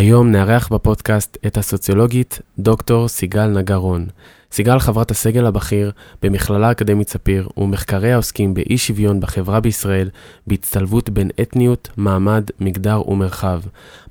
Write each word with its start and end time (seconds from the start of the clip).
היום 0.00 0.30
נארח 0.30 0.68
בפודקאסט 0.68 1.38
את 1.46 1.56
הסוציולוגית 1.56 2.40
דוקטור 2.58 3.08
סיגל 3.08 3.46
נגרון. 3.46 4.06
סיגל 4.52 4.78
חברת 4.78 5.10
הסגל 5.10 5.46
הבכיר 5.46 5.92
במכללה 6.22 6.68
האקדמית 6.68 7.08
ספיר 7.08 7.48
ומחקריה 7.56 8.16
עוסקים 8.16 8.54
באי 8.54 8.78
שוויון 8.78 9.20
בחברה 9.20 9.60
בישראל 9.60 10.10
בהצטלבות 10.46 11.10
בין 11.10 11.30
אתניות, 11.42 11.88
מעמד, 11.96 12.44
מגדר 12.60 13.08
ומרחב. 13.08 13.60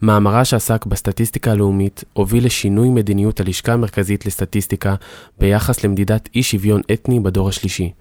מאמרה 0.01 0.45
שעסק 0.45 0.85
בסטטיסטיקה 0.85 1.51
הלאומית 1.51 2.03
הוביל 2.13 2.45
לשינוי 2.45 2.89
מדיניות 2.89 3.39
הלשכה 3.39 3.73
המרכזית 3.73 4.25
לסטטיסטיקה 4.25 4.95
ביחס 5.39 5.83
למדידת 5.83 6.29
אי 6.35 6.43
שוויון 6.43 6.81
אתני 6.93 7.19
בדור 7.19 7.49
השלישי. 7.49 7.91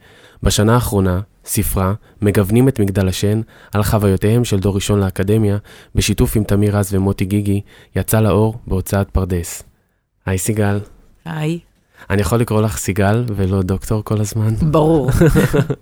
בשנה 0.43 0.75
האחרונה, 0.75 1.21
ספרה, 1.49 1.95
מגוונים 2.23 2.69
את 2.69 2.81
מגדל 2.81 3.09
השן, 3.09 3.41
על 3.75 3.83
חוויותיהם 3.83 4.45
של 4.45 4.59
דור 4.59 4.75
ראשון 4.75 5.01
לאקדמיה, 5.01 5.59
בשיתוף 5.95 6.37
עם 6.37 6.45
תמיר 6.45 6.77
רז 6.77 6.95
ומוטי 6.95 7.25
גיגי, 7.25 7.61
יצא 7.97 8.21
לאור 8.21 8.55
בהוצאת 8.67 9.11
פרדס. 9.11 9.63
היי 10.27 10.39
סיגל. 10.39 10.81
היי. 11.25 11.59
אני 12.11 12.23
יכול 12.23 12.39
לקרוא 12.39 12.63
לך 12.63 12.77
סיגל 12.77 13.25
ולא 13.37 13.63
דוקטור 13.63 14.05
כל 14.05 14.21
הזמן? 14.21 14.55
ברור. 14.55 15.11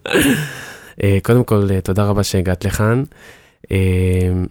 אה, 1.02 1.18
קודם 1.22 1.44
כל, 1.44 1.66
אה, 1.70 1.80
תודה 1.80 2.04
רבה 2.04 2.22
שהגעת 2.22 2.64
לכאן. 2.64 3.02
אה, 3.70 3.76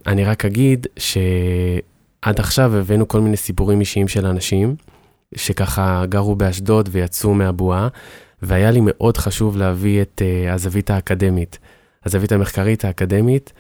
אני 0.08 0.26
רק 0.26 0.46
אגיד 0.46 0.88
שעד 0.98 2.40
עכשיו 2.40 2.76
הבאנו 2.76 3.08
כל 3.08 3.22
מיני 3.22 3.38
סיפורים 3.38 3.80
אישיים 3.80 4.08
של 4.08 4.26
אנשים, 4.26 4.76
שככה 5.36 6.04
גרו 6.10 6.36
באשדוד 6.36 6.90
ויצאו 6.92 7.34
מהבועה, 7.34 7.88
והיה 8.42 8.72
לי 8.72 8.80
מאוד 8.84 9.18
חשוב 9.18 9.58
להביא 9.58 10.02
את 10.02 10.22
הזווית 10.52 10.90
האקדמית, 10.90 11.60
הזווית 12.06 12.32
המחקרית 12.32 12.86
האקדמית, 12.86 13.54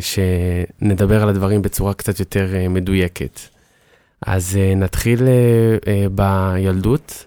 שנדבר 0.00 1.22
על 1.22 1.28
הדברים 1.28 1.62
בצורה 1.62 1.94
קצת 1.94 2.20
יותר 2.20 2.46
מדויקת. 2.70 3.40
אז 4.26 4.58
uh, 4.58 4.76
נתחיל 4.76 5.18
uh, 5.18 5.84
uh, 5.84 5.88
בילדות. 6.10 7.24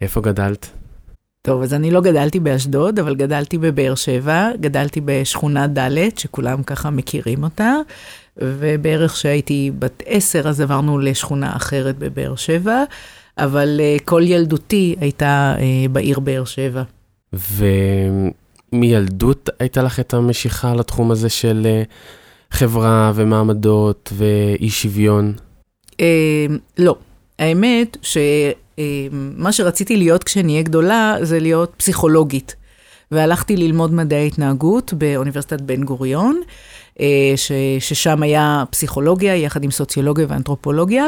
איפה 0.00 0.20
גדלת? 0.20 0.70
טוב, 1.42 1.62
אז 1.62 1.74
אני 1.74 1.90
לא 1.90 2.00
גדלתי 2.00 2.40
באשדוד, 2.40 2.98
אבל 2.98 3.14
גדלתי 3.14 3.58
בבאר 3.58 3.94
שבע, 3.94 4.50
גדלתי 4.60 5.00
בשכונה 5.04 5.66
ד', 5.66 6.18
שכולם 6.18 6.62
ככה 6.62 6.90
מכירים 6.90 7.44
אותה, 7.44 7.74
ובערך 8.36 9.12
כשהייתי 9.12 9.70
בת 9.78 10.02
עשר, 10.06 10.48
אז 10.48 10.60
עברנו 10.60 10.98
לשכונה 10.98 11.56
אחרת 11.56 11.98
בבאר 11.98 12.36
שבע, 12.36 12.84
אבל 13.38 13.80
uh, 13.80 14.02
כל 14.04 14.22
ילדותי 14.24 14.96
הייתה 15.00 15.54
uh, 15.56 15.60
בעיר 15.88 16.20
באר 16.20 16.44
שבע. 16.44 16.82
ומילדות 18.72 19.50
הייתה 19.58 19.82
לך 19.82 20.00
את 20.00 20.14
המשיכה 20.14 20.74
לתחום 20.74 21.10
הזה 21.10 21.28
של 21.28 21.66
uh, 21.66 21.88
חברה 22.56 23.12
ומעמדות 23.14 24.12
ואי 24.16 24.70
שוויון? 24.70 25.32
לא. 26.78 26.96
האמת 27.38 27.96
שמה 28.02 29.52
שרציתי 29.52 29.96
להיות 29.96 30.24
כשאני 30.24 30.52
אהיה 30.52 30.62
גדולה 30.62 31.16
זה 31.22 31.38
להיות 31.38 31.72
פסיכולוגית. 31.76 32.56
והלכתי 33.10 33.56
ללמוד 33.56 33.92
מדעי 33.92 34.26
התנהגות 34.26 34.92
באוניברסיטת 34.92 35.60
בן 35.60 35.84
גוריון, 35.84 36.40
אה, 37.00 37.32
ש, 37.36 37.52
ששם 37.80 38.22
היה 38.22 38.64
פסיכולוגיה 38.70 39.36
יחד 39.36 39.64
עם 39.64 39.70
סוציולוגיה 39.70 40.26
ואנתרופולוגיה, 40.28 41.06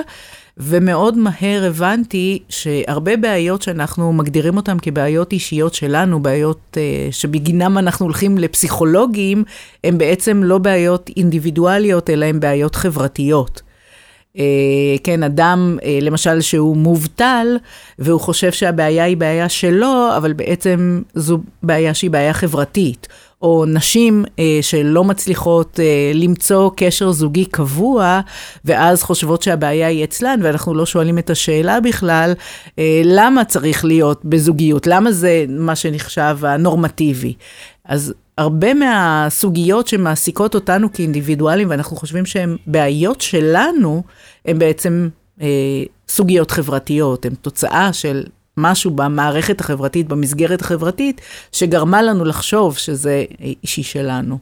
ומאוד 0.56 1.18
מהר 1.18 1.64
הבנתי 1.66 2.42
שהרבה 2.48 3.16
בעיות 3.16 3.62
שאנחנו 3.62 4.12
מגדירים 4.12 4.56
אותן 4.56 4.76
כבעיות 4.82 5.32
אישיות 5.32 5.74
שלנו, 5.74 6.22
בעיות 6.22 6.76
uh, 6.76 7.12
שבגינם 7.12 7.78
אנחנו 7.78 8.06
הולכים 8.06 8.38
לפסיכולוגים, 8.38 9.44
הן 9.84 9.98
בעצם 9.98 10.42
לא 10.44 10.58
בעיות 10.58 11.10
אינדיבידואליות, 11.16 12.10
אלא 12.10 12.26
הן 12.26 12.40
בעיות 12.40 12.74
חברתיות. 12.74 13.62
אה, 14.38 14.96
כן, 15.04 15.22
אדם, 15.22 15.78
אה, 15.84 15.98
למשל, 16.02 16.40
שהוא 16.40 16.76
מובטל, 16.76 17.58
והוא 17.98 18.20
חושב 18.20 18.52
שהבעיה 18.52 19.04
היא 19.04 19.16
בעיה 19.16 19.48
שלו, 19.48 20.08
אבל 20.16 20.32
בעצם 20.32 21.02
זו 21.14 21.38
בעיה 21.62 21.94
שהיא 21.94 22.10
בעיה 22.10 22.34
חברתית. 22.34 23.08
או 23.42 23.64
נשים 23.68 24.24
אה, 24.38 24.58
שלא 24.62 25.04
מצליחות 25.04 25.80
אה, 25.80 26.12
למצוא 26.14 26.70
קשר 26.76 27.12
זוגי 27.12 27.44
קבוע, 27.44 28.20
ואז 28.64 29.02
חושבות 29.02 29.42
שהבעיה 29.42 29.86
היא 29.86 30.04
אצלן, 30.04 30.40
ואנחנו 30.42 30.74
לא 30.74 30.86
שואלים 30.86 31.18
את 31.18 31.30
השאלה 31.30 31.80
בכלל, 31.80 32.32
אה, 32.78 33.02
למה 33.04 33.44
צריך 33.44 33.84
להיות 33.84 34.24
בזוגיות? 34.24 34.86
למה 34.86 35.12
זה 35.12 35.44
מה 35.48 35.76
שנחשב 35.76 36.38
הנורמטיבי? 36.42 37.34
אז 37.84 38.14
הרבה 38.38 38.74
מהסוגיות 38.74 39.88
שמעסיקות 39.88 40.54
אותנו 40.54 40.92
כאינדיבידואלים, 40.92 41.70
ואנחנו 41.70 41.96
חושבים 41.96 42.26
שהן 42.26 42.56
בעיות 42.66 43.20
שלנו, 43.20 44.02
הן 44.44 44.58
בעצם 44.58 45.08
אה, 45.40 45.46
סוגיות 46.08 46.50
חברתיות, 46.50 47.26
הן 47.26 47.34
תוצאה 47.34 47.92
של 47.92 48.22
משהו 48.56 48.90
במערכת 48.90 49.60
החברתית, 49.60 50.08
במסגרת 50.08 50.60
החברתית, 50.60 51.20
שגרמה 51.52 52.02
לנו 52.02 52.24
לחשוב 52.24 52.76
שזה 52.76 53.24
אישי 53.40 53.82
שלנו. 53.82 54.38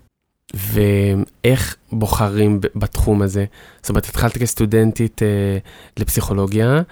ואיך 0.54 1.76
בוחרים 1.92 2.60
בתחום 2.76 3.22
הזה? 3.22 3.44
זאת 3.80 3.88
אומרת, 3.88 4.04
התחלת 4.08 4.38
כסטודנטית 4.38 5.22
אה, 5.22 5.58
לפסיכולוגיה, 5.96 6.82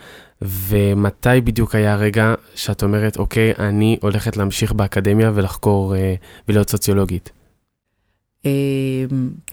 ומתי 0.43 1.41
בדיוק 1.45 1.75
היה 1.75 1.93
הרגע 1.93 2.35
שאת 2.55 2.83
אומרת, 2.83 3.17
אוקיי, 3.17 3.53
אני 3.59 3.99
הולכת 4.03 4.37
להמשיך 4.37 4.73
באקדמיה 4.73 5.31
ולחקור 5.35 5.97
אה, 5.97 6.15
ולהיות 6.49 6.71
סוציולוגית? 6.71 7.31
אה, 8.47 8.51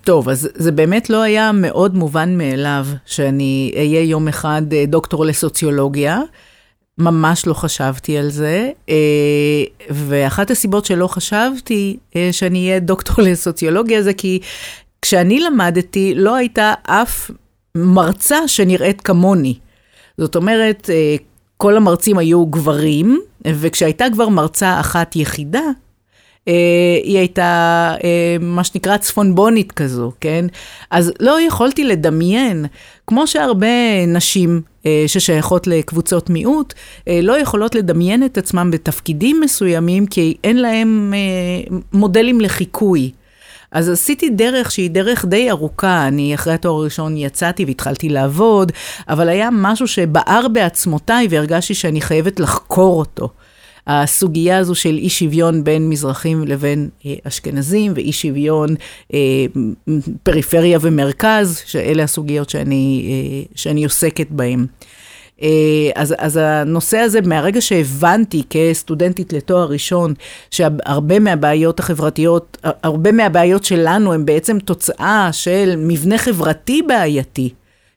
טוב, 0.04 0.30
אז 0.30 0.50
זה 0.54 0.72
באמת 0.72 1.10
לא 1.10 1.22
היה 1.22 1.52
מאוד 1.52 1.96
מובן 1.96 2.38
מאליו 2.38 2.86
שאני 3.06 3.74
אהיה 3.76 4.04
יום 4.04 4.28
אחד 4.28 4.62
אה, 4.74 4.86
דוקטור 4.86 5.26
לסוציולוגיה. 5.26 6.20
ממש 6.98 7.48
לא 7.48 7.54
חשבתי 7.54 8.18
על 8.18 8.30
זה, 8.30 8.72
אה, 8.90 9.64
ואחת 9.90 10.52
הסיבות 10.52 10.86
שלא 10.86 11.08
חשבתי 11.08 11.98
אה, 12.16 12.30
שאני 12.32 12.68
אהיה 12.68 12.80
דוקטור 12.80 13.16
לסוציולוגיה 13.26 14.02
זה 14.04 14.14
כי 14.14 14.40
כשאני 15.02 15.40
למדתי 15.40 16.14
לא 16.16 16.36
הייתה 16.36 16.74
אף 16.84 17.32
מרצה 17.76 18.48
שנראית 18.48 19.02
כמוני. 19.02 19.58
זאת 20.18 20.36
אומרת, 20.36 20.90
אה, 20.90 21.16
כל 21.58 21.78
המרצים 21.78 22.18
היו 22.18 22.46
גברים, 22.46 23.20
וכשהייתה 23.48 24.06
כבר 24.14 24.30
מרצה 24.30 24.80
אחת 24.80 25.16
יחידה, 25.16 25.62
היא 27.04 27.18
הייתה 27.18 27.94
מה 28.42 28.64
שנקרא 28.64 28.98
צפונבונית 28.98 29.72
כזו, 29.72 30.12
כן? 30.22 30.46
אז 30.92 31.12
לא 31.20 31.42
יכולתי 31.42 31.84
לדמיין, 31.84 32.66
כמו 33.08 33.28
שהרבה 33.28 34.06
נשים 34.08 34.62
אה, 34.86 35.04
ששייכות 35.08 35.68
לקבוצות 35.68 36.30
מיעוט, 36.30 36.74
אה, 37.08 37.20
לא 37.24 37.40
יכולות 37.40 37.76
לדמיין 37.76 38.26
את 38.26 38.38
עצמם 38.38 38.72
בתפקידים 38.72 39.42
מסוימים, 39.42 40.06
כי 40.06 40.38
אין 40.44 40.58
להם 40.58 41.14
אה, 41.16 41.78
מודלים 41.94 42.42
לחיקוי. 42.42 43.12
אז 43.72 43.90
עשיתי 43.90 44.30
דרך 44.30 44.72
שהיא 44.72 44.90
דרך 44.90 45.26
די 45.26 45.50
ארוכה, 45.50 46.08
אני 46.08 46.36
אחרי 46.36 46.54
התואר 46.54 46.82
הראשון 46.82 47.18
יצאתי 47.18 47.66
והתחלתי 47.66 48.10
לעבוד, 48.10 48.72
אבל 49.10 49.30
היה 49.30 49.50
משהו 49.52 49.88
שבער 49.88 50.48
בעצמותיי 50.48 51.28
והרגשתי 51.30 51.74
שאני 51.74 52.02
חייבת 52.02 52.40
לחקור 52.40 53.00
אותו. 53.00 53.30
הסוגיה 53.88 54.58
הזו 54.58 54.76
של 54.76 54.98
אי 54.98 55.10
שוויון 55.10 55.64
בין 55.64 55.90
מזרחים 55.90 56.44
לבין 56.48 56.90
אה, 57.06 57.14
אשכנזים, 57.24 57.94
ואי 57.96 58.12
שוויון 58.12 58.76
אה, 59.14 59.20
פריפריה 60.24 60.80
ומרכז, 60.82 61.62
שאלה 61.66 62.04
הסוגיות 62.04 62.50
שאני, 62.50 63.06
אה, 63.08 63.52
שאני 63.56 63.84
עוסקת 63.84 64.28
בהן. 64.30 64.66
אז, 65.96 66.16
אז 66.18 66.38
הנושא 66.38 66.98
הזה, 66.98 67.22
מהרגע 67.22 67.62
שהבנתי 67.62 68.44
כסטודנטית 68.50 69.34
לתואר 69.34 69.66
ראשון, 69.66 70.14
שהרבה 70.52 71.20
מהבעיות 71.20 71.80
החברתיות, 71.80 72.58
הרבה 72.64 73.12
מהבעיות 73.12 73.64
שלנו 73.64 74.14
הם 74.14 74.26
בעצם 74.26 74.60
תוצאה 74.60 75.30
של 75.32 75.74
מבנה 75.78 76.18
חברתי 76.18 76.82
בעייתי. 76.88 77.50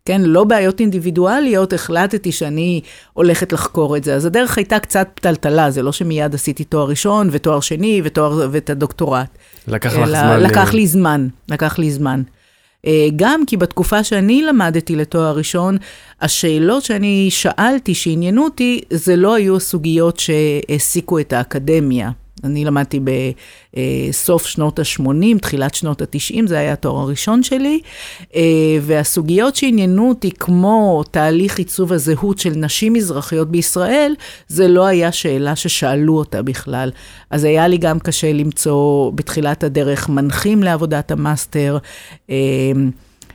כן, 0.07 0.21
לא 0.25 0.45
בעיות 0.45 0.81
אינדיבידואליות, 0.81 1.73
החלטתי 1.73 2.33
שאני 2.33 2.81
הולכת 3.13 3.53
לחקור 3.53 3.97
את 3.97 4.05
זה. 4.05 4.15
אז 4.15 4.27
הדרך 4.27 4.57
הייתה 4.59 4.79
קצת 4.79 5.09
פתלתלה, 5.15 5.71
זה 5.71 5.83
לא 5.83 5.93
שמיד 5.93 6.35
עשיתי 6.35 6.65
תואר 6.65 6.89
ראשון 6.89 7.29
ותואר 7.33 7.61
שני 7.61 8.01
ותואר, 8.05 8.49
ואת 8.51 8.71
הדוקטורט. 8.71 9.39
לקח 9.69 9.97
לך 9.97 10.09
זמן. 10.09 10.41
לקח 10.41 10.75
לי 10.75 10.87
זמן, 10.87 11.29
לקח 11.49 11.79
לי 11.79 11.91
זמן. 11.91 12.23
אה, 12.87 13.09
גם 13.17 13.47
כי 13.47 13.57
בתקופה 13.57 14.05
שאני 14.05 14.43
למדתי 14.43 14.97
לתואר 14.97 15.37
ראשון, 15.37 15.77
השאלות 16.21 16.83
שאני 16.83 17.27
שאלתי, 17.31 17.95
שעניינו 17.95 18.45
אותי, 18.45 18.81
זה 18.91 19.17
לא 19.17 19.35
היו 19.35 19.57
הסוגיות 19.57 20.19
שהעסיקו 20.21 21.19
את 21.19 21.33
האקדמיה. 21.33 22.11
אני 22.45 22.65
למדתי 22.65 23.01
בסוף 23.01 24.47
שנות 24.47 24.79
ה-80, 24.79 25.39
תחילת 25.41 25.75
שנות 25.75 26.03
ה-90, 26.03 26.47
זה 26.47 26.59
היה 26.59 26.73
התואר 26.73 27.01
הראשון 27.01 27.43
שלי, 27.43 27.81
אה, 28.35 28.43
והסוגיות 28.83 29.57
שעניינו 29.57 30.09
אותי, 30.09 30.31
כמו 30.31 31.03
תהליך 31.11 31.59
עיצוב 31.59 31.93
הזהות 31.93 32.39
של 32.39 32.53
נשים 32.57 32.93
מזרחיות 32.93 33.51
בישראל, 33.51 34.15
זה 34.49 34.69
לא 34.69 34.87
היה 34.87 35.13
שאלה 35.13 35.57
ששאלו 35.57 36.19
אותה 36.19 36.43
בכלל. 36.43 36.91
אז 37.31 37.45
היה 37.45 37.69
לי 37.69 37.79
גם 37.79 37.99
קשה 37.99 38.33
למצוא 38.33 39.13
בתחילת 39.13 39.65
הדרך 39.65 40.09
מנחים 40.09 40.63
לעבודת 40.63 41.11
המאסטר. 41.11 41.79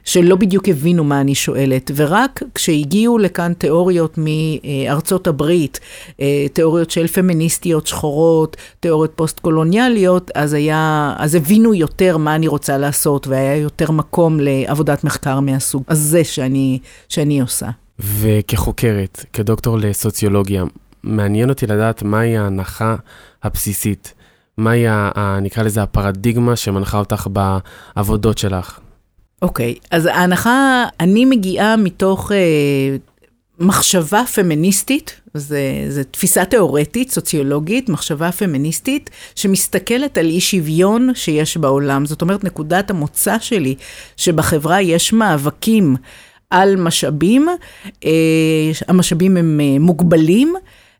שלא 0.03 0.35
בדיוק 0.35 0.69
הבינו 0.69 1.03
מה 1.03 1.21
אני 1.21 1.35
שואלת, 1.35 1.91
ורק 1.95 2.43
כשהגיעו 2.55 3.17
לכאן 3.17 3.53
תיאוריות 3.53 4.17
מארצות 4.17 5.27
הברית, 5.27 5.79
אה, 6.21 6.45
תיאוריות 6.53 6.91
של 6.91 7.07
פמיניסטיות 7.07 7.87
שחורות, 7.87 8.57
תיאוריות 8.79 9.11
פוסט-קולוניאליות, 9.15 10.31
אז, 10.35 10.53
היה, 10.53 11.13
אז 11.17 11.35
הבינו 11.35 11.73
יותר 11.73 12.17
מה 12.17 12.35
אני 12.35 12.47
רוצה 12.47 12.77
לעשות, 12.77 13.27
והיה 13.27 13.55
יותר 13.55 13.91
מקום 13.91 14.39
לעבודת 14.39 15.03
מחקר 15.03 15.39
מהסוג 15.39 15.83
הזה 15.87 16.23
שאני, 16.23 16.79
שאני 17.09 17.41
עושה. 17.41 17.67
וכחוקרת, 17.99 19.25
כדוקטור 19.33 19.77
לסוציולוגיה, 19.77 20.63
מעניין 21.03 21.49
אותי 21.49 21.67
לדעת 21.67 22.03
מהי 22.03 22.37
ההנחה 22.37 22.95
הבסיסית, 23.43 24.13
מהי, 24.57 24.87
ה, 24.87 25.39
נקרא 25.41 25.63
לזה, 25.63 25.83
הפרדיגמה 25.83 26.55
שמנחה 26.55 26.97
אותך 26.97 27.27
בעבודות 27.95 28.37
שלך. 28.37 28.79
אוקיי, 29.41 29.75
okay, 29.77 29.87
אז 29.91 30.05
ההנחה, 30.05 30.85
אני 30.99 31.25
מגיעה 31.25 31.75
מתוך 31.77 32.31
אה, 32.31 32.37
מחשבה 33.59 34.23
פמיניסטית, 34.33 35.21
זו 35.33 36.03
תפיסה 36.11 36.45
תיאורטית, 36.45 37.11
סוציולוגית, 37.11 37.89
מחשבה 37.89 38.31
פמיניסטית, 38.31 39.09
שמסתכלת 39.35 40.17
על 40.17 40.25
אי 40.25 40.41
שוויון 40.41 41.09
שיש 41.13 41.57
בעולם. 41.57 42.05
זאת 42.05 42.21
אומרת, 42.21 42.43
נקודת 42.43 42.89
המוצא 42.89 43.39
שלי, 43.39 43.75
שבחברה 44.17 44.81
יש 44.81 45.13
מאבקים 45.13 45.95
על 46.49 46.75
משאבים, 46.75 47.47
אה, 48.05 48.11
המשאבים 48.87 49.37
הם 49.37 49.59
אה, 49.63 49.79
מוגבלים. 49.79 50.55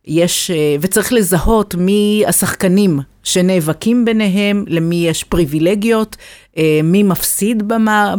יש, 0.06 0.52
אה, 0.52 0.76
וצריך 0.82 1.14
לזהות 1.14 1.76
מי 1.76 2.24
השחקנים 2.28 3.00
שנאבקים 3.24 4.06
ביניהם, 4.06 4.66
למי 4.68 4.96
יש 4.96 5.24
פריבילגיות, 5.24 6.16
אה, 6.58 6.80
מי 6.84 7.04
מפסיד 7.04 7.64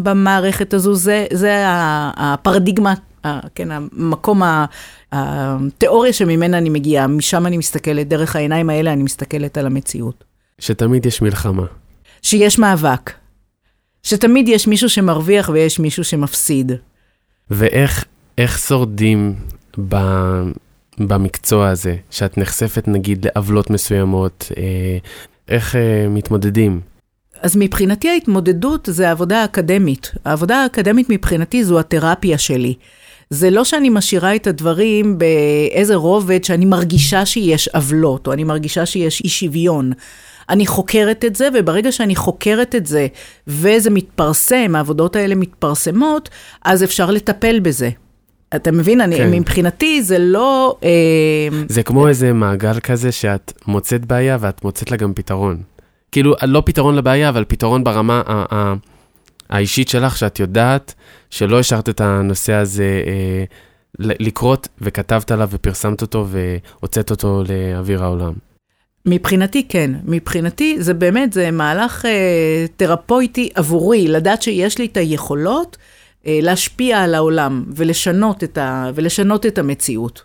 במערכת 0.02 0.74
הזו, 0.74 0.94
זה, 0.94 1.26
זה 1.32 1.64
הפרדיגמה, 2.16 2.94
כן, 3.54 3.68
המקום, 3.70 4.42
התיאוריה 5.12 6.12
שממנה 6.12 6.58
אני 6.58 6.70
מגיעה, 6.70 7.06
משם 7.06 7.46
אני 7.46 7.58
מסתכלת, 7.58 8.08
דרך 8.08 8.36
העיניים 8.36 8.70
האלה 8.70 8.92
אני 8.92 9.02
מסתכלת 9.02 9.58
על 9.58 9.66
המציאות. 9.66 10.24
שתמיד 10.58 11.06
יש 11.06 11.22
מלחמה. 11.22 11.66
שיש 12.22 12.58
מאבק. 12.58 13.12
שתמיד 14.02 14.48
יש 14.48 14.66
מישהו 14.66 14.88
שמרוויח 14.88 15.50
ויש 15.52 15.78
מישהו 15.78 16.04
שמפסיד. 16.04 16.72
ואיך 17.50 18.04
שורדים 18.68 19.34
ב... 19.88 19.96
במקצוע 21.08 21.68
הזה, 21.68 21.96
שאת 22.10 22.38
נחשפת 22.38 22.88
נגיד 22.88 23.26
לעוולות 23.26 23.70
מסוימות, 23.70 24.52
אה, 24.56 24.98
איך 25.48 25.76
אה, 25.76 26.06
מתמודדים? 26.08 26.80
אז 27.42 27.56
מבחינתי 27.56 28.08
ההתמודדות 28.08 28.88
זה 28.92 29.08
העבודה 29.08 29.42
האקדמית. 29.42 30.12
העבודה 30.24 30.56
האקדמית 30.62 31.10
מבחינתי 31.10 31.64
זו 31.64 31.78
התרפיה 31.78 32.38
שלי. 32.38 32.74
זה 33.30 33.50
לא 33.50 33.64
שאני 33.64 33.88
משאירה 33.88 34.34
את 34.34 34.46
הדברים 34.46 35.18
באיזה 35.18 35.94
רובד 35.94 36.44
שאני 36.44 36.64
מרגישה 36.64 37.26
שיש 37.26 37.68
עוולות, 37.68 38.26
או 38.26 38.32
אני 38.32 38.44
מרגישה 38.44 38.86
שיש 38.86 39.20
אי 39.24 39.28
שוויון. 39.28 39.92
אני 40.48 40.66
חוקרת 40.66 41.24
את 41.24 41.36
זה, 41.36 41.48
וברגע 41.54 41.92
שאני 41.92 42.16
חוקרת 42.16 42.74
את 42.74 42.86
זה, 42.86 43.06
וזה 43.46 43.90
מתפרסם, 43.90 44.72
העבודות 44.76 45.16
האלה 45.16 45.34
מתפרסמות, 45.34 46.28
אז 46.64 46.84
אפשר 46.84 47.10
לטפל 47.10 47.60
בזה. 47.60 47.90
אתה 48.56 48.72
מבין? 48.72 49.00
אני, 49.00 49.16
כן. 49.16 49.30
מבחינתי 49.30 50.02
זה 50.02 50.18
לא... 50.18 50.76
אה, 50.84 51.48
זה 51.68 51.82
כמו 51.82 52.08
איזה 52.08 52.32
מעגל 52.32 52.80
כזה 52.80 53.12
שאת 53.12 53.52
מוצאת 53.66 54.04
בעיה 54.04 54.36
ואת 54.40 54.64
מוצאת 54.64 54.90
לה 54.90 54.96
גם 54.96 55.14
פתרון. 55.14 55.62
כאילו, 56.12 56.34
לא 56.42 56.62
פתרון 56.66 56.94
לבעיה, 56.94 57.28
אבל 57.28 57.44
פתרון 57.48 57.84
ברמה 57.84 58.22
ה- 58.26 58.44
ה- 58.54 58.74
האישית 59.50 59.88
שלך, 59.88 60.16
שאת 60.16 60.40
יודעת 60.40 60.94
שלא 61.30 61.58
השארת 61.58 61.88
את 61.88 62.00
הנושא 62.00 62.52
הזה 62.52 63.02
אה, 63.06 63.44
לקרות, 63.98 64.68
וכתבת 64.80 65.30
עליו 65.30 65.48
ופרסמת 65.52 66.02
אותו 66.02 66.26
והוצאת 66.28 67.10
אותו 67.10 67.42
לאוויר 67.48 68.04
העולם. 68.04 68.32
מבחינתי 69.06 69.68
כן, 69.68 69.90
מבחינתי 70.04 70.76
זה 70.78 70.94
באמת, 70.94 71.32
זה 71.32 71.50
מהלך 71.50 72.04
אה, 72.04 72.64
תרפויטי 72.76 73.50
עבורי, 73.54 74.08
לדעת 74.08 74.42
שיש 74.42 74.78
לי 74.78 74.86
את 74.86 74.96
היכולות 74.96 75.76
להשפיע 76.26 77.02
על 77.02 77.14
העולם 77.14 77.64
ולשנות 77.76 78.44
את, 78.44 78.58
ה, 78.58 78.90
ולשנות 78.94 79.46
את 79.46 79.58
המציאות. 79.58 80.22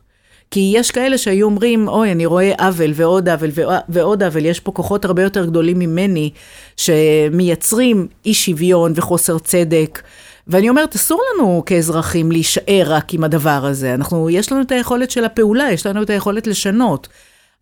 כי 0.51 0.73
יש 0.75 0.91
כאלה 0.91 1.17
שהיו 1.17 1.45
אומרים, 1.45 1.87
אוי, 1.87 2.11
אני 2.11 2.25
רואה 2.25 2.53
עוול 2.59 2.91
ועוד 2.95 3.29
עוול 3.29 3.49
ועוד 3.89 4.23
עוול, 4.23 4.45
יש 4.45 4.59
פה 4.59 4.71
כוחות 4.71 5.05
הרבה 5.05 5.23
יותר 5.23 5.45
גדולים 5.45 5.79
ממני, 5.79 6.31
שמייצרים 6.77 8.07
אי 8.25 8.33
שוויון 8.33 8.93
וחוסר 8.95 9.39
צדק. 9.39 10.01
ואני 10.47 10.69
אומרת, 10.69 10.95
אסור 10.95 11.21
לנו 11.33 11.63
כאזרחים 11.65 12.31
להישאר 12.31 12.83
רק 12.85 13.13
עם 13.13 13.23
הדבר 13.23 13.65
הזה. 13.65 13.93
אנחנו, 13.93 14.29
יש 14.29 14.51
לנו 14.51 14.61
את 14.61 14.71
היכולת 14.71 15.11
של 15.11 15.25
הפעולה, 15.25 15.71
יש 15.71 15.85
לנו 15.85 16.03
את 16.03 16.09
היכולת 16.09 16.47
לשנות. 16.47 17.07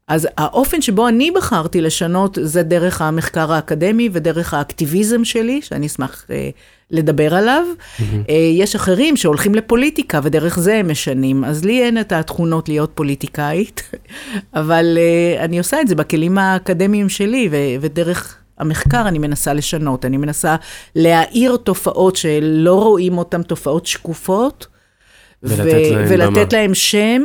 אז 0.08 0.28
האופן 0.38 0.82
שבו 0.82 1.08
אני 1.08 1.32
בחרתי 1.32 1.82
לשנות 1.82 2.38
זה 2.42 2.64
דרך 2.64 3.02
המחקר 3.02 3.54
האקדמי 3.54 4.10
ודרך 4.12 4.54
האקטיביזם 4.54 5.26
שלי, 5.26 5.62
שאני 5.62 5.88
אשמח 5.88 6.26
אה, 6.30 6.50
לדבר 6.92 7.36
עליו. 7.36 7.64
Mm-hmm. 7.68 8.04
אה, 8.30 8.36
יש 8.36 8.76
אחרים 8.76 9.18
שהולכים 9.18 9.56
לפוליטיקה 9.56 10.20
ודרך 10.24 10.60
זה 10.60 10.76
הם 10.76 10.92
משנים, 10.92 11.44
אז 11.44 11.66
לי 11.66 11.84
אין 11.84 12.00
את 12.00 12.12
התכונות 12.12 12.70
להיות 12.70 12.92
פוליטיקאית, 12.94 13.92
אבל 14.54 14.98
אה, 14.98 15.44
אני 15.44 15.58
עושה 15.58 15.82
את 15.82 15.88
זה 15.88 15.96
בכלים 15.96 16.38
האקדמיים 16.38 17.10
שלי 17.10 17.50
ו- 17.52 17.82
ודרך... 17.82 18.38
המחקר 18.58 19.08
אני 19.08 19.20
מנסה 19.20 19.54
לשנות, 19.54 20.06
אני 20.06 20.18
מנסה 20.18 20.56
להאיר 20.96 21.58
תופעות 21.58 22.16
שלא 22.16 22.84
רואים 22.84 23.18
אותן, 23.18 23.44
תופעות 23.44 23.86
שקופות, 23.86 24.68
ולתת, 25.44 25.64
ו- 25.66 25.94
להם, 25.94 26.06
ולתת 26.10 26.54
להם 26.54 26.74
שם, 26.74 27.22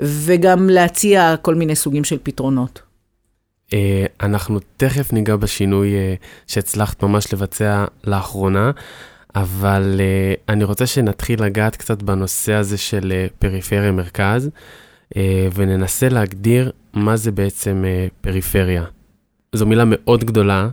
וגם 0.00 0.70
להציע 0.70 1.34
כל 1.42 1.54
מיני 1.54 1.76
סוגים 1.76 2.04
של 2.04 2.18
פתרונות. 2.22 2.82
Uh, 3.70 3.74
אנחנו 4.22 4.58
תכף 4.76 5.12
ניגע 5.12 5.36
בשינוי 5.36 5.92
uh, 5.92 6.24
שהצלחת 6.46 7.02
ממש 7.02 7.32
לבצע 7.32 7.84
לאחרונה, 8.04 8.70
אבל 9.34 10.00
uh, 10.00 10.40
אני 10.48 10.64
רוצה 10.64 10.86
שנתחיל 10.86 11.42
לגעת 11.42 11.76
קצת 11.76 12.02
בנושא 12.02 12.52
הזה 12.52 12.78
של 12.78 13.26
פריפריה 13.38 13.92
מרכז, 13.92 14.50
וננסה 15.54 16.08
להגדיר 16.08 16.72
מה 16.94 17.16
זה 17.16 17.32
בעצם 17.32 17.84
פריפריה. 18.20 18.84
זו 19.52 19.66
מילה 19.66 19.84
מאוד 19.86 20.24
גדולה, 20.24 20.68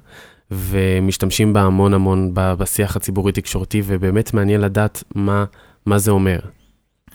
ומשתמשים 0.52 1.54
בה 1.54 1.62
המון 1.62 1.94
המון 1.94 2.31
בשיח 2.34 2.96
הציבורי-תקשורתי, 2.96 3.81
ובאמת 3.86 4.34
מעניין 4.34 4.62
לדעת 4.62 5.04
מה, 5.16 5.46
מה 5.86 5.98
זה 5.98 6.12
אומר. 6.12 6.40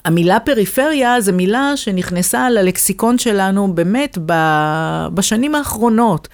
המילה 0.08 0.40
פריפריה 0.40 1.20
זו 1.20 1.32
מילה 1.32 1.72
שנכנסה 1.76 2.50
ללקסיקון 2.50 3.18
שלנו 3.18 3.74
באמת 3.74 4.18
בשנים 5.14 5.54
האחרונות. 5.54 6.28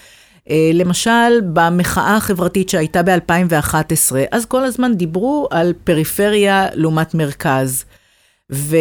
אה, 0.50 0.70
למשל, 0.74 1.40
במחאה 1.52 2.16
החברתית 2.16 2.68
שהייתה 2.68 3.02
ב-2011, 3.02 4.14
אז 4.30 4.46
כל 4.46 4.64
הזמן 4.64 4.94
דיברו 4.94 5.48
על 5.50 5.72
פריפריה 5.84 6.66
לעומת 6.74 7.14
מרכז. 7.14 7.84
ו... 8.52 8.76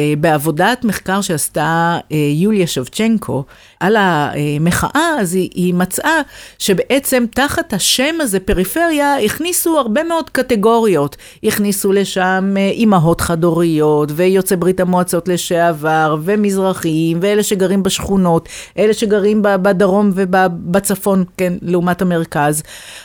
אה, 0.00 0.14
בעבודת 0.20 0.84
מחקר 0.84 1.20
שעשתה 1.20 1.98
אה, 2.12 2.16
יוליה 2.34 2.66
שובצ'נקו 2.66 3.44
על 3.80 3.96
המחאה, 3.98 5.16
אז 5.20 5.34
היא, 5.34 5.50
היא 5.54 5.74
מצאה 5.74 6.20
שבעצם 6.58 7.24
תחת 7.34 7.72
השם 7.72 8.14
הזה, 8.20 8.40
פריפריה, 8.40 9.18
הכניסו 9.18 9.78
הרבה 9.78 10.02
מאוד 10.02 10.30
קטגוריות. 10.30 11.16
הכניסו 11.44 11.92
לשם 11.92 12.54
אה, 12.56 12.68
אימהות 12.70 13.20
חד-הוריות, 13.20 14.08
ויוצאי 14.14 14.56
ברית 14.56 14.80
המועצות 14.80 15.28
לשעבר, 15.28 16.16
ומזרחיים, 16.22 17.18
ואלה 17.22 17.42
שגרים 17.42 17.82
בשכונות, 17.82 18.48
אלה 18.78 18.94
שגרים 18.94 19.42
בדרום 19.42 20.10
ובצפון, 20.14 21.24
כן, 21.36 21.52
לעומת 21.62 22.02
המרכז. 22.02 22.62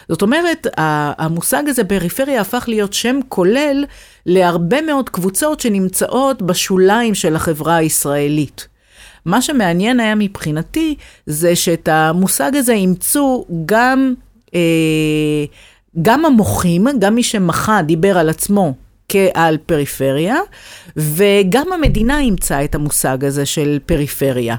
זאת 0.10 0.22
אומרת, 0.22 0.68
המושג 0.78 1.64
הזה, 1.68 1.84
פריפריה, 1.84 2.42
הפך 2.42 2.66
להיות 2.68 2.94
שם 2.94 3.20
כולל. 3.30 3.86
להרבה 4.26 4.82
מאוד 4.82 5.10
קבוצות 5.10 5.60
שנמצאות 5.60 6.42
בשוליים 6.42 7.16
של 7.16 7.36
החברה 7.36 7.76
הישראלית. 7.76 8.68
מה 9.26 9.42
שמעניין 9.42 10.00
היה 10.00 10.16
מבחינתי, 10.16 10.96
זה 11.26 11.56
שאת 11.56 11.88
המושג 11.88 12.56
הזה 12.56 12.74
אימצו 12.74 13.46
גם, 13.66 14.14
אה, 14.56 14.60
גם 16.02 16.26
המוחים, 16.26 16.88
גם 17.00 17.16
מי 17.16 17.24
שמחה 17.24 17.82
דיבר 17.82 18.18
על 18.18 18.30
עצמו 18.30 18.74
כעל 19.10 19.58
פריפריה, 19.58 20.36
וגם 20.98 21.74
המדינה 21.74 22.20
אימצה 22.20 22.64
את 22.64 22.76
המושג 22.76 23.26
הזה 23.26 23.46
של 23.46 23.80
פריפריה. 23.86 24.56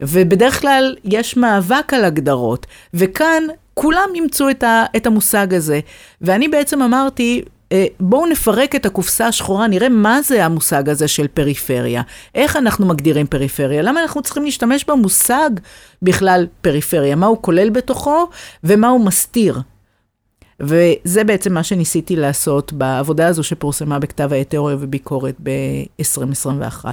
ובדרך 0.00 0.60
כלל 0.60 0.96
יש 1.04 1.36
מאבק 1.36 1.94
על 1.94 2.04
הגדרות, 2.04 2.66
וכאן 2.94 3.42
כולם 3.74 4.08
אימצו 4.14 4.50
את, 4.50 4.62
ה, 4.62 4.84
את 4.96 5.06
המושג 5.06 5.54
הזה. 5.54 5.80
ואני 6.20 6.48
בעצם 6.48 6.82
אמרתי, 6.82 7.42
בואו 8.00 8.26
נפרק 8.26 8.74
את 8.74 8.86
הקופסה 8.86 9.26
השחורה, 9.26 9.66
נראה 9.66 9.88
מה 9.88 10.22
זה 10.22 10.44
המושג 10.44 10.88
הזה 10.88 11.08
של 11.08 11.26
פריפריה. 11.28 12.02
איך 12.34 12.56
אנחנו 12.56 12.86
מגדירים 12.86 13.26
פריפריה? 13.26 13.82
למה 13.82 14.02
אנחנו 14.02 14.22
צריכים 14.22 14.44
להשתמש 14.44 14.84
במושג 14.84 15.50
בכלל 16.02 16.46
פריפריה? 16.60 17.16
מה 17.16 17.26
הוא 17.26 17.38
כולל 17.40 17.70
בתוכו 17.70 18.28
ומה 18.64 18.88
הוא 18.88 19.06
מסתיר? 19.06 19.60
וזה 20.60 21.24
בעצם 21.24 21.54
מה 21.54 21.62
שניסיתי 21.62 22.16
לעשות 22.16 22.72
בעבודה 22.72 23.26
הזו 23.26 23.42
שפורסמה 23.42 23.98
בכתב 23.98 24.32
העת 24.32 24.50
תיאוריה 24.50 24.76
וביקורת 24.80 25.34
ב-2021. 25.42 26.84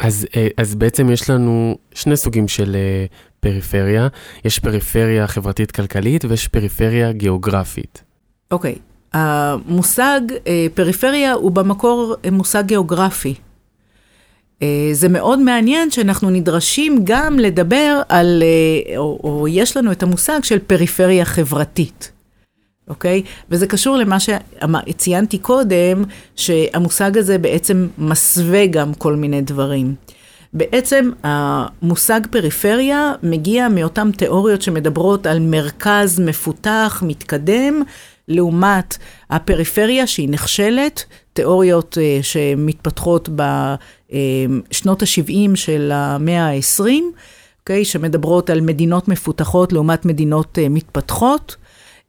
אז, 0.00 0.26
אה, 0.36 0.48
אז 0.56 0.74
בעצם 0.74 1.10
יש 1.10 1.30
לנו 1.30 1.78
שני 1.94 2.16
סוגים 2.16 2.48
של 2.48 2.76
אה, 2.76 3.06
פריפריה. 3.40 4.08
יש 4.44 4.58
פריפריה 4.58 5.26
חברתית-כלכלית 5.26 6.24
ויש 6.24 6.48
פריפריה 6.48 7.12
גיאוגרפית. 7.12 8.02
אוקיי, 8.50 8.74
okay. 8.74 8.87
המושג 9.12 10.20
אה, 10.46 10.66
פריפריה 10.74 11.32
הוא 11.32 11.52
במקור 11.52 12.14
מושג 12.32 12.62
גיאוגרפי. 12.66 13.34
זה 14.92 15.08
מאוד 15.08 15.38
מעניין 15.38 15.90
שאנחנו 15.90 16.30
נדרשים 16.30 17.00
גם 17.04 17.38
לדבר 17.38 18.00
על, 18.08 18.42
או, 18.96 19.20
או 19.24 19.48
יש 19.48 19.76
לנו 19.76 19.92
את 19.92 20.02
המושג 20.02 20.44
של 20.44 20.58
פריפריה 20.58 21.24
חברתית. 21.24 22.12
אוקיי? 22.88 23.22
וזה 23.50 23.66
קשור 23.66 23.96
למה 23.96 24.16
שציינתי 24.20 25.38
קודם, 25.38 26.04
שהמושג 26.36 27.18
הזה 27.18 27.38
בעצם 27.38 27.88
מסווה 27.98 28.66
גם 28.66 28.94
כל 28.94 29.16
מיני 29.16 29.40
דברים. 29.40 29.94
בעצם 30.52 31.10
המושג 31.22 32.20
פריפריה 32.30 33.12
מגיע 33.22 33.68
מאותן 33.68 34.10
תיאוריות 34.12 34.62
שמדברות 34.62 35.26
על 35.26 35.38
מרכז 35.40 36.20
מפותח, 36.20 37.02
מתקדם, 37.06 37.82
לעומת 38.28 38.96
הפריפריה 39.30 40.06
שהיא 40.06 40.28
נכשלת, 40.28 41.04
תיאוריות 41.32 41.98
uh, 42.00 42.22
שמתפתחות 42.22 43.28
בשנות 43.28 45.02
ה-70 45.02 45.56
של 45.56 45.90
המאה 45.94 46.48
ה-20, 46.48 46.80
okay, 46.80 46.92
אוקיי? 47.60 47.84
שמדברות 47.84 48.50
על 48.50 48.60
מדינות 48.60 49.08
מפותחות 49.08 49.72
לעומת 49.72 50.04
מדינות 50.04 50.58
uh, 50.58 50.68
מתפתחות. 50.68 51.56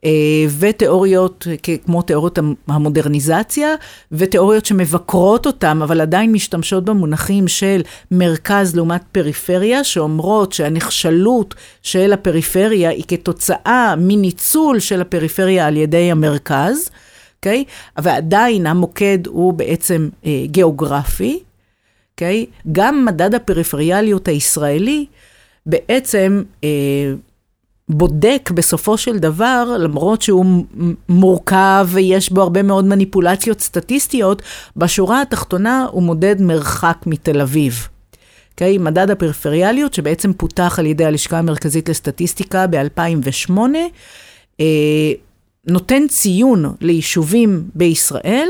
אה, 0.06 0.46
ותיאוריות 0.60 1.48
כמו 1.86 2.02
תיאוריות 2.02 2.40
המודרניזציה, 2.68 3.76
ותיאוריות 4.12 4.66
שמבקרות 4.66 5.46
אותם, 5.46 5.82
אבל 5.84 6.02
עדיין 6.02 6.32
משתמשות 6.32 6.86
במונחים 6.86 7.48
של 7.48 7.82
מרכז 8.12 8.76
לעומת 8.76 9.02
פריפריה, 9.12 9.84
שאומרות 9.84 10.54
שהנחשלות 10.54 11.56
של 11.82 12.14
הפריפריה 12.14 12.90
היא 12.90 13.04
כתוצאה 13.08 13.96
מניצול 13.98 14.80
של 14.80 15.02
הפריפריה 15.02 15.68
על 15.68 15.78
ידי 15.78 16.12
המרכז, 16.12 16.90
אוקיי? 17.38 17.64
Okay? 17.68 18.02
ועדיין 18.02 18.68
המוקד 18.68 19.28
הוא 19.28 19.54
בעצם 19.54 20.10
אה, 20.26 20.44
גיאוגרפי, 20.46 21.40
אוקיי? 22.14 22.46
Okay? 22.50 22.70
גם 22.72 23.06
מדד 23.06 23.36
הפריפריאליות 23.36 24.28
הישראלי 24.28 25.06
בעצם 25.66 26.44
אה, 26.64 26.70
בודק 27.90 28.50
בסופו 28.54 28.98
של 28.98 29.18
דבר, 29.18 29.76
למרות 29.80 30.22
שהוא 30.22 30.66
מורכב 31.10 31.88
ויש 31.92 32.32
בו 32.32 32.42
הרבה 32.42 32.64
מאוד 32.64 32.86
מניפולציות 32.86 33.62
סטטיסטיות, 33.62 34.42
בשורה 34.78 35.22
התחתונה 35.22 35.86
הוא 35.92 36.04
מודד 36.04 36.42
מרחק 36.42 36.98
מתל 37.06 37.42
אביב. 37.42 37.74
Okay, 37.74 38.00
אוקיי? 38.52 38.78
מדד 38.78 39.10
הפריפריאליות 39.10 39.94
שבעצם 39.94 40.34
פותח 40.34 40.80
על 40.80 40.86
ידי 40.86 41.06
הלשכה 41.06 41.40
המרכזית 41.40 41.90
לסטטיסטיקה 41.90 42.68
ב-2008, 42.68 43.52
אה, 44.60 44.66
נותן 45.68 46.08
ציון 46.08 46.76
ליישובים 46.82 47.64
בישראל 47.76 48.50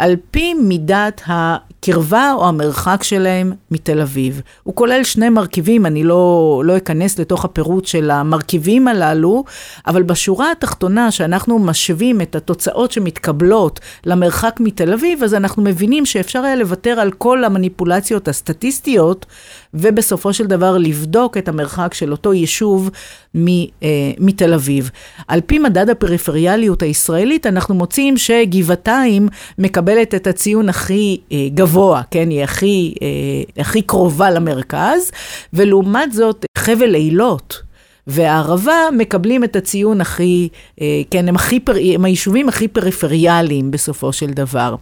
על 0.00 0.16
פי 0.30 0.54
מידת 0.54 1.22
הקרבה 1.26 2.32
או 2.32 2.48
המרחק 2.48 3.02
שלהם 3.02 3.52
מתל 3.70 4.00
אביב. 4.00 4.42
הוא 4.62 4.74
כולל 4.74 5.04
שני 5.04 5.28
מרכיבים, 5.28 5.86
אני 5.86 6.04
לא, 6.04 6.62
לא 6.64 6.76
אכנס 6.76 7.18
לתוך 7.18 7.44
הפירוט 7.44 7.86
של 7.86 8.10
המרכיבים 8.10 8.88
הללו, 8.88 9.44
אבל 9.86 10.02
בשורה 10.02 10.52
התחתונה, 10.52 11.10
שאנחנו 11.10 11.58
משווים 11.58 12.20
את 12.20 12.36
התוצאות 12.36 12.92
שמתקבלות 12.92 13.80
למרחק 14.04 14.56
מתל 14.60 14.92
אביב, 14.92 15.22
אז 15.22 15.34
אנחנו 15.34 15.62
מבינים 15.62 16.06
שאפשר 16.06 16.42
היה 16.42 16.56
לוותר 16.56 17.00
על 17.00 17.10
כל 17.12 17.44
המניפולציות 17.44 18.28
הסטטיסטיות, 18.28 19.26
ובסופו 19.74 20.32
של 20.32 20.46
דבר 20.46 20.78
לבדוק 20.78 21.36
את 21.36 21.48
המרחק 21.48 21.94
של 21.94 22.12
אותו 22.12 22.32
יישוב 22.32 22.90
מ, 23.34 23.48
אה, 23.48 24.12
מתל 24.18 24.54
אביב. 24.54 24.90
על 25.28 25.40
פי 25.40 25.58
מדד 25.58 25.90
הפריפריאליות 25.90 26.82
הישראלית, 26.82 27.46
אנחנו 27.46 27.74
מוצאים 27.74 28.16
שגבעתיים 28.16 29.28
מקבלת 29.58 30.14
את 30.14 30.26
הציון 30.26 30.68
הכי 30.68 31.20
אה, 31.32 31.48
גבוה, 31.54 32.02
כן? 32.10 32.30
היא 32.30 32.42
הכי, 32.42 32.94
אה, 33.02 33.62
הכי 33.62 33.82
קרובה 33.82 34.30
למרכז, 34.30 35.10
ולעומת 35.52 36.12
זאת, 36.12 36.44
חבל 36.58 36.94
אילות. 36.94 37.62
והערבה 38.06 38.74
מקבלים 38.96 39.44
את 39.44 39.56
הציון 39.56 40.00
הכי, 40.00 40.48
אה, 40.80 41.02
כן, 41.10 41.28
הם, 41.28 41.34
הכי, 41.34 41.60
הם 41.94 42.04
היישובים 42.04 42.48
הכי 42.48 42.68
פריפריאליים 42.68 43.70
בסופו 43.70 44.12
של 44.12 44.30
דבר. 44.30 44.74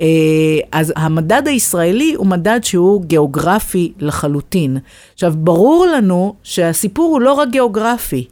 אה, 0.00 0.06
אז 0.72 0.92
המדד 0.96 1.42
הישראלי 1.46 2.14
הוא 2.14 2.26
מדד 2.26 2.60
שהוא 2.64 3.04
גיאוגרפי 3.04 3.92
לחלוטין. 3.98 4.78
עכשיו, 5.14 5.34
ברור 5.36 5.86
לנו 5.86 6.34
שהסיפור 6.42 7.12
הוא 7.12 7.20
לא 7.20 7.32
רק 7.32 7.48
גיאוגרפי, 7.48 8.26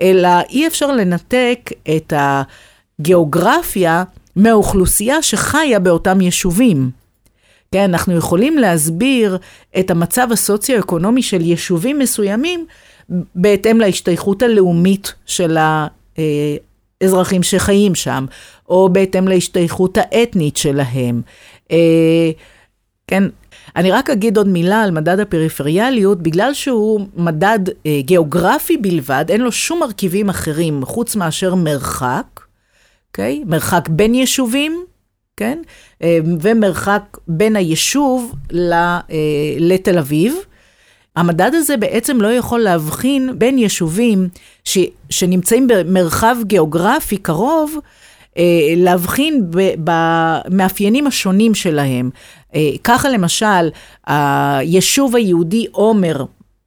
אלא 0.00 0.28
אי 0.50 0.66
אפשר 0.66 0.92
לנתק 0.92 1.70
את 1.96 2.12
הגיאוגרפיה 2.16 4.04
מהאוכלוסייה 4.36 5.22
שחיה 5.22 5.78
באותם 5.78 6.20
יישובים. 6.20 6.90
כן, 7.72 7.90
אנחנו 7.90 8.16
יכולים 8.16 8.58
להסביר 8.58 9.38
את 9.78 9.90
המצב 9.90 10.28
הסוציו-אקונומי 10.32 11.22
של 11.22 11.40
יישובים 11.40 11.98
מסוימים 11.98 12.66
בהתאם 13.34 13.80
להשתייכות 13.80 14.42
הלאומית 14.42 15.14
של 15.26 15.58
האזרחים 17.00 17.42
שחיים 17.42 17.94
שם, 17.94 18.26
או 18.68 18.88
בהתאם 18.88 19.28
להשתייכות 19.28 19.98
האתנית 19.98 20.56
שלהם. 20.56 21.22
אה, 21.70 22.30
כן, 23.06 23.22
אני 23.76 23.90
רק 23.90 24.10
אגיד 24.10 24.36
עוד 24.36 24.48
מילה 24.48 24.82
על 24.82 24.90
מדד 24.90 25.20
הפריפריאליות, 25.20 26.22
בגלל 26.22 26.54
שהוא 26.54 27.00
מדד 27.16 27.58
אה, 27.86 28.00
גיאוגרפי 28.00 28.76
בלבד, 28.76 29.24
אין 29.28 29.40
לו 29.40 29.52
שום 29.52 29.80
מרכיבים 29.80 30.28
אחרים 30.28 30.84
חוץ 30.84 31.16
מאשר 31.16 31.54
מרחק, 31.54 32.40
אוקיי? 33.10 33.42
Okay? 33.42 33.48
מרחק 33.50 33.88
בין 33.88 34.14
יישובים, 34.14 34.84
כן? 35.36 35.58
אה, 36.02 36.18
ומרחק 36.40 37.02
בין 37.28 37.56
היישוב 37.56 38.34
לתל 39.58 39.98
אביב. 39.98 40.34
המדד 41.16 41.50
הזה 41.54 41.76
בעצם 41.76 42.20
לא 42.20 42.28
יכול 42.28 42.60
להבחין 42.60 43.38
בין 43.38 43.58
יישובים 43.58 44.28
ש, 44.64 44.78
שנמצאים 45.10 45.68
במרחב 45.68 46.36
גיאוגרפי 46.42 47.16
קרוב, 47.16 47.74
אה, 47.74 47.80
להבחין 48.76 49.50
במאפיינים 49.84 51.06
השונים 51.06 51.54
שלהם. 51.54 52.10
אה, 52.54 52.70
ככה 52.84 53.08
למשל, 53.08 53.70
היישוב 54.06 55.16
היהודי 55.16 55.66
עומר, 55.72 56.24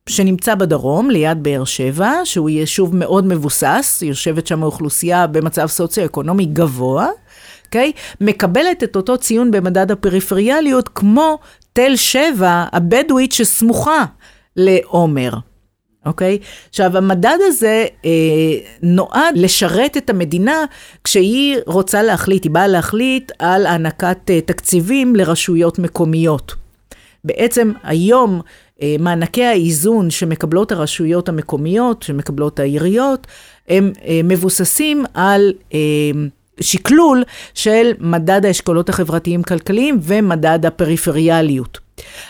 שנמצא 0.10 0.56
בדרום, 0.56 1.10
ליד 1.10 1.44
באר 1.44 1.64
שבע, 1.64 2.14
שהוא 2.24 2.50
יישוב 2.50 2.96
מאוד 2.96 3.26
מבוסס, 3.26 4.04
יושבת 4.06 4.48
שם 4.48 4.64
אוכלוסייה 4.64 5.28
במצב 5.28 5.68
סוציו-אקונומי 5.68 6.46
גבוה, 6.46 7.08
אוקיי? 7.66 7.92
Okay? 7.96 8.16
מקבלת 8.22 8.84
את 8.84 8.96
אותו 8.96 9.18
ציון 9.18 9.52
במדד 9.52 9.92
הפריפריאליות 9.92 10.90
כמו 10.96 11.38
תל 11.74 11.96
שבע 11.96 12.66
הבדואית 12.74 13.32
שסמוכה 13.32 14.06
לעומר. 14.56 15.32
אוקיי? 16.06 16.38
עכשיו, 16.70 16.98
המדד 16.98 17.38
הזה 17.48 17.86
אה, 18.06 18.12
נועד 18.82 19.36
לשרת 19.36 19.98
את 19.98 20.10
המדינה 20.10 20.66
כשהיא 21.04 21.58
רוצה 21.66 22.04
להחליט, 22.04 22.44
היא 22.44 22.52
באה 22.52 22.68
להחליט 22.68 23.32
על 23.40 23.66
הענקת 23.66 24.18
אה, 24.30 24.42
תקציבים 24.42 25.16
לרשויות 25.16 25.80
מקומיות. 25.80 26.56
בעצם 27.24 27.72
היום 27.84 28.42
אה, 28.82 28.96
מענקי 29.00 29.44
האיזון 29.44 30.10
שמקבלות 30.10 30.72
הרשויות 30.72 31.30
המקומיות, 31.30 32.04
שמקבלות 32.04 32.60
העיריות, 32.60 33.28
הם 33.70 33.92
אה, 34.06 34.22
מבוססים 34.24 35.06
על 35.14 35.54
אה, 35.74 35.80
שקלול 36.62 37.24
של 37.54 37.92
מדד 38.00 38.46
האשכולות 38.46 38.90
החברתיים-כלכליים 38.90 40.00
ומדד 40.02 40.66
הפריפריאליות. 40.66 41.80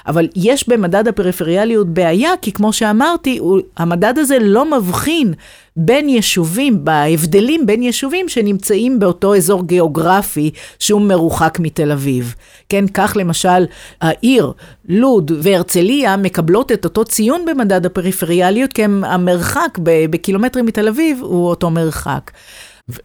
אבל 0.07 0.27
יש 0.35 0.69
במדד 0.69 1.07
הפריפריאליות 1.07 1.87
בעיה, 1.87 2.31
כי 2.41 2.51
כמו 2.51 2.73
שאמרתי, 2.73 3.39
המדד 3.77 4.13
הזה 4.17 4.37
לא 4.41 4.77
מבחין 4.77 5.33
בין 5.75 6.09
יישובים, 6.09 6.85
בהבדלים 6.85 7.65
בין 7.65 7.83
יישובים 7.83 8.29
שנמצאים 8.29 8.99
באותו 8.99 9.35
אזור 9.35 9.65
גיאוגרפי 9.65 10.51
שהוא 10.79 11.01
מרוחק 11.01 11.57
מתל 11.61 11.91
אביב. 11.91 12.35
כן, 12.69 12.85
כך 12.93 13.13
למשל 13.19 13.65
העיר, 14.01 14.51
לוד 14.89 15.31
והרצליה 15.41 16.17
מקבלות 16.17 16.71
את 16.71 16.85
אותו 16.85 17.05
ציון 17.05 17.45
במדד 17.45 17.85
הפריפריאליות, 17.85 18.73
כי 18.73 18.83
המרחק 18.83 19.77
בקילומטרים 19.83 20.65
מתל 20.65 20.87
אביב 20.87 21.19
הוא 21.21 21.49
אותו 21.49 21.69
מרחק. 21.69 22.31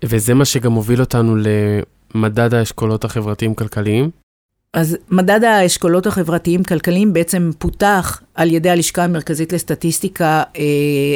וזה 0.04 0.34
מה 0.34 0.44
שגם 0.44 0.72
מוביל 0.72 1.00
אותנו 1.00 1.36
למדד 2.14 2.54
האשכולות 2.54 3.04
החברתיים-כלכליים? 3.04 4.23
אז 4.74 4.96
מדד 5.10 5.44
האשכולות 5.44 6.06
החברתיים-כלכליים 6.06 7.12
בעצם 7.12 7.50
פותח 7.58 8.22
על 8.34 8.50
ידי 8.50 8.70
הלשכה 8.70 9.04
המרכזית 9.04 9.52
לסטטיסטיקה 9.52 10.42
אה, 10.56 10.62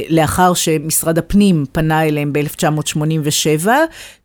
לאחר 0.09 0.55
שמשרד 0.55 1.19
הפנים 1.19 1.65
פנה 1.73 2.05
אליהם 2.05 2.33
ב-1987, 2.33 3.69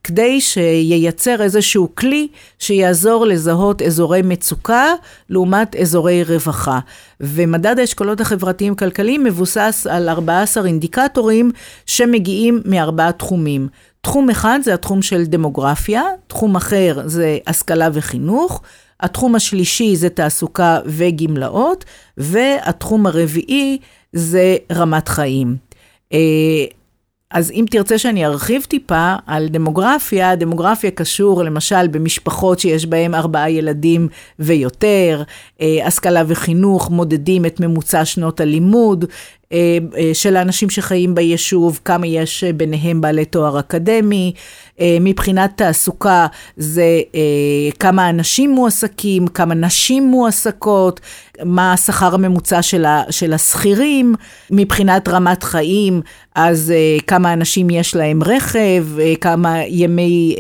כדי 0.04 0.42
שייצר 0.42 1.42
איזשהו 1.42 1.90
כלי 1.96 2.28
שיעזור 2.60 3.25
לזהות 3.25 3.82
אזורי 3.82 4.22
מצוקה 4.22 4.94
לעומת 5.30 5.75
אזורי 5.75 6.24
רווחה. 6.24 6.80
ומדד 7.20 7.80
האשכולות 7.80 8.22
החברתיים-כלכליים 8.22 9.24
מבוסס 9.24 9.88
על 9.90 10.10
14 10.10 10.66
אינדיקטורים 10.66 11.52
שמגיעים 11.86 12.62
מארבעה 12.66 13.12
תחומים. 13.12 13.68
תחום 14.02 14.30
אחד 14.30 14.60
זה 14.63 14.74
התחום 14.74 15.02
של 15.02 15.24
דמוגרפיה, 15.24 16.02
תחום 16.28 16.56
אחר 16.56 17.02
זה 17.06 17.38
השכלה 17.48 17.90
וחינוך. 17.94 18.62
התחום 19.00 19.36
השלישי 19.36 19.96
זה 19.96 20.10
תעסוקה 20.10 20.80
וגמלאות, 20.86 21.86
והתחום 22.18 23.06
הרביעי 23.06 23.78
זה 24.14 24.56
רמת 24.72 25.08
חיים. 25.08 25.56
אה, 26.14 26.66
אז 27.34 27.52
אם 27.52 27.66
תרצה 27.72 27.98
שאני 27.98 28.26
ארחיב 28.26 28.64
טיפה 28.64 29.16
על 29.28 29.48
דמוגרפיה, 29.48 30.36
דמוגרפיה 30.36 30.92
קשור 30.92 31.44
למשל 31.44 31.88
במשפחות 31.88 32.60
שיש 32.60 32.86
בהן 32.86 33.16
ארבעה 33.16 33.50
ילדים 33.50 34.08
ויותר, 34.40 35.24
אה, 35.62 35.88
השכלה 35.88 36.24
וחינוך 36.28 36.90
מודדים 36.90 37.46
את 37.46 37.60
ממוצע 37.60 38.06
שנות 38.06 38.40
הלימוד, 38.40 39.06
של 40.14 40.36
האנשים 40.36 40.70
שחיים 40.70 41.16
ביישוב, 41.16 41.80
כמה 41.86 42.08
יש 42.08 42.44
ביניהם 42.44 43.02
בעלי 43.02 43.26
תואר 43.26 43.60
אקדמי. 43.60 44.34
אה, 44.80 44.98
מבחינת 45.02 45.52
תעסוקה 45.56 46.28
זה 46.58 47.02
כמה 47.80 48.10
אנשים 48.10 48.52
מועסקים, 48.52 49.28
כמה 49.28 49.54
נשים 49.54 50.04
מועסקות, 50.04 51.00
מה 51.46 51.74
השכר 51.74 52.14
הממוצע 52.14 52.62
של 53.10 53.34
השכירים. 53.34 54.16
מבחינת 54.52 55.08
רמת 55.08 55.44
חיים, 55.44 56.02
אז 56.36 56.74
כמה 57.08 57.34
אנשים 57.34 57.70
יש 57.70 57.96
להם 57.96 58.24
רכב, 58.24 58.86
כמה 59.22 59.58
ימי, 59.68 60.36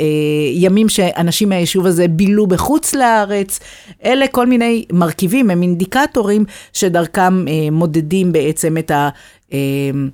ימים 0.53 0.89
שאנשים 0.89 1.49
מהיישוב 1.49 1.85
הזה 1.85 2.07
בילו 2.07 2.47
בחוץ 2.47 2.93
לארץ. 2.93 3.59
אלה 4.05 4.27
כל 4.27 4.45
מיני 4.45 4.85
מרכיבים, 4.91 5.49
הם 5.49 5.61
אינדיקטורים 5.61 6.45
שדרכם 6.73 7.45
מודדים 7.71 8.31
בעצם 8.31 8.77
את 8.77 8.91
ה... 8.91 9.02
אמ, 9.51 10.09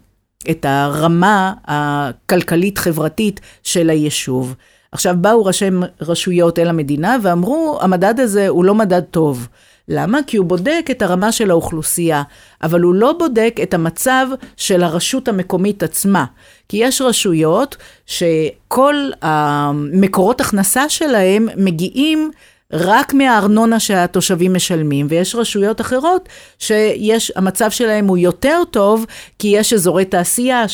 את 0.49 0.65
הרמה 0.65 1.53
הכלכלית-חברתית 1.65 3.39
של 3.63 3.89
היישוב. 3.89 4.55
עכשיו, 4.91 5.15
באו 5.17 5.45
ראשי 5.45 5.69
רשויות 6.01 6.59
אל 6.59 6.67
המדינה 6.67 7.17
ואמרו, 7.23 7.79
המדד 7.81 8.19
הזה 8.19 8.47
הוא 8.47 8.65
לא 8.65 8.75
מדד 8.75 9.01
טוב. 9.01 9.47
למה? 9.91 10.19
כי 10.27 10.37
הוא 10.37 10.45
בודק 10.45 10.85
את 10.91 11.01
הרמה 11.01 11.31
של 11.31 11.51
האוכלוסייה, 11.51 12.23
אבל 12.63 12.81
הוא 12.81 12.93
לא 12.93 13.13
בודק 13.19 13.55
את 13.63 13.73
המצב 13.73 14.27
של 14.57 14.83
הרשות 14.83 15.27
המקומית 15.27 15.83
עצמה. 15.83 16.25
כי 16.69 16.77
יש 16.77 17.01
רשויות 17.01 17.77
שכל 18.05 18.95
המקורות 19.21 20.41
הכנסה 20.41 20.89
שלהם 20.89 21.47
מגיעים 21.57 22.31
רק 22.73 23.13
מהארנונה 23.13 23.79
שהתושבים 23.79 24.53
משלמים, 24.53 25.07
ויש 25.09 25.35
רשויות 25.35 25.81
אחרות 25.81 26.29
שיש, 26.59 27.31
המצב 27.35 27.71
שלהם 27.71 28.07
הוא 28.07 28.17
יותר 28.17 28.61
טוב, 28.71 29.05
כי 29.39 29.47
יש 29.47 29.73
אזורי 29.73 30.05
תעשייה 30.05 30.65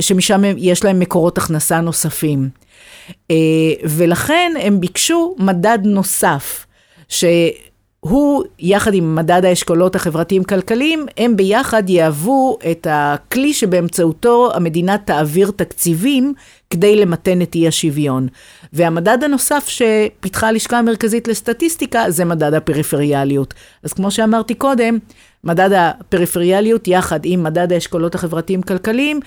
שמשם 0.00 0.42
יש 0.56 0.84
להם 0.84 1.00
מקורות 1.00 1.38
הכנסה 1.38 1.80
נוספים. 1.80 2.48
אה, 3.30 3.36
ולכן 3.84 4.52
הם 4.60 4.80
ביקשו 4.80 5.34
מדד 5.38 5.78
נוסף, 5.84 6.66
ש... 7.08 7.24
הוא, 8.08 8.44
יחד 8.58 8.94
עם 8.94 9.14
מדד 9.14 9.44
האשכולות 9.44 9.96
החברתיים-כלכליים, 9.96 11.06
הם 11.16 11.36
ביחד 11.36 11.90
יהוו 11.90 12.58
את 12.70 12.86
הכלי 12.90 13.52
שבאמצעותו 13.52 14.50
המדינה 14.54 14.98
תעביר 14.98 15.50
תקציבים 15.56 16.34
כדי 16.70 16.96
למתן 16.96 17.42
את 17.42 17.54
אי 17.54 17.68
השוויון. 17.68 18.28
והמדד 18.72 19.24
הנוסף 19.24 19.68
שפיתחה 19.68 20.48
הלשכה 20.48 20.78
המרכזית 20.78 21.28
לסטטיסטיקה 21.28 22.10
זה 22.10 22.24
מדד 22.24 22.54
הפריפריאליות. 22.54 23.54
אז 23.82 23.92
כמו 23.92 24.10
שאמרתי 24.10 24.54
קודם, 24.54 24.98
מדד 25.44 25.72
הפריפריאליות 25.72 26.88
יחד 26.88 27.20
עם 27.24 27.42
מדד 27.42 27.72
האשכולות 27.72 28.14
החברתיים-כלכליים 28.14 29.20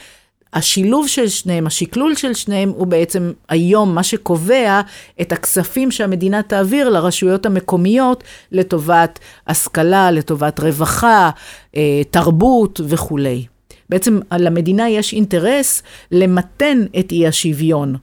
השילוב 0.53 1.07
של 1.07 1.27
שניהם, 1.27 1.67
השקלול 1.67 2.15
של 2.15 2.33
שניהם, 2.33 2.69
הוא 2.69 2.87
בעצם 2.87 3.31
היום 3.49 3.95
מה 3.95 4.03
שקובע 4.03 4.81
את 5.21 5.31
הכספים 5.31 5.91
שהמדינה 5.91 6.43
תעביר 6.43 6.89
לרשויות 6.89 7.45
המקומיות 7.45 8.23
לטובת 8.51 9.19
השכלה, 9.47 10.11
לטובת 10.11 10.59
רווחה, 10.59 11.29
אה, 11.75 12.01
תרבות 12.11 12.81
וכולי. 12.87 13.45
בעצם 13.89 14.19
למדינה 14.31 14.89
יש 14.89 15.13
אינטרס 15.13 15.83
למתן 16.11 16.85
את 16.99 17.11
אי 17.11 17.27
השוויון. 17.27 17.95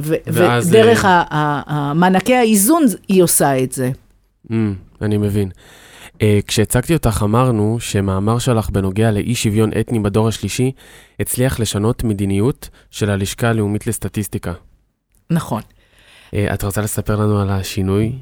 ודרך 0.00 1.04
אה, 1.04 1.92
מענקי 1.94 2.34
האיזון 2.34 2.82
היא 3.08 3.22
עושה 3.22 3.62
את 3.62 3.72
זה. 3.72 3.90
Mm, 4.50 4.54
אני 5.02 5.16
מבין. 5.16 5.50
Uh, 6.16 6.22
כשהצגתי 6.46 6.94
אותך 6.94 7.20
אמרנו 7.24 7.76
שמאמר 7.80 8.38
שלך 8.38 8.70
בנוגע 8.70 9.10
לאי 9.10 9.34
שוויון 9.34 9.70
אתני 9.80 9.98
בדור 9.98 10.28
השלישי 10.28 10.72
הצליח 11.20 11.60
לשנות 11.60 12.04
מדיניות 12.04 12.68
של 12.90 13.10
הלשכה 13.10 13.48
הלאומית 13.48 13.86
לסטטיסטיקה. 13.86 14.52
נכון. 15.30 15.62
Uh, 16.30 16.36
את 16.54 16.64
רוצה 16.64 16.80
לספר 16.80 17.16
לנו 17.16 17.40
על 17.40 17.50
השינוי? 17.50 18.12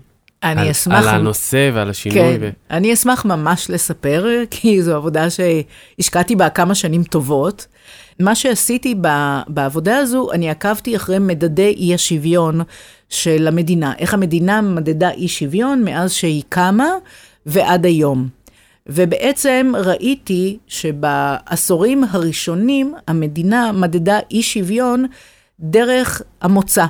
אני 0.43 0.61
על, 0.61 0.69
אשמח... 0.69 1.07
על 1.07 1.09
הנושא 1.09 1.71
ועל 1.75 1.91
השינוי. 1.91 2.19
כן, 2.19 2.37
ו... 2.41 2.51
אני 2.71 2.93
אשמח 2.93 3.25
ממש 3.25 3.71
לספר, 3.71 4.27
כי 4.51 4.83
זו 4.83 4.97
עבודה 4.97 5.27
שהשקעתי 5.31 6.37
בה 6.37 6.49
כמה 6.49 6.75
שנים 6.75 7.03
טובות. 7.03 7.67
מה 8.21 8.35
שעשיתי 8.35 8.95
בעבודה 9.49 9.97
הזו, 9.97 10.33
אני 10.33 10.51
עקבתי 10.51 10.97
אחרי 10.97 11.19
מדדי 11.19 11.75
אי 11.77 11.95
השוויון 11.95 12.61
של 13.09 13.47
המדינה. 13.49 13.93
איך 13.99 14.15
המדינה 14.15 14.61
מדדה 14.61 15.11
אי 15.11 15.29
שוויון 15.29 15.85
מאז 15.85 16.13
שהיא 16.13 16.43
קמה. 16.49 16.89
ועד 17.47 17.87
היום. 17.87 18.29
ובעצם 18.87 19.73
ראיתי 19.85 20.59
שבעשורים 20.67 22.05
הראשונים 22.11 22.95
המדינה 23.09 23.73
מדדה 23.73 24.19
אי 24.31 24.43
שוויון 24.43 25.07
דרך 25.61 26.23
המוצא. 26.41 26.87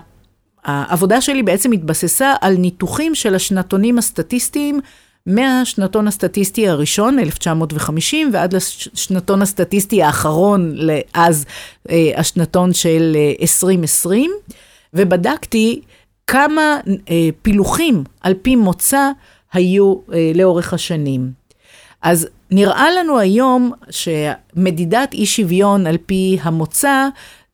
העבודה 0.65 1.21
שלי 1.21 1.43
בעצם 1.43 1.73
התבססה 1.73 2.35
על 2.41 2.57
ניתוחים 2.57 3.15
של 3.15 3.35
השנתונים 3.35 3.99
הסטטיסטיים 3.99 4.81
מהשנתון 5.27 6.09
הסטטיסטי 6.09 6.69
הראשון, 6.69 7.19
1950, 7.19 8.31
ועד 8.33 8.55
לשנתון 8.55 9.43
הסטטיסטי 9.43 10.03
האחרון, 10.03 10.73
לאז 10.75 11.45
אה, 11.91 12.11
השנתון 12.17 12.73
של 12.73 13.17
2020, 13.41 14.31
אה, 14.31 14.55
ובדקתי 14.95 15.81
כמה 16.27 16.81
אה, 17.11 17.29
פילוחים 17.43 18.05
על 18.21 18.35
פי 18.43 18.57
מוצא 18.57 19.11
היו 19.55 19.95
אה, 20.13 20.33
לאורך 20.35 20.75
השנים. 20.75 21.31
אז 22.03 22.29
נראה 22.51 22.91
לנו 22.91 23.19
היום 23.19 23.73
שמדידת 23.91 25.13
אי 25.13 25.27
שוויון 25.27 25.87
על 25.87 25.97
פי 26.07 26.39
המוצא, 26.43 27.09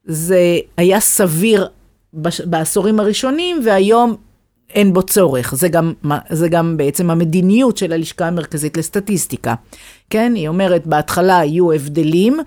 זה 0.05 0.59
היה 0.77 1.01
סביר 1.01 1.69
בש, 2.15 2.41
בעשורים 2.41 3.01
הראשונים, 3.01 3.61
והיום 3.65 4.17
אין 4.75 4.93
בו 4.93 5.03
צורך. 5.03 5.55
זה 5.55 5.69
גם, 5.69 5.93
זה 6.31 6.49
גם 6.49 6.77
בעצם 6.77 7.11
המדיניות 7.11 7.77
של 7.77 7.93
הלשכה 7.93 8.27
המרכזית 8.27 8.77
לסטטיסטיקה. 8.77 9.55
כן, 10.11 10.33
היא 10.35 10.49
אומרת, 10.49 10.87
בהתחלה 10.87 11.39
היו 11.39 11.73
הבדלים 11.73 12.41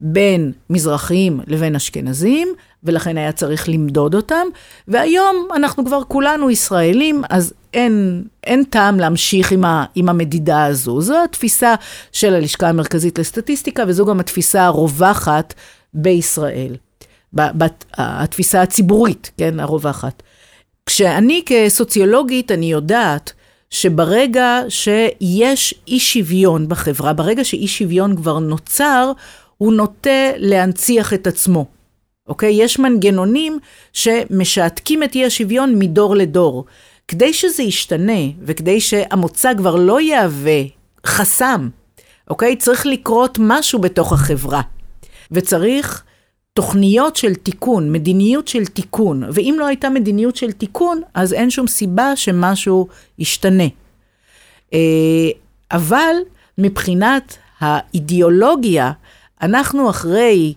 בין 0.00 0.52
מזרחים 0.70 1.40
לבין 1.46 1.76
אשכנזים, 1.76 2.48
ולכן 2.88 3.16
היה 3.16 3.32
צריך 3.32 3.68
למדוד 3.68 4.14
אותם, 4.14 4.46
והיום 4.88 5.48
אנחנו 5.56 5.84
כבר 5.84 6.02
כולנו 6.08 6.50
ישראלים, 6.50 7.22
אז 7.30 7.52
אין, 7.74 8.24
אין 8.44 8.64
טעם 8.64 9.00
להמשיך 9.00 9.52
עם, 9.52 9.64
ה, 9.64 9.84
עם 9.94 10.08
המדידה 10.08 10.64
הזו. 10.64 11.00
זו 11.00 11.24
התפיסה 11.24 11.74
של 12.12 12.34
הלשכה 12.34 12.68
המרכזית 12.68 13.18
לסטטיסטיקה, 13.18 13.84
וזו 13.86 14.06
גם 14.06 14.20
התפיסה 14.20 14.64
הרווחת 14.64 15.54
בישראל. 15.94 16.76
ב, 17.32 17.40
ב, 17.64 17.66
התפיסה 17.96 18.62
הציבורית, 18.62 19.30
כן, 19.36 19.60
הרווחת. 19.60 20.22
כשאני 20.86 21.42
כסוציולוגית, 21.46 22.52
אני 22.52 22.72
יודעת 22.72 23.32
שברגע 23.70 24.60
שיש 24.68 25.74
אי 25.88 26.00
שוויון 26.00 26.68
בחברה, 26.68 27.12
ברגע 27.12 27.44
שאי 27.44 27.68
שוויון 27.68 28.16
כבר 28.16 28.38
נוצר, 28.38 29.12
הוא 29.58 29.72
נוטה 29.72 30.30
להנציח 30.36 31.14
את 31.14 31.26
עצמו. 31.26 31.77
אוקיי? 32.28 32.62
יש 32.62 32.78
מנגנונים 32.78 33.58
שמשעתקים 33.92 35.02
את 35.02 35.14
אי 35.14 35.24
השוויון 35.24 35.78
מדור 35.78 36.16
לדור. 36.16 36.64
כדי 37.08 37.32
שזה 37.32 37.62
ישתנה, 37.62 38.22
וכדי 38.42 38.80
שהמוצא 38.80 39.54
כבר 39.56 39.76
לא 39.76 40.00
יהווה 40.00 40.62
חסם, 41.06 41.68
אוקיי? 42.30 42.56
צריך 42.56 42.86
לקרות 42.86 43.38
משהו 43.40 43.78
בתוך 43.78 44.12
החברה. 44.12 44.60
וצריך 45.30 46.02
תוכניות 46.54 47.16
של 47.16 47.34
תיקון, 47.34 47.92
מדיניות 47.92 48.48
של 48.48 48.66
תיקון, 48.66 49.22
ואם 49.32 49.56
לא 49.58 49.66
הייתה 49.66 49.88
מדיניות 49.88 50.36
של 50.36 50.52
תיקון, 50.52 51.00
אז 51.14 51.32
אין 51.32 51.50
שום 51.50 51.66
סיבה 51.66 52.16
שמשהו 52.16 52.88
ישתנה. 53.18 53.68
אה, 54.74 54.78
אבל 55.70 56.14
מבחינת 56.58 57.36
האידיאולוגיה, 57.60 58.92
אנחנו 59.42 59.90
אחרי 59.90 60.54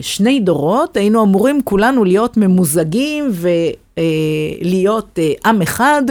שני 0.00 0.40
דורות, 0.40 0.96
היינו 0.96 1.24
אמורים 1.24 1.60
כולנו 1.64 2.04
להיות 2.04 2.36
ממוזגים 2.36 3.30
ולהיות 3.32 5.18
אה, 5.18 5.32
עם 5.50 5.62
אחד, 5.62 6.02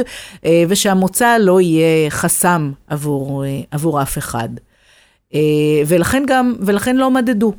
ושהמוצא 0.68 1.38
לא 1.38 1.62
יהיה 1.62 2.10
חסם 2.10 2.72
עבור, 2.88 3.44
עבור 3.72 4.02
אף 4.02 4.18
אחד. 4.18 4.50
ולכן 5.88 6.24
גם, 6.28 6.56
ולכן 6.60 6.96
לא 6.96 7.12
מדדו. 7.12 7.54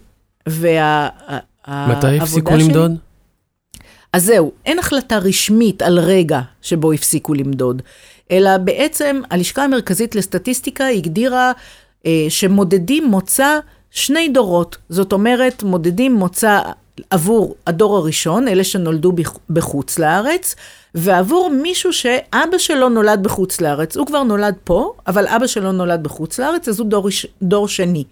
וה... 0.49 1.09
מתי 1.69 2.19
הפסיקו 2.21 2.57
למדוד? 2.57 2.93
אז 4.13 4.25
זהו, 4.25 4.53
אין 4.67 4.79
החלטה 4.79 5.19
רשמית 5.19 5.83
על 5.83 5.99
רגע 5.99 6.41
שבו 6.63 6.93
הפסיקו 6.93 7.35
למדוד, 7.35 7.83
אלא 8.31 8.57
בעצם 8.57 9.21
הלשכה 9.31 9.65
המרכזית 9.65 10.15
לסטטיסטיקה 10.15 10.87
הגדירה 10.87 11.53
אה, 12.07 12.27
שמודדים 12.29 13.07
מוצא 13.07 13.59
שני 13.91 14.29
דורות. 14.29 14.77
זאת 14.89 15.13
אומרת, 15.13 15.63
מודדים 15.63 16.15
מוצא 16.15 16.61
עבור 17.11 17.55
הדור 17.67 17.97
הראשון, 17.97 18.49
אלה 18.49 18.65
שנולדו 18.65 19.13
בחוץ 19.51 19.99
לארץ, 19.99 20.55
ועבור 20.95 21.51
מישהו 21.63 21.93
שאבא 21.93 22.59
שלו 22.59 22.89
נולד 22.89 23.23
בחוץ 23.23 23.61
לארץ. 23.61 23.97
הוא 23.97 24.07
כבר 24.07 24.23
נולד 24.23 24.55
פה, 24.65 24.93
אבל 25.07 25.29
אבא 25.29 25.47
שלו 25.47 25.73
נולד 25.73 26.03
בחוץ 26.03 26.39
לארץ, 26.39 26.69
אז 26.69 26.81
הוא 26.81 26.89
דור, 26.89 27.09
דור 27.43 27.69
שני. 27.69 28.05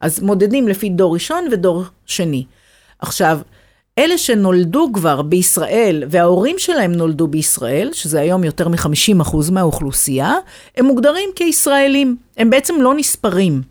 אז 0.00 0.20
מודדים 0.20 0.68
לפי 0.68 0.88
דור 0.88 1.14
ראשון 1.14 1.48
ודור 1.52 1.84
שני. 2.06 2.44
עכשיו, 2.98 3.38
אלה 3.98 4.18
שנולדו 4.18 4.88
כבר 4.94 5.22
בישראל 5.22 6.04
וההורים 6.10 6.58
שלהם 6.58 6.92
נולדו 6.92 7.26
בישראל, 7.26 7.90
שזה 7.92 8.20
היום 8.20 8.44
יותר 8.44 8.68
מ-50% 8.68 9.50
מהאוכלוסייה, 9.52 10.34
הם 10.76 10.84
מוגדרים 10.86 11.30
כישראלים, 11.36 12.16
הם 12.36 12.50
בעצם 12.50 12.74
לא 12.80 12.94
נספרים. 12.94 13.62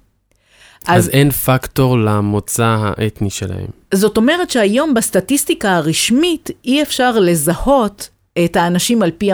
אז, 0.87 1.05
אז 1.05 1.09
אין 1.09 1.31
פקטור 1.31 1.97
למוצא 1.97 2.77
האתני 2.79 3.29
שלהם. 3.29 3.67
זאת 3.93 4.17
אומרת 4.17 4.49
שהיום 4.49 4.93
בסטטיסטיקה 4.93 5.75
הרשמית 5.75 6.49
אי 6.65 6.81
אפשר 6.81 7.19
לזהות 7.19 8.09
את 8.45 8.55
האנשים 8.55 9.01
על 9.03 9.11
פי, 9.11 9.29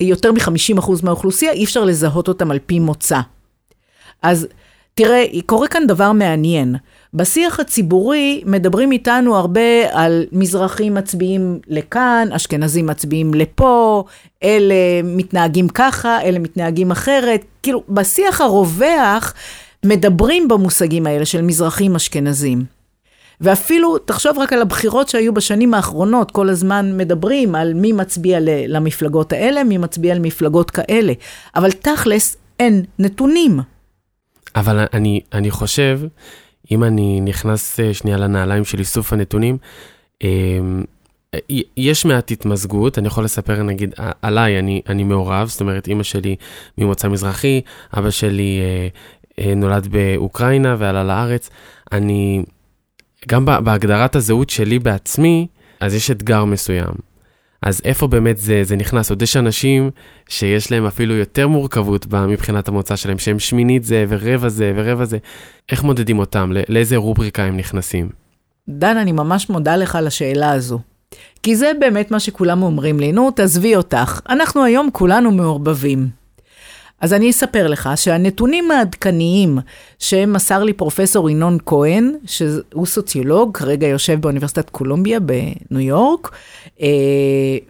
יותר 0.00 0.32
מ-50% 0.32 0.90
מהאוכלוסייה, 1.02 1.52
אי 1.52 1.64
אפשר 1.64 1.84
לזהות 1.84 2.28
אותם 2.28 2.50
על 2.50 2.58
פי 2.66 2.78
מוצא. 2.78 3.20
אז 4.22 4.46
תראה, 4.94 5.24
קורה 5.46 5.68
כאן 5.68 5.86
דבר 5.86 6.12
מעניין. 6.12 6.76
בשיח 7.14 7.60
הציבורי 7.60 8.42
מדברים 8.46 8.92
איתנו 8.92 9.36
הרבה 9.36 9.60
על 9.92 10.24
מזרחים 10.32 10.94
מצביעים 10.94 11.58
לכאן, 11.68 12.28
אשכנזים 12.32 12.86
מצביעים 12.86 13.34
לפה, 13.34 14.04
אלה 14.42 14.74
מתנהגים 15.04 15.68
ככה, 15.68 16.22
אלה 16.22 16.38
מתנהגים 16.38 16.90
אחרת. 16.90 17.44
כאילו, 17.62 17.82
בשיח 17.88 18.40
הרווח 18.40 19.34
מדברים 19.84 20.48
במושגים 20.48 21.06
האלה 21.06 21.26
של 21.26 21.42
מזרחים 21.42 21.94
אשכנזים. 21.94 22.64
ואפילו, 23.40 23.98
תחשוב 23.98 24.38
רק 24.38 24.52
על 24.52 24.62
הבחירות 24.62 25.08
שהיו 25.08 25.34
בשנים 25.34 25.74
האחרונות, 25.74 26.30
כל 26.30 26.48
הזמן 26.48 26.96
מדברים 26.96 27.54
על 27.54 27.74
מי 27.74 27.92
מצביע 27.92 28.38
למפלגות 28.42 29.32
האלה, 29.32 29.64
מי 29.64 29.78
מצביע 29.78 30.14
למפלגות 30.14 30.70
כאלה. 30.70 31.12
אבל 31.56 31.72
תכלס, 31.72 32.36
אין 32.58 32.84
נתונים. 32.98 33.60
אבל 34.56 34.86
אני, 34.92 35.20
אני 35.32 35.50
חושב, 35.50 36.00
אם 36.70 36.84
אני 36.84 37.20
נכנס 37.20 37.80
אה, 37.80 37.94
שנייה 37.94 38.16
לנעליים 38.16 38.64
של 38.64 38.78
איסוף 38.78 39.12
הנתונים, 39.12 39.58
אמ, 40.22 40.84
יש 41.76 42.04
מעט 42.04 42.30
התמזגות, 42.30 42.98
אני 42.98 43.06
יכול 43.06 43.24
לספר 43.24 43.62
נגיד 43.62 43.94
עליי, 44.22 44.58
אני, 44.58 44.82
אני 44.88 45.04
מעורב, 45.04 45.48
זאת 45.48 45.60
אומרת 45.60 45.88
אימא 45.88 46.02
שלי 46.02 46.36
ממוצא 46.78 47.08
מזרחי, 47.08 47.60
אבא 47.98 48.10
שלי 48.10 48.60
אה, 48.60 48.88
נולד 49.56 49.86
באוקראינה 49.86 50.76
ועלה 50.78 51.04
לארץ. 51.04 51.50
אני, 51.92 52.42
גם 53.28 53.44
בהגדרת 53.44 54.16
הזהות 54.16 54.50
שלי 54.50 54.78
בעצמי, 54.78 55.46
אז 55.80 55.94
יש 55.94 56.10
אתגר 56.10 56.44
מסוים. 56.44 57.10
אז 57.62 57.80
איפה 57.84 58.06
באמת 58.06 58.38
זה, 58.38 58.64
זה 58.64 58.76
נכנס? 58.76 59.10
עוד 59.10 59.22
יש 59.22 59.36
אנשים 59.36 59.90
שיש 60.28 60.72
להם 60.72 60.86
אפילו 60.86 61.14
יותר 61.14 61.48
מורכבות 61.48 62.06
מבחינת 62.28 62.68
המוצא 62.68 62.96
שלהם, 62.96 63.18
שהם 63.18 63.38
שמינית 63.38 63.84
זה 63.84 64.04
ורבע 64.08 64.48
זה 64.48 64.72
ורבע 64.76 65.04
זה. 65.04 65.18
איך 65.72 65.84
מודדים 65.84 66.18
אותם? 66.18 66.52
לא, 66.52 66.60
לאיזה 66.68 66.96
רובריקה 66.96 67.44
הם 67.44 67.56
נכנסים? 67.56 68.08
דן, 68.68 68.96
אני 68.96 69.12
ממש 69.12 69.50
מודה 69.50 69.76
לך 69.76 69.96
על 69.96 70.06
השאלה 70.06 70.52
הזו. 70.52 70.78
כי 71.42 71.56
זה 71.56 71.72
באמת 71.80 72.10
מה 72.10 72.20
שכולם 72.20 72.62
אומרים 72.62 73.00
לי, 73.00 73.12
נו, 73.12 73.30
תעזבי 73.30 73.76
אותך. 73.76 74.20
אנחנו 74.28 74.64
היום 74.64 74.88
כולנו 74.92 75.30
מעורבבים. 75.30 76.19
אז 77.00 77.12
אני 77.12 77.30
אספר 77.30 77.66
לך 77.66 77.90
שהנתונים 77.96 78.70
העדכניים 78.70 79.58
שמסר 79.98 80.62
לי 80.62 80.72
פרופסור 80.72 81.30
ינון 81.30 81.58
כהן, 81.66 82.14
שהוא 82.26 82.86
סוציולוג, 82.86 83.56
כרגע 83.56 83.86
יושב 83.86 84.20
באוניברסיטת 84.20 84.70
קולומביה 84.70 85.20
בניו 85.20 85.80
יורק, 85.80 86.30
אה, 86.80 86.86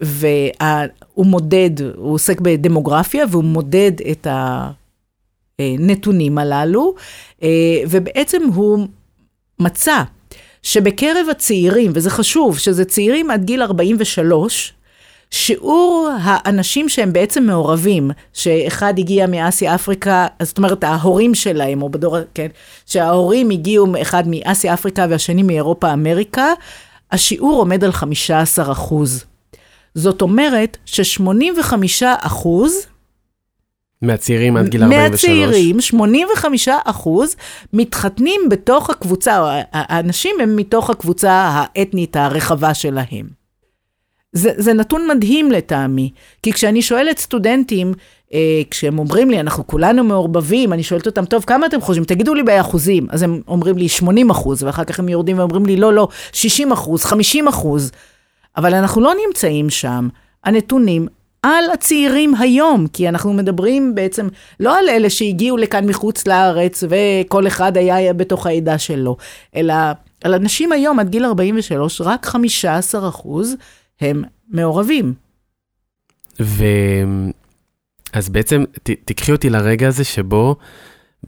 והוא 0.01 1.27
מודד, 1.27 1.71
הוא 1.97 2.15
עוסק 2.15 2.41
בדמוגרפיה 2.41 3.25
והוא 3.31 3.45
מודד 3.45 3.93
את 4.11 4.27
הנתונים 5.59 6.39
הללו, 6.39 6.95
אה, 7.43 7.49
ובעצם 7.91 8.43
הוא 8.55 8.87
מצא 9.61 10.03
שבקרב 10.63 11.27
הצעירים, 11.31 11.91
וזה 11.95 12.11
חשוב, 12.11 12.59
שזה 12.59 12.85
צעירים 12.85 13.31
עד 13.31 13.45
גיל 13.45 13.63
43, 13.63 14.73
שיעור 15.31 16.11
האנשים 16.21 16.89
שהם 16.89 17.13
בעצם 17.13 17.45
מעורבים, 17.45 18.11
שאחד 18.33 18.95
הגיע 18.99 19.27
מאסיה 19.27 19.75
אפריקה, 19.75 20.27
זאת 20.43 20.59
אומרת 20.59 20.85
ההורים 20.85 21.35
שלהם, 21.35 21.83
או 21.83 21.89
בדור, 21.89 22.17
כן, 22.35 22.49
שההורים 22.87 23.51
הגיעו 23.51 23.87
אחד 24.03 24.25
מאסיה 24.27 24.75
אפריקה 24.75 25.07
והשני 25.11 25.43
מאירופה 25.43 25.93
אמריקה, 25.93 26.53
השיעור 27.13 27.59
עומד 27.59 27.85
על 27.85 27.93
15 27.93 28.73
אחוז. 28.73 29.25
זאת 29.95 30.23
אומרת 30.23 30.77
ש-85 30.85 31.75
אחוז, 32.21 32.87
מהצעירים 34.03 34.57
עד 34.57 34.69
גיל 34.69 34.83
43. 34.83 35.11
מהצעירים, 35.11 35.81
85 35.81 36.69
אחוז, 36.85 37.37
מתחתנים 37.73 38.41
בתוך 38.51 38.91
הקבוצה, 38.91 39.61
האנשים 39.73 40.37
הם 40.43 40.57
מתוך 40.57 40.91
הקבוצה 40.91 41.33
האתנית 41.33 42.17
הרחבה 42.17 42.75
שלהם. 42.75 43.40
זה, 44.33 44.51
זה 44.57 44.73
נתון 44.73 45.07
מדהים 45.11 45.53
לטעמי, 45.53 46.11
כי 46.43 46.53
כשאני 46.53 46.83
שואלת 46.83 47.19
סטודנטים, 47.19 47.93
אה, 48.35 48.63
כשהם 48.71 48.99
אומרים 48.99 49.31
לי, 49.31 49.41
אנחנו 49.41 49.67
כולנו 49.67 50.05
מעורבבים, 50.05 50.73
אני 50.73 50.83
שואלת 50.83 51.07
אותם, 51.07 51.25
טוב, 51.25 51.45
כמה 51.45 51.67
אתם 51.67 51.81
חושבים? 51.81 52.05
תגידו 52.05 52.35
לי 52.35 52.43
באחוזים. 52.43 53.07
אז 53.11 53.23
הם 53.23 53.41
אומרים 53.49 53.79
לי 53.79 53.89
80 53.89 54.31
אחוז, 54.31 54.63
ואחר 54.63 54.85
כך 54.85 54.99
הם 54.99 55.09
יורדים 55.09 55.39
ואומרים 55.39 55.67
לי, 55.67 55.77
לא, 55.77 55.93
לא, 55.93 56.09
60 56.33 56.73
אחוז, 56.73 57.05
50 57.05 57.49
אחוז. 57.49 57.91
אבל 58.57 58.75
אנחנו 58.75 59.01
לא 59.01 59.13
נמצאים 59.27 59.71
שם. 59.71 60.09
הנתונים 60.45 61.07
על 61.43 61.65
הצעירים 61.75 62.35
היום, 62.35 62.87
כי 62.93 63.09
אנחנו 63.09 63.33
מדברים 63.33 63.95
בעצם 63.95 64.29
לא 64.61 64.79
על 64.79 64.89
אלה 64.89 65.11
שהגיעו 65.11 65.57
לכאן 65.57 65.87
מחוץ 65.87 66.27
לארץ 66.27 66.85
וכל 66.89 67.47
אחד 67.47 67.77
היה 67.77 68.13
בתוך 68.13 68.47
העדה 68.47 68.79
שלו, 68.79 69.17
אלא 69.57 69.75
על 70.25 70.35
אנשים 70.35 70.73
היום 70.73 70.99
עד 70.99 71.09
גיל 71.09 71.25
43, 71.25 72.01
רק 72.01 72.27
15 72.27 73.09
אחוז 73.09 73.57
הם 74.01 74.23
מעורבים. 74.49 75.15
ו... 76.41 76.65
אז 78.13 78.29
בעצם 78.29 78.65
ת, 78.83 78.91
תקחי 79.05 79.33
אותי 79.33 79.51
לרגע 79.51 79.89
הזה 79.89 80.05
שבו 80.05 80.57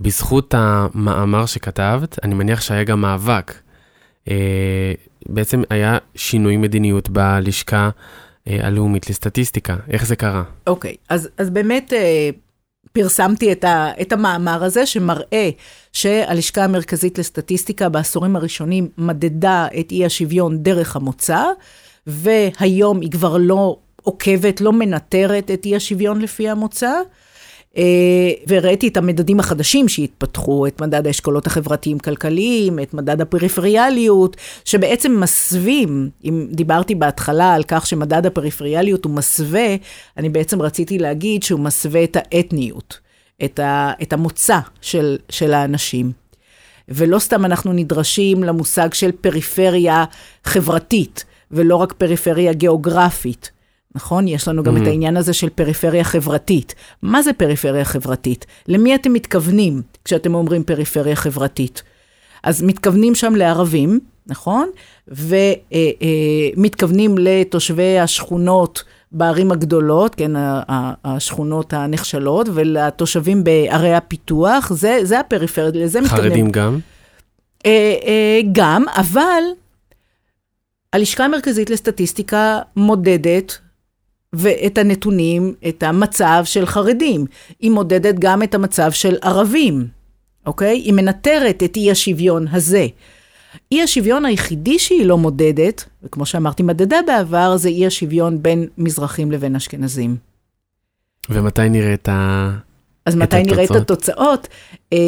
בזכות 0.01 0.55
המאמר 0.57 1.47
שכתבת, 1.47 2.19
אני 2.25 2.35
מניח 2.35 2.61
שהיה 2.61 2.85
גם 2.85 3.01
מאבק. 3.01 3.55
אה, 4.31 4.93
בעצם 5.29 5.63
היה 5.71 5.99
שינוי 6.15 6.57
מדיניות 6.57 7.09
בלשכה 7.09 7.91
אה, 8.49 8.59
הלאומית 8.67 9.11
לסטטיסטיקה. 9.11 9.77
איך 9.89 10.07
זה 10.07 10.17
קרה? 10.17 10.43
אוקיי, 10.67 10.97
אז, 11.09 11.29
אז 11.39 11.51
באמת 11.51 11.93
אה, 11.93 12.31
פרסמתי 12.93 13.53
את, 13.53 13.65
ה, 13.65 13.91
את 14.01 14.13
המאמר 14.13 14.65
הזה 14.65 14.87
שמראה 14.87 15.51
שהלשכה 15.93 16.65
המרכזית 16.65 17.19
לסטטיסטיקה 17.19 17.89
בעשורים 17.89 18.37
הראשונים 18.37 18.89
מדדה 18.99 19.67
את 19.81 19.93
אי 19.93 20.05
השוויון 20.05 20.63
דרך 20.63 20.97
המוצא. 20.97 21.45
והיום 22.07 23.01
היא 23.01 23.11
כבר 23.11 23.37
לא 23.37 23.77
עוקבת, 24.03 24.61
לא 24.61 24.73
מנטרת 24.73 25.51
את 25.51 25.65
אי 25.65 25.77
השוויון 25.77 26.21
לפי 26.21 26.49
המוצא. 26.49 26.93
אה, 27.77 28.31
והראיתי 28.47 28.89
את 28.89 28.97
המדדים 28.97 29.41
החדשים 29.41 29.89
שהתפתחו, 29.89 30.67
את 30.67 30.81
מדד 30.81 31.07
האשכולות 31.07 31.47
החברתיים-כלכליים, 31.47 32.79
את 32.79 32.95
מדד 32.95 33.21
הפריפריאליות, 33.21 34.37
שבעצם 34.65 35.21
מסווים, 35.21 36.11
אם 36.25 36.47
דיברתי 36.51 36.95
בהתחלה 36.95 37.55
על 37.55 37.63
כך 37.69 37.87
שמדד 37.87 38.27
הפריפריאליות 38.27 39.05
הוא 39.05 39.13
מסווה, 39.13 39.77
אני 40.17 40.29
בעצם 40.29 40.63
רציתי 40.63 40.99
להגיד 40.99 41.43
שהוא 41.43 41.61
מסווה 41.61 42.05
את 42.05 42.17
האתניות, 42.17 42.99
את, 43.45 43.59
ה, 43.59 43.93
את 44.03 44.13
המוצא 44.13 44.59
של, 44.81 45.19
של 45.29 45.55
האנשים. 45.55 46.13
ולא 46.89 47.19
סתם 47.19 47.45
אנחנו 47.45 47.73
נדרשים 47.73 48.45
למושג 48.45 48.95
של 48.95 49.13
פריפריה 49.13 50.05
חברתית, 50.45 51.25
ולא 51.53 51.77
רק 51.77 51.93
פריפריה 51.93 52.53
גיאוגרפית. 52.53 53.51
נכון? 53.95 54.29
יש 54.29 54.49
לנו 54.49 54.63
גם 54.63 54.77
mm-hmm. 54.77 54.83
את 54.83 54.87
העניין 54.87 55.17
הזה 55.17 55.33
של 55.33 55.49
פריפריה 55.49 56.05
חברתית. 56.05 56.75
מה 57.03 57.23
זה 57.23 57.33
פריפריה 57.33 57.85
חברתית? 57.85 58.47
למי 58.69 58.95
אתם 58.95 59.13
מתכוונים 59.13 59.83
כשאתם 60.05 60.35
אומרים 60.35 60.65
פריפריה 60.65 61.17
חברתית? 61.17 61.83
אז 62.43 62.63
מתכוונים 62.63 63.15
שם 63.15 63.35
לערבים, 63.35 64.01
נכון? 64.27 64.71
ומתכוונים 66.57 67.15
לתושבי 67.19 67.99
השכונות 67.99 68.85
בערים 69.13 69.53
הגדולות, 69.53 70.15
כן, 70.15 70.31
השכונות 71.05 71.73
הנחשלות, 71.73 72.49
ולתושבים 72.55 73.45
בערי 73.45 73.95
הפיתוח, 73.95 74.73
זה, 74.73 74.99
זה 75.03 75.21
הפריפריה, 75.21 75.85
לזה 75.85 76.01
מתכוונים. 76.01 76.31
חרדים 76.31 76.51
גם? 76.51 76.79
אה, 77.67 77.95
אה, 78.07 78.41
גם, 78.53 78.85
אבל 78.97 79.43
הלשכה 80.93 81.25
המרכזית 81.25 81.71
לסטטיסטיקה 81.71 82.61
מודדת 82.77 83.59
ואת 84.33 84.79
הנתונים, 84.79 85.55
את 85.69 85.83
המצב 85.83 86.43
של 86.45 86.67
חרדים. 86.67 87.27
היא 87.61 87.71
מודדת 87.71 88.15
גם 88.19 88.43
את 88.43 88.55
המצב 88.55 88.93
של 88.93 89.17
ערבים, 89.23 89.87
אוקיי? 90.47 90.79
היא 90.79 90.93
מנטרת 90.93 91.63
את 91.63 91.77
אי 91.77 91.91
השוויון 91.91 92.49
הזה. 92.49 92.87
אי 93.73 93.83
השוויון 93.83 94.25
היחידי 94.25 94.79
שהיא 94.79 95.07
לא 95.07 95.19
מודדת, 95.19 95.85
וכמו 96.03 96.27
שאמרתי, 96.27 96.63
מדדה 96.63 96.97
בעבר, 97.07 97.57
זה 97.57 97.69
אי 97.69 97.87
השוויון 97.87 98.43
בין 98.43 98.69
מזרחים 98.79 99.33
לבין 99.33 99.57
אשכנזים. 99.57 100.17
ומתי 101.31 101.69
נראה 101.69 101.95
את 101.95 102.09
ה... 102.09 102.51
אז 103.07 103.17
מתי 103.17 103.37
התוצאות? 103.37 103.53
נראה 103.53 103.65
את 103.65 103.71
התוצאות? 103.71 104.49
אה, 104.93 104.99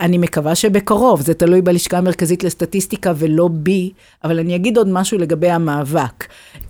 אני 0.00 0.18
מקווה 0.18 0.54
שבקרוב, 0.54 1.20
זה 1.20 1.34
תלוי 1.34 1.62
בלשכה 1.62 1.98
המרכזית 1.98 2.44
לסטטיסטיקה 2.44 3.12
ולא 3.16 3.48
בי, 3.52 3.90
אבל 4.24 4.38
אני 4.38 4.56
אגיד 4.56 4.76
עוד 4.76 4.88
משהו 4.88 5.18
לגבי 5.18 5.50
המאבק. 5.50 6.24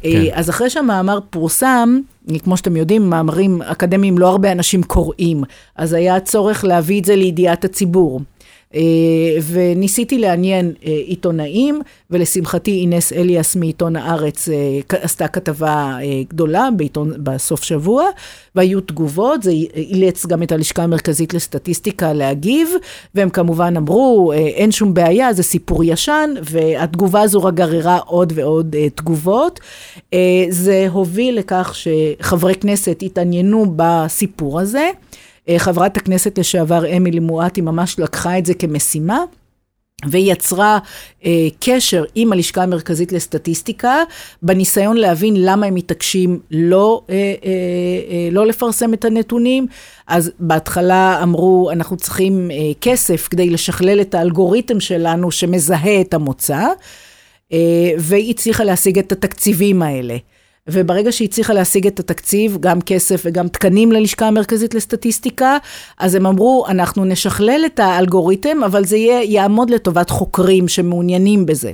אה, 0.05 0.11
כן. 0.13 0.25
אז 0.33 0.51
אחרי 0.51 0.71
שהמאמר 0.71 1.19
פורסם, 1.31 2.01
כמו 2.45 2.57
שאתם 2.57 2.77
יודעים, 2.77 3.11
מאמרים 3.11 3.63
אקדמיים 3.63 4.19
לא 4.19 4.29
הרבה 4.29 4.53
אנשים 4.53 4.83
קוראים, 4.83 5.43
אז 5.77 5.93
היה 5.93 6.21
צורך 6.21 6.65
להביא 6.65 7.01
את 7.01 7.05
זה 7.05 7.17
לידיעת 7.17 7.65
הציבור. 7.65 8.21
אה, 8.77 9.41
וניסיתי 9.51 10.19
לעניין 10.19 10.73
אה, 10.87 10.93
עיתונאים, 10.93 11.81
ולשמחתי 12.11 12.81
אינס 12.81 13.13
אליאס 13.13 13.57
מעיתון 13.57 13.97
הארץ 13.97 14.49
אה, 14.49 14.55
עשתה 15.03 15.29
כתבה 15.29 15.97
גדולה 16.29 16.69
בעיתון, 16.77 17.13
בסוף 17.23 17.63
שבוע, 17.63 18.05
והיו 18.55 18.81
תגובות, 18.81 19.43
זה 19.43 19.51
אילץ 19.77 20.27
גם 20.27 20.43
את 20.43 20.53
הלשכה 20.53 20.83
המרכזית 20.83 21.35
לסטטיסטיקה 21.35 22.13
להגיב, 22.13 22.69
והם 23.15 23.31
כמובן 23.31 23.77
אמרו, 23.77 24.33
אין 24.33 24.73
שום 24.73 24.95
בעיה, 24.95 25.33
זה 25.33 25.43
סיפור 25.43 25.85
ישן, 25.85 26.31
והתגובה 26.43 27.21
הזו 27.21 27.43
רק 27.43 27.55
גררה 27.55 27.99
עוד 27.99 28.33
ועוד 28.37 28.77
תגובות. 28.95 29.61
זה 30.49 30.87
הוביל 30.93 31.39
לכך 31.39 31.75
שחברי 31.75 32.55
כנסת 32.55 33.03
התעניינו 33.03 33.65
בסיפור 33.77 34.61
הזה. 34.61 34.91
אה, 35.49 35.59
חברת 35.59 35.97
הכנסת 35.97 36.39
לשעבר 36.39 36.97
אמילי 36.97 37.21
מואטי 37.21 37.61
ממש 37.61 37.99
לקחה 37.99 38.39
את 38.39 38.47
זה 38.47 38.55
כמשימה. 38.55 39.19
והיא 40.05 40.33
יצרה 40.33 40.79
אה, 41.25 41.49
קשר 41.61 42.05
עם 42.15 42.33
הלשכה 42.33 42.63
המרכזית 42.63 43.13
לסטטיסטיקה, 43.13 44.03
בניסיון 44.43 44.97
להבין 44.97 45.35
למה 45.39 45.67
הם 45.67 45.75
מתעקשים 45.75 46.41
לא, 46.51 47.03
אה, 47.11 47.15
אה, 47.15 47.51
אה, 48.11 48.29
לא 48.33 48.47
לפרסם 48.47 48.95
את 48.95 49.05
הנתונים. 49.05 49.67
אז 50.07 50.31
בהתחלה 50.39 51.23
אמרו, 51.23 51.71
אנחנו 51.73 51.97
צריכים 51.97 52.51
אה, 52.51 52.57
כסף 52.81 53.29
כדי 53.31 53.51
לשכלל 53.51 54.01
את 54.01 54.15
האלגוריתם 54.15 54.81
שלנו 54.81 55.31
שמזהה 55.31 56.01
את 56.01 56.15
המוצא, 56.15 56.67
אה, 57.53 57.59
והיא 57.99 58.31
הצליחה 58.31 58.65
להשיג 58.65 58.99
את 58.99 59.13
התקציבים 59.13 59.83
האלה. 59.83 60.17
וברגע 60.69 61.13
שהיא 61.13 61.29
הצליחה 61.29 61.53
להשיג 61.53 61.87
את 61.87 62.01
התקציב, 62.01 62.57
גם 62.61 62.81
כסף 62.81 63.23
וגם 63.25 63.49
תקנים 63.49 63.93
ללשכה 63.93 64.27
המרכזית 64.27 64.75
לסטטיסטיקה, 64.75 65.59
אז 65.99 66.15
הם 66.15 66.27
אמרו, 66.27 66.65
אנחנו 66.69 67.05
נשכלל 67.05 67.63
את 67.67 67.81
האלגוריתם, 67.81 68.65
אבל 68.65 68.85
זה 68.85 68.97
יהיה, 68.97 69.23
יעמוד 69.23 69.71
לטובת 69.71 70.11
חוקרים 70.11 70.69
שמעוניינים 70.69 71.47
בזה. 71.47 71.73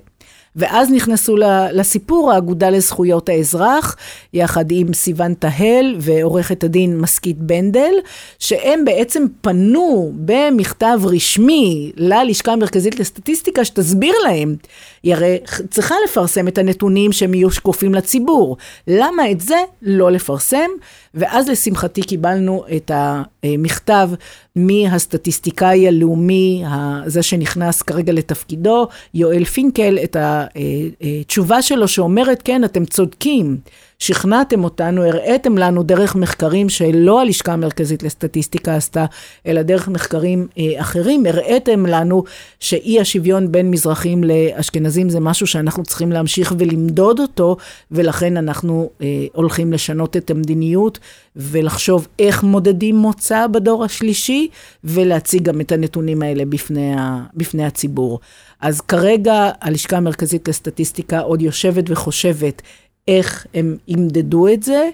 ואז 0.57 0.91
נכנסו 0.91 1.37
לסיפור 1.73 2.33
האגודה 2.33 2.71
לזכויות 2.71 3.29
האזרח, 3.29 3.97
יחד 4.33 4.65
עם 4.71 4.93
סיון 4.93 5.35
תהל 5.35 5.97
ועורכת 6.01 6.65
הדין 6.65 7.01
מסכית 7.01 7.39
בנדל, 7.39 7.95
שהם 8.39 8.85
בעצם 8.85 9.27
פנו 9.41 10.13
במכתב 10.15 11.01
רשמי 11.05 11.93
ללשכה 11.97 12.53
המרכזית 12.53 13.01
לסטטיסטיקה, 13.01 13.65
שתסביר 13.65 14.15
להם, 14.25 14.57
היא 15.03 15.15
הרי 15.15 15.39
צריכה 15.71 15.95
לפרסם 16.05 16.49
את 16.49 16.59
הנתונים 16.59 17.13
שהם 17.13 17.35
יהיו 17.35 17.51
שקופים 17.51 17.95
לציבור. 17.95 18.57
למה 18.89 19.31
את 19.31 19.41
זה 19.41 19.57
לא 19.83 20.11
לפרסם? 20.11 20.71
ואז 21.15 21.49
לשמחתי 21.49 22.03
קיבלנו 22.03 22.65
את 22.77 22.91
המכתב 22.95 24.11
מהסטטיסטיקאי 24.57 25.89
הלאומי, 25.89 26.65
זה 27.07 27.23
שנכנס 27.23 27.83
כרגע 27.83 28.13
לתפקידו, 28.13 28.89
יואל 29.15 29.45
פינקל, 29.45 29.99
את 30.05 30.17
התשובה 30.21 31.63
שלו 31.63 31.89
שאומרת, 31.89 32.43
כן, 32.43 32.65
אתם 32.65 32.85
צודקים. 32.85 33.57
שכנעתם 34.03 34.65
אותנו, 34.65 35.05
הראיתם 35.05 35.59
לנו 35.59 35.83
דרך 35.83 36.17
מחקרים 36.17 36.69
שלא 36.69 37.21
הלשכה 37.21 37.53
המרכזית 37.53 38.03
לסטטיסטיקה 38.03 38.77
עשתה, 38.77 39.05
אלא 39.47 39.63
דרך 39.63 39.89
מחקרים 39.89 40.49
אה, 40.59 40.81
אחרים, 40.81 41.27
הראיתם 41.27 41.87
לנו 41.87 42.25
שאי 42.61 43.01
השוויון 43.01 43.53
בין 43.53 43.71
מזרחים 43.71 44.25
לאשכנזים 44.25 45.09
זה 45.09 45.21
משהו 45.21 45.47
שאנחנו 45.47 45.83
צריכים 45.83 46.13
להמשיך 46.13 46.55
ולמדוד 46.59 47.21
אותו, 47.21 47.57
ולכן 47.91 48.37
אנחנו 48.37 48.91
אה, 49.03 49.07
הולכים 49.35 49.73
לשנות 49.73 50.17
את 50.17 50.31
המדיניות 50.31 50.99
ולחשוב 51.37 52.09
איך 52.19 52.43
מודדים 52.43 52.97
מוצא 52.97 53.47
בדור 53.47 53.85
השלישי, 53.85 54.49
ולהציג 54.85 55.43
גם 55.43 55.61
את 55.61 55.73
הנתונים 55.73 56.23
האלה 56.23 56.45
בפני, 56.45 56.95
ה, 56.95 57.23
בפני 57.35 57.65
הציבור. 57.65 58.21
אז 58.61 58.81
כרגע 58.81 59.51
הלשכה 59.61 59.97
המרכזית 59.97 60.49
לסטטיסטיקה 60.49 61.21
עוד 61.21 61.43
יושבת 61.43 61.85
וחושבת 61.89 62.63
איך 63.09 63.47
הם 63.55 63.77
ימדדו 63.89 64.49
את 64.49 64.63
זה, 64.63 64.89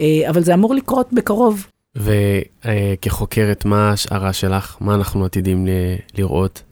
אה, 0.00 0.22
אבל 0.28 0.42
זה 0.42 0.54
אמור 0.54 0.74
לקרות 0.74 1.12
בקרוב. 1.12 1.66
וכחוקרת, 1.96 3.64
מה 3.64 3.90
ההשערה 3.90 4.32
שלך? 4.32 4.76
מה 4.80 4.94
אנחנו 4.94 5.24
עתידים 5.24 5.66
לראות? 6.18 6.62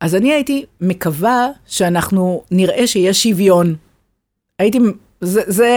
אז 0.00 0.14
אני 0.14 0.32
הייתי 0.32 0.64
מקווה 0.80 1.48
שאנחנו 1.66 2.42
נראה 2.50 2.86
שיש 2.86 3.22
שוויון. 3.22 3.74
הייתי, 4.58 4.78
זה, 5.20 5.42
זה 5.46 5.70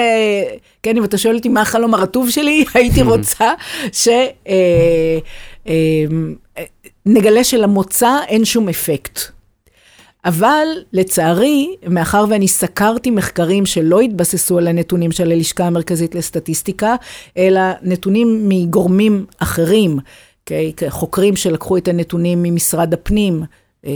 כן, 0.83 0.97
אם 0.97 1.03
אתה 1.03 1.17
שואל 1.17 1.35
אותי 1.35 1.49
מה 1.49 1.61
החלום 1.61 1.93
הרטוב 1.93 2.29
שלי, 2.29 2.65
הייתי 2.73 3.01
רוצה 3.01 3.53
שנגלה 3.91 5.21
אה, 7.07 7.37
אה, 7.37 7.43
שלמוצא 7.43 8.17
אין 8.27 8.45
שום 8.45 8.69
אפקט. 8.69 9.19
אבל 10.25 10.67
לצערי, 10.93 11.75
מאחר 11.87 12.25
ואני 12.29 12.47
סקרתי 12.47 13.11
מחקרים 13.11 13.65
שלא 13.65 13.99
התבססו 13.99 14.57
על 14.57 14.67
הנתונים 14.67 15.11
של 15.11 15.31
הלשכה 15.31 15.65
המרכזית 15.65 16.15
לסטטיסטיקה, 16.15 16.95
אלא 17.37 17.61
נתונים 17.81 18.49
מגורמים 18.49 19.25
אחרים, 19.37 19.99
okay, 19.99 20.31
אוקיי? 20.41 20.89
חוקרים 20.89 21.35
שלקחו 21.35 21.77
את 21.77 21.87
הנתונים 21.87 22.43
ממשרד 22.43 22.93
הפנים, 22.93 23.43
אה, 23.85 23.91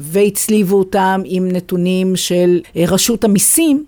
והצליבו 0.00 0.78
אותם 0.78 1.22
עם 1.24 1.48
נתונים 1.48 2.16
של 2.16 2.60
אה, 2.76 2.84
רשות 2.88 3.24
המיסים, 3.24 3.84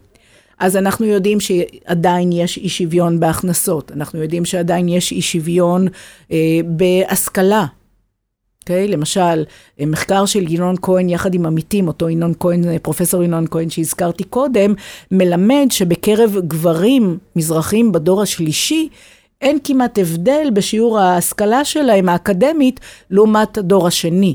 אז 0.58 0.76
אנחנו 0.76 1.06
יודעים 1.06 1.40
שעדיין 1.40 2.32
יש 2.32 2.58
אי 2.58 2.68
שוויון 2.68 3.20
בהכנסות, 3.20 3.92
אנחנו 3.92 4.22
יודעים 4.22 4.44
שעדיין 4.44 4.88
יש 4.88 5.12
אי 5.12 5.22
שוויון 5.22 5.88
אה, 6.32 6.60
בהשכלה. 6.64 7.66
אוקיי? 8.66 8.86
Okay, 8.86 8.90
למשל, 8.90 9.44
מחקר 9.80 10.26
של 10.26 10.52
ינון 10.52 10.74
כהן 10.82 11.08
יחד 11.08 11.34
עם 11.34 11.46
עמיתים, 11.46 11.88
אותו 11.88 12.08
ינון 12.08 12.32
כהן, 12.40 12.78
פרופסור 12.78 13.22
ינון 13.22 13.46
כהן 13.50 13.70
שהזכרתי 13.70 14.24
קודם, 14.24 14.74
מלמד 15.10 15.66
שבקרב 15.70 16.36
גברים 16.48 17.18
מזרחים 17.36 17.92
בדור 17.92 18.22
השלישי, 18.22 18.88
אין 19.40 19.58
כמעט 19.64 19.98
הבדל 19.98 20.48
בשיעור 20.52 20.98
ההשכלה 20.98 21.64
שלהם, 21.64 22.08
האקדמית, 22.08 22.80
לעומת 23.10 23.58
הדור 23.58 23.86
השני. 23.86 24.34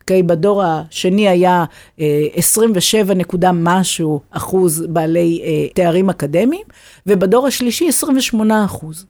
אוקיי, 0.00 0.20
okay, 0.20 0.22
בדור 0.22 0.62
השני 0.62 1.28
היה 1.28 1.64
אה, 2.00 2.26
27 2.34 3.14
נקודה 3.14 3.50
משהו 3.52 4.20
אחוז 4.30 4.86
בעלי 4.88 5.40
אה, 5.44 5.68
תארים 5.74 6.10
אקדמיים, 6.10 6.64
ובדור 7.06 7.46
השלישי 7.46 7.88
28 7.88 8.64
אחוז. 8.64 9.06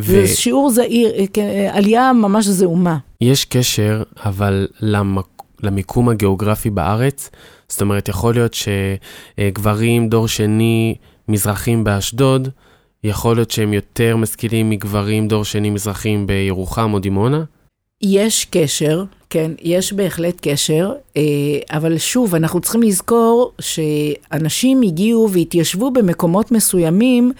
ו... 0.00 0.02
זה 0.02 0.26
שיעור 0.26 0.70
זעיר, 0.70 1.10
אה, 1.14 1.24
כן, 1.32 1.46
אה, 1.46 1.76
עלייה 1.76 2.12
ממש 2.12 2.46
זעומה. 2.46 2.98
יש 3.20 3.44
קשר, 3.44 4.02
אבל 4.24 4.68
למק... 4.80 5.26
למיקום 5.62 6.08
הגיאוגרפי 6.08 6.70
בארץ, 6.70 7.30
זאת 7.68 7.80
אומרת, 7.80 8.08
יכול 8.08 8.34
להיות 8.34 8.56
שגברים 9.38 10.08
דור 10.08 10.28
שני 10.28 10.94
מזרחים 11.28 11.84
באשדוד, 11.84 12.48
יכול 13.04 13.36
להיות 13.36 13.50
שהם 13.50 13.72
יותר 13.72 14.16
משכילים 14.16 14.70
מגברים 14.70 15.28
דור 15.28 15.44
שני 15.44 15.70
מזרחים 15.70 16.26
בירוחם 16.26 16.94
או 16.94 16.98
דימונה? 16.98 17.44
יש 18.02 18.44
קשר, 18.50 19.04
כן, 19.30 19.52
יש 19.62 19.92
בהחלט 19.92 20.38
קשר, 20.48 20.92
אה, 21.16 21.22
אבל 21.70 21.98
שוב, 21.98 22.34
אנחנו 22.34 22.60
צריכים 22.60 22.82
לזכור 22.82 23.52
שאנשים 23.60 24.82
הגיעו 24.82 25.30
והתיישבו 25.32 25.90
במקומות 25.90 26.52
מסוימים 26.52 27.32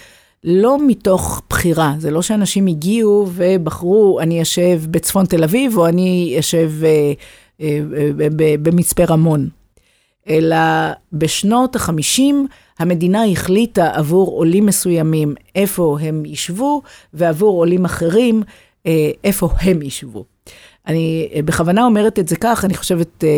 לא 0.45 0.79
מתוך 0.87 1.43
בחירה. 1.51 1.95
זה 1.99 2.11
לא 2.11 2.23
שאנשים 2.23 2.67
הגיעו 2.67 3.27
ובחרו, 3.35 4.21
אני 4.21 4.43
אשב 4.43 4.83
בצפון 4.91 5.27
תל 5.27 5.45
אביב 5.45 5.79
או 5.79 5.87
אני 5.87 6.37
אשב 6.39 6.71
אה, 6.85 7.13
אה, 7.61 7.81
במצפה 8.63 9.05
רמון. 9.05 9.49
אלא 10.29 10.57
בשנות 11.13 11.77
ה-50 11.77 12.35
המדינה 12.79 13.25
החליטה 13.25 13.91
עבור 13.95 14.31
עולים 14.31 14.67
מסוימים 14.67 15.35
איפה 15.55 15.99
הם 16.01 16.23
ישבו, 16.27 16.83
ועבור 17.15 17.59
עולים 17.59 17.85
אחרים 17.85 18.43
איפה 19.25 19.49
הם 19.61 19.83
ישבו. 19.83 20.25
אני 20.87 21.29
אה, 21.35 21.43
בכוונה 21.43 21.85
אומרת 21.85 22.19
את 22.19 22.29
זה 22.29 22.37
כך, 22.37 22.65
אני 22.65 22.75
חושבת 22.75 23.25
אה, 23.25 23.29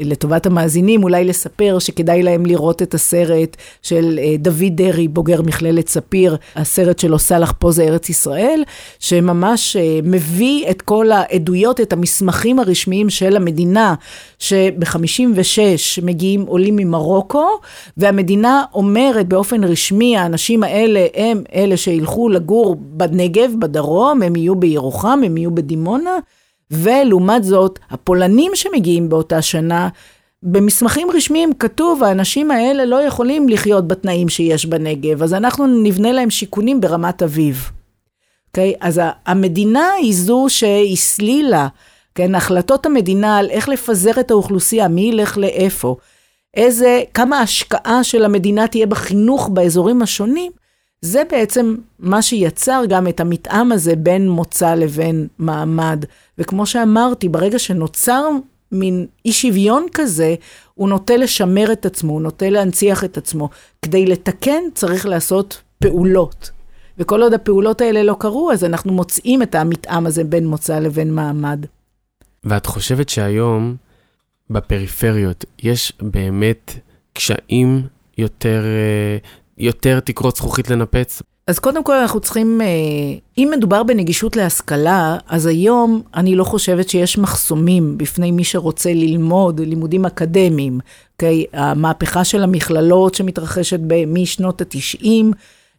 לטובת 0.00 0.46
המאזינים, 0.46 1.02
אולי 1.02 1.24
לספר 1.24 1.78
שכדאי 1.78 2.22
להם 2.22 2.46
לראות 2.46 2.82
את 2.82 2.94
הסרט 2.94 3.56
של 3.82 4.18
אה, 4.22 4.36
דוד 4.38 4.72
דרעי, 4.74 5.08
בוגר 5.08 5.42
מכללת 5.42 5.88
ספיר, 5.88 6.36
הסרט 6.56 6.98
שלו 6.98 7.18
סאלח 7.18 7.52
פה 7.58 7.70
זה 7.70 7.82
ארץ 7.82 8.08
ישראל, 8.08 8.62
שממש 8.98 9.76
מביא 10.02 10.70
את 10.70 10.82
כל 10.82 11.12
העדויות, 11.12 11.80
את 11.80 11.92
המסמכים 11.92 12.58
הרשמיים 12.58 13.10
של 13.10 13.36
המדינה, 13.36 13.94
שב-56 14.38 15.58
מגיעים 16.02 16.46
עולים 16.46 16.76
ממרוקו, 16.76 17.48
והמדינה 17.96 18.64
אומרת 18.74 19.28
באופן 19.28 19.64
רשמי, 19.64 20.16
האנשים 20.16 20.62
האלה 20.62 21.06
הם 21.14 21.42
אלה 21.54 21.76
שילכו 21.76 22.28
לגור 22.28 22.76
בנגב, 22.80 23.50
בדרום, 23.58 24.22
הם 24.22 24.36
יהיו 24.36 24.54
בירוחם, 24.54 25.20
הם 25.24 25.36
יהיו 25.36 25.50
בדימונה. 25.50 26.18
ולעומת 26.70 27.44
זאת, 27.44 27.78
הפולנים 27.90 28.52
שמגיעים 28.54 29.08
באותה 29.08 29.42
שנה, 29.42 29.88
במסמכים 30.42 31.08
רשמיים 31.10 31.52
כתוב, 31.54 32.02
האנשים 32.02 32.50
האלה 32.50 32.84
לא 32.84 32.96
יכולים 32.96 33.48
לחיות 33.48 33.88
בתנאים 33.88 34.28
שיש 34.28 34.66
בנגב, 34.66 35.22
אז 35.22 35.34
אנחנו 35.34 35.66
נבנה 35.66 36.12
להם 36.12 36.30
שיכונים 36.30 36.80
ברמת 36.80 37.22
אביב. 37.22 37.70
אוקיי? 38.48 38.72
Okay? 38.74 38.76
אז 38.80 39.00
המדינה 39.26 39.90
היא 39.98 40.14
זו 40.14 40.46
שהסלילה, 40.48 41.68
כן? 42.14 42.34
החלטות 42.34 42.86
המדינה 42.86 43.38
על 43.38 43.50
איך 43.50 43.68
לפזר 43.68 44.20
את 44.20 44.30
האוכלוסייה, 44.30 44.88
מי 44.88 45.00
ילך 45.00 45.38
לאיפה, 45.38 45.96
איזה, 46.54 47.02
כמה 47.14 47.40
השקעה 47.40 48.04
של 48.04 48.24
המדינה 48.24 48.66
תהיה 48.66 48.86
בחינוך 48.86 49.48
באזורים 49.48 50.02
השונים, 50.02 50.52
זה 51.00 51.22
בעצם 51.30 51.74
מה 51.98 52.22
שיצר 52.22 52.82
גם 52.88 53.08
את 53.08 53.20
המתאם 53.20 53.72
הזה 53.72 53.96
בין 53.96 54.28
מוצא 54.28 54.74
לבין 54.74 55.26
מעמד. 55.38 56.04
וכמו 56.38 56.66
שאמרתי, 56.66 57.28
ברגע 57.28 57.58
שנוצר 57.58 58.28
מין 58.72 59.06
אי 59.24 59.32
שוויון 59.32 59.86
כזה, 59.94 60.34
הוא 60.74 60.88
נוטה 60.88 61.16
לשמר 61.16 61.72
את 61.72 61.86
עצמו, 61.86 62.12
הוא 62.12 62.22
נוטה 62.22 62.50
להנציח 62.50 63.04
את 63.04 63.16
עצמו. 63.16 63.48
כדי 63.82 64.06
לתקן 64.06 64.62
צריך 64.74 65.06
לעשות 65.06 65.60
פעולות. 65.78 66.50
וכל 66.98 67.22
עוד 67.22 67.34
הפעולות 67.34 67.80
האלה 67.80 68.02
לא 68.02 68.16
קרו, 68.18 68.52
אז 68.52 68.64
אנחנו 68.64 68.92
מוצאים 68.92 69.42
את 69.42 69.54
המתאם 69.54 70.06
הזה 70.06 70.24
בין 70.24 70.46
מוצא 70.46 70.78
לבין 70.78 71.14
מעמד. 71.14 71.66
ואת 72.44 72.66
חושבת 72.66 73.08
שהיום 73.08 73.76
בפריפריות 74.50 75.44
יש 75.62 75.92
באמת 76.02 76.72
קשיים 77.12 77.82
יותר 78.18 78.64
אה, 78.64 79.18
יותר 79.58 80.00
תקרות 80.00 80.36
זכוכית 80.36 80.70
לנפץ? 80.70 81.22
אז 81.46 81.58
קודם 81.58 81.84
כל 81.84 81.96
אנחנו 81.96 82.20
צריכים, 82.20 82.60
אה, 82.60 82.66
אם 83.38 83.48
מדובר 83.56 83.82
בנגישות 83.82 84.36
להשכלה, 84.36 85.16
אז 85.28 85.46
היום 85.46 86.02
אני 86.14 86.34
לא 86.34 86.44
חושבת 86.44 86.88
שיש 86.88 87.18
מחסומים 87.18 87.98
בפני 87.98 88.30
מי 88.30 88.44
שרוצה 88.44 88.92
ללמוד 88.92 89.60
לימודים 89.60 90.06
אקדמיים. 90.06 90.78
Okay? 90.80 91.08
אוקיי? 91.12 91.44
המהפכה 91.52 92.24
של 92.24 92.42
המכללות 92.42 93.14
שמתרחשת 93.14 93.80
משנות 94.06 94.60
ה-90 94.60 95.06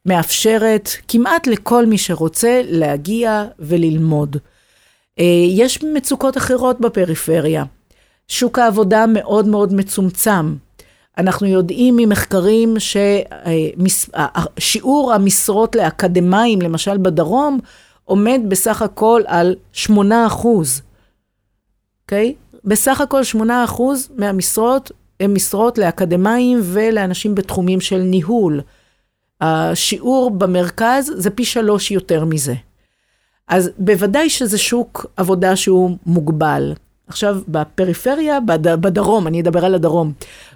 מאפשרת 0.06 0.90
כמעט 1.08 1.48
לכל 1.48 1.86
מי 1.86 1.98
שרוצה 1.98 2.62
להגיע 2.64 3.46
וללמוד. 3.60 4.38
אה, 5.20 5.46
יש 5.50 5.84
מצוקות 5.84 6.38
אחרות 6.38 6.80
בפריפריה. 6.80 7.64
שוק 8.28 8.60
העבודה 8.60 9.06
מאוד 9.08 9.48
מאוד 9.48 9.74
מצומצם. 9.74 10.56
אנחנו 11.18 11.48
יודעים 11.48 11.96
ממחקרים 11.98 12.76
ששיעור 14.60 15.14
המשרות 15.14 15.76
לאקדמאים, 15.76 16.62
למשל 16.62 16.98
בדרום, 16.98 17.60
עומד 18.06 18.42
בסך 18.48 18.82
הכל 18.82 19.22
על 19.28 19.56
8 19.74 20.28
אחוז, 20.28 20.82
אוקיי? 22.04 22.36
Okay? 22.38 22.58
בסך 22.64 23.02
הכל 23.02 23.24
8 23.24 23.64
אחוז 23.64 24.10
מהמשרות 24.18 24.92
הן 25.20 25.34
משרות 25.34 25.78
לאקדמאים 25.78 26.60
ולאנשים 26.64 27.36
בתחומים 27.36 27.82
של 27.82 27.98
ניהול. 27.98 28.62
השיעור 29.42 30.32
במרכז 30.32 31.12
זה 31.16 31.30
פי 31.30 31.46
שלוש 31.46 31.92
יותר 31.92 32.26
מזה. 32.26 32.54
אז 33.48 33.70
בוודאי 33.78 34.30
שזה 34.30 34.58
שוק 34.58 35.06
עבודה 35.18 35.56
שהוא 35.56 35.98
מוגבל. 36.06 36.74
עכשיו, 37.10 37.38
בפריפריה, 37.48 38.40
בד, 38.40 38.82
בדרום, 38.82 39.28
אני 39.28 39.42
אדבר 39.42 39.66
על 39.66 39.76
הדרום. 39.76 40.12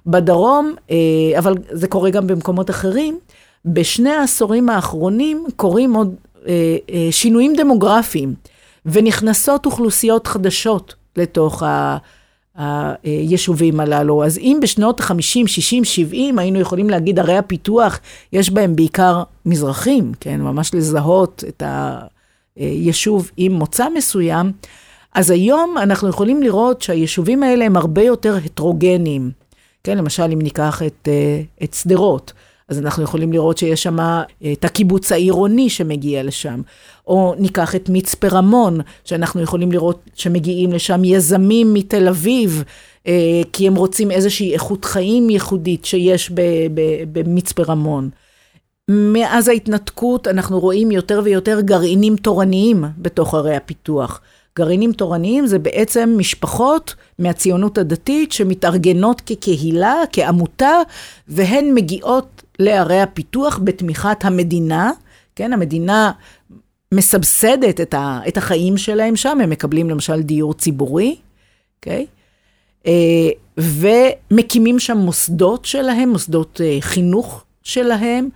בדרום, 0.07 0.73
אה, 0.91 0.95
אבל 1.37 1.53
זה 1.71 1.87
קורה 1.87 2.09
גם 2.09 2.27
במקומות 2.27 2.69
אחרים, 2.69 3.19
בשני 3.65 4.09
העשורים 4.09 4.69
האחרונים 4.69 5.45
קורים 5.55 5.93
עוד 5.93 6.15
אה, 6.47 6.77
אה, 6.91 7.07
שינויים 7.11 7.53
דמוגרפיים, 7.55 8.33
ונכנסות 8.85 9.65
אוכלוסיות 9.65 10.27
חדשות 10.27 10.95
לתוך 11.15 11.63
ה... 11.63 11.97
היישובים 13.03 13.79
הללו. 13.79 14.23
אז 14.23 14.37
אם 14.37 14.59
בשנות 14.61 15.01
ה-50, 15.01 15.47
60, 15.47 15.83
70 15.83 16.39
היינו 16.39 16.59
יכולים 16.59 16.89
להגיד 16.89 17.19
ערי 17.19 17.37
הפיתוח, 17.37 17.99
יש 18.33 18.49
בהם 18.49 18.75
בעיקר 18.75 19.23
מזרחים, 19.45 20.11
כן, 20.19 20.41
ממש 20.41 20.73
לזהות 20.73 21.43
את 21.47 21.63
היישוב 22.55 23.31
עם 23.37 23.51
מוצא 23.51 23.87
מסוים, 23.95 24.51
אז 25.15 25.31
היום 25.31 25.75
אנחנו 25.77 26.09
יכולים 26.09 26.43
לראות 26.43 26.81
שהיישובים 26.81 27.43
האלה 27.43 27.65
הם 27.65 27.77
הרבה 27.77 28.01
יותר 28.01 28.37
הטרוגניים. 28.45 29.31
כן, 29.83 29.97
למשל, 29.97 30.23
אם 30.23 30.41
ניקח 30.41 30.81
את, 30.87 31.07
אה, 31.07 31.41
את 31.63 31.73
שדרות, 31.73 32.33
אז 32.69 32.79
אנחנו 32.79 33.03
יכולים 33.03 33.33
לראות 33.33 33.57
שיש 33.57 33.83
שם 33.83 33.99
אה, 33.99 34.23
את 34.53 34.65
הקיבוץ 34.65 35.11
העירוני 35.11 35.69
שמגיע 35.69 36.23
לשם. 36.23 36.61
או 37.07 37.35
ניקח 37.37 37.75
את 37.75 37.89
מצפה 37.89 38.27
רמון, 38.27 38.79
שאנחנו 39.05 39.41
יכולים 39.41 39.71
לראות 39.71 40.09
שמגיעים 40.13 40.71
לשם 40.71 41.03
יזמים 41.03 41.73
מתל 41.73 42.07
אביב, 42.07 42.63
אה, 43.07 43.41
כי 43.53 43.67
הם 43.67 43.75
רוצים 43.75 44.11
איזושהי 44.11 44.53
איכות 44.53 44.85
חיים 44.85 45.29
ייחודית 45.29 45.85
שיש 45.85 46.31
במצפה 47.11 47.63
רמון. 47.63 48.09
מאז 48.89 49.47
ההתנתקות 49.47 50.27
אנחנו 50.27 50.59
רואים 50.59 50.91
יותר 50.91 51.21
ויותר 51.23 51.61
גרעינים 51.61 52.15
תורניים 52.15 52.83
בתוך 52.97 53.33
ערי 53.33 53.55
הפיתוח. 53.55 54.21
גרעינים 54.57 54.93
תורניים 54.93 55.47
זה 55.47 55.59
בעצם 55.59 56.15
משפחות 56.17 56.95
מהציונות 57.19 57.77
הדתית 57.77 58.31
שמתארגנות 58.31 59.21
כקהילה, 59.25 59.95
כעמותה, 60.11 60.73
והן 61.27 61.73
מגיעות 61.73 62.43
לערי 62.59 63.01
הפיתוח 63.01 63.59
בתמיכת 63.63 64.25
המדינה. 64.25 64.91
כן, 65.35 65.53
המדינה 65.53 66.11
מסבסדת 66.93 67.81
את, 67.81 67.93
ה, 67.93 68.19
את 68.27 68.37
החיים 68.37 68.77
שלהם 68.77 69.15
שם, 69.15 69.37
הם 69.43 69.49
מקבלים 69.49 69.89
למשל 69.89 70.21
דיור 70.21 70.53
ציבורי, 70.53 71.15
אוקיי? 71.77 72.05
Okay? 72.05 72.89
ומקימים 73.57 74.79
שם 74.79 74.97
מוסדות 74.97 75.65
שלהם, 75.65 76.09
מוסדות 76.09 76.61
אה, 76.63 76.77
חינוך 76.81 77.43
שלהם, 77.63 78.29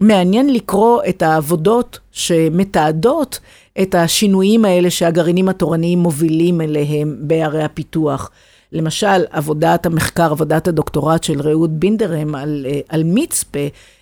ומעניין 0.00 0.52
לקרוא 0.52 1.00
את 1.08 1.22
העבודות 1.22 1.98
שמתעדות 2.12 3.40
את 3.82 3.94
השינויים 3.94 4.64
האלה 4.64 4.90
שהגרעינים 4.90 5.48
התורניים 5.48 5.98
מובילים 5.98 6.60
אליהם 6.60 7.16
בערי 7.20 7.64
הפיתוח. 7.64 8.30
למשל, 8.72 9.24
עבודת 9.30 9.86
המחקר, 9.86 10.30
עבודת 10.30 10.68
הדוקטורט 10.68 11.24
של 11.24 11.40
רעות 11.40 11.70
בינדרם 11.70 12.34
על, 12.34 12.66
אה, 12.68 12.80
על 12.88 13.02
מצפה, 13.04 13.58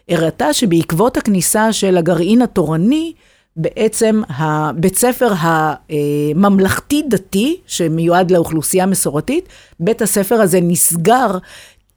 הראתה 0.09 0.53
שבעקבות 0.53 1.17
הכניסה 1.17 1.73
של 1.73 1.97
הגרעין 1.97 2.43
התורני, 2.43 3.13
בעצם 3.57 4.23
הבית 4.29 4.97
ספר 4.97 5.33
הממלכתי-דתי, 5.39 7.57
שמיועד 7.67 8.31
לאוכלוסייה 8.31 8.87
מסורתית, 8.87 9.49
בית 9.81 10.03
הספר 10.03 10.35
הזה 10.35 10.59
נסגר 10.63 11.39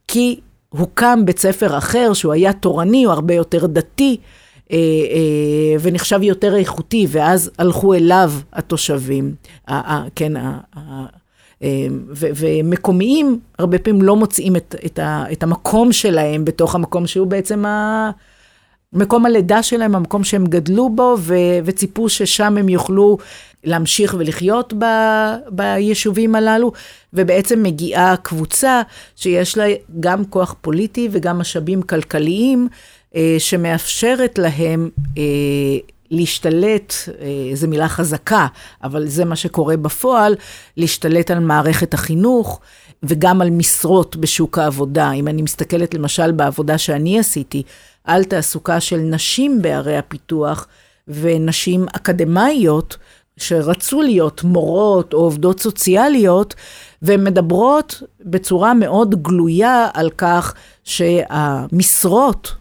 כי 0.08 0.40
הוקם 0.78 1.20
בית 1.24 1.38
ספר 1.38 1.78
אחר, 1.78 2.12
שהוא 2.12 2.32
היה 2.32 2.52
תורני, 2.52 3.04
הוא 3.04 3.12
הרבה 3.12 3.34
יותר 3.34 3.66
דתי, 3.66 4.16
אה, 4.72 4.76
אה, 4.76 5.76
ונחשב 5.80 6.20
יותר 6.22 6.56
איכותי, 6.56 7.06
ואז 7.10 7.50
הלכו 7.58 7.94
אליו 7.94 8.32
התושבים, 8.52 9.34
כן, 10.14 10.36
אה, 10.36 10.56
ומקומיים 12.12 13.38
הרבה 13.58 13.78
פעמים 13.78 14.02
לא 14.02 14.16
מוצאים 14.16 14.56
את, 14.56 14.74
את, 14.86 14.98
את 15.32 15.42
המקום 15.42 15.92
שלהם 15.92 16.44
בתוך 16.44 16.74
המקום 16.74 17.06
שהוא 17.06 17.26
בעצם 17.26 17.64
ה, 17.64 18.10
מקום 18.92 19.26
הלידה 19.26 19.62
שלהם, 19.62 19.94
המקום 19.94 20.24
שהם 20.24 20.46
גדלו 20.46 20.88
בו, 20.88 21.16
ו- 21.18 21.34
וציפו 21.64 22.08
ששם 22.08 22.56
הם 22.56 22.68
יוכלו 22.68 23.18
להמשיך 23.64 24.16
ולחיות 24.18 24.74
ב- 24.78 25.34
ביישובים 25.50 26.34
הללו, 26.34 26.72
ובעצם 27.12 27.62
מגיעה 27.62 28.16
קבוצה 28.16 28.82
שיש 29.16 29.58
לה 29.58 29.66
גם 30.00 30.24
כוח 30.24 30.54
פוליטי 30.60 31.08
וגם 31.12 31.38
משאבים 31.38 31.82
כלכליים, 31.82 32.68
אה, 33.14 33.36
שמאפשרת 33.38 34.38
להם 34.38 34.90
אה, 35.18 35.22
להשתלט, 36.10 36.94
אה, 37.20 37.54
זו 37.54 37.68
מילה 37.68 37.88
חזקה, 37.88 38.46
אבל 38.84 39.08
זה 39.08 39.24
מה 39.24 39.36
שקורה 39.36 39.76
בפועל, 39.76 40.36
להשתלט 40.76 41.30
על 41.30 41.38
מערכת 41.38 41.94
החינוך. 41.94 42.60
וגם 43.02 43.40
על 43.40 43.50
משרות 43.50 44.16
בשוק 44.16 44.58
העבודה. 44.58 45.12
אם 45.12 45.28
אני 45.28 45.42
מסתכלת 45.42 45.94
למשל 45.94 46.32
בעבודה 46.32 46.78
שאני 46.78 47.18
עשיתי, 47.18 47.62
על 48.04 48.24
תעסוקה 48.24 48.80
של 48.80 48.96
נשים 48.96 49.62
בערי 49.62 49.96
הפיתוח 49.96 50.66
ונשים 51.08 51.86
אקדמאיות 51.96 52.96
שרצו 53.36 54.02
להיות 54.02 54.44
מורות 54.44 55.14
או 55.14 55.18
עובדות 55.18 55.60
סוציאליות, 55.60 56.54
והן 57.02 57.24
מדברות 57.24 58.02
בצורה 58.20 58.74
מאוד 58.74 59.22
גלויה 59.22 59.88
על 59.94 60.10
כך 60.10 60.54
שהמשרות 60.84 62.54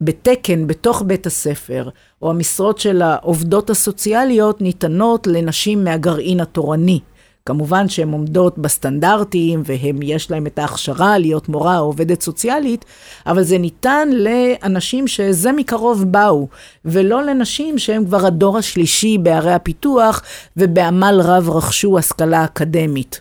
בתקן 0.00 0.66
בתוך 0.66 1.02
בית 1.06 1.26
הספר, 1.26 1.88
או 2.24 2.30
המשרות 2.30 2.78
של 2.78 3.02
העובדות 3.02 3.70
הסוציאליות, 3.70 4.60
ניתנות 4.60 5.26
לנשים 5.26 5.84
מהגרעין 5.84 6.40
התורני. 6.40 7.00
כמובן 7.46 7.88
שהן 7.88 8.12
עומדות 8.12 8.58
בסטנדרטים 8.58 9.62
והם, 9.64 10.02
יש 10.02 10.30
להם 10.30 10.46
את 10.46 10.58
ההכשרה 10.58 11.18
להיות 11.18 11.48
מורה 11.48 11.78
או 11.78 11.84
עובדת 11.84 12.22
סוציאלית, 12.22 12.84
אבל 13.26 13.42
זה 13.42 13.58
ניתן 13.58 14.08
לאנשים 14.12 15.08
שזה 15.08 15.52
מקרוב 15.52 16.04
באו, 16.04 16.48
ולא 16.84 17.22
לנשים 17.22 17.78
שהם 17.78 18.04
כבר 18.04 18.26
הדור 18.26 18.58
השלישי 18.58 19.18
בערי 19.18 19.52
הפיתוח 19.52 20.22
ובעמל 20.56 21.20
רב 21.24 21.50
רכשו 21.50 21.98
השכלה 21.98 22.44
אקדמית. 22.44 23.20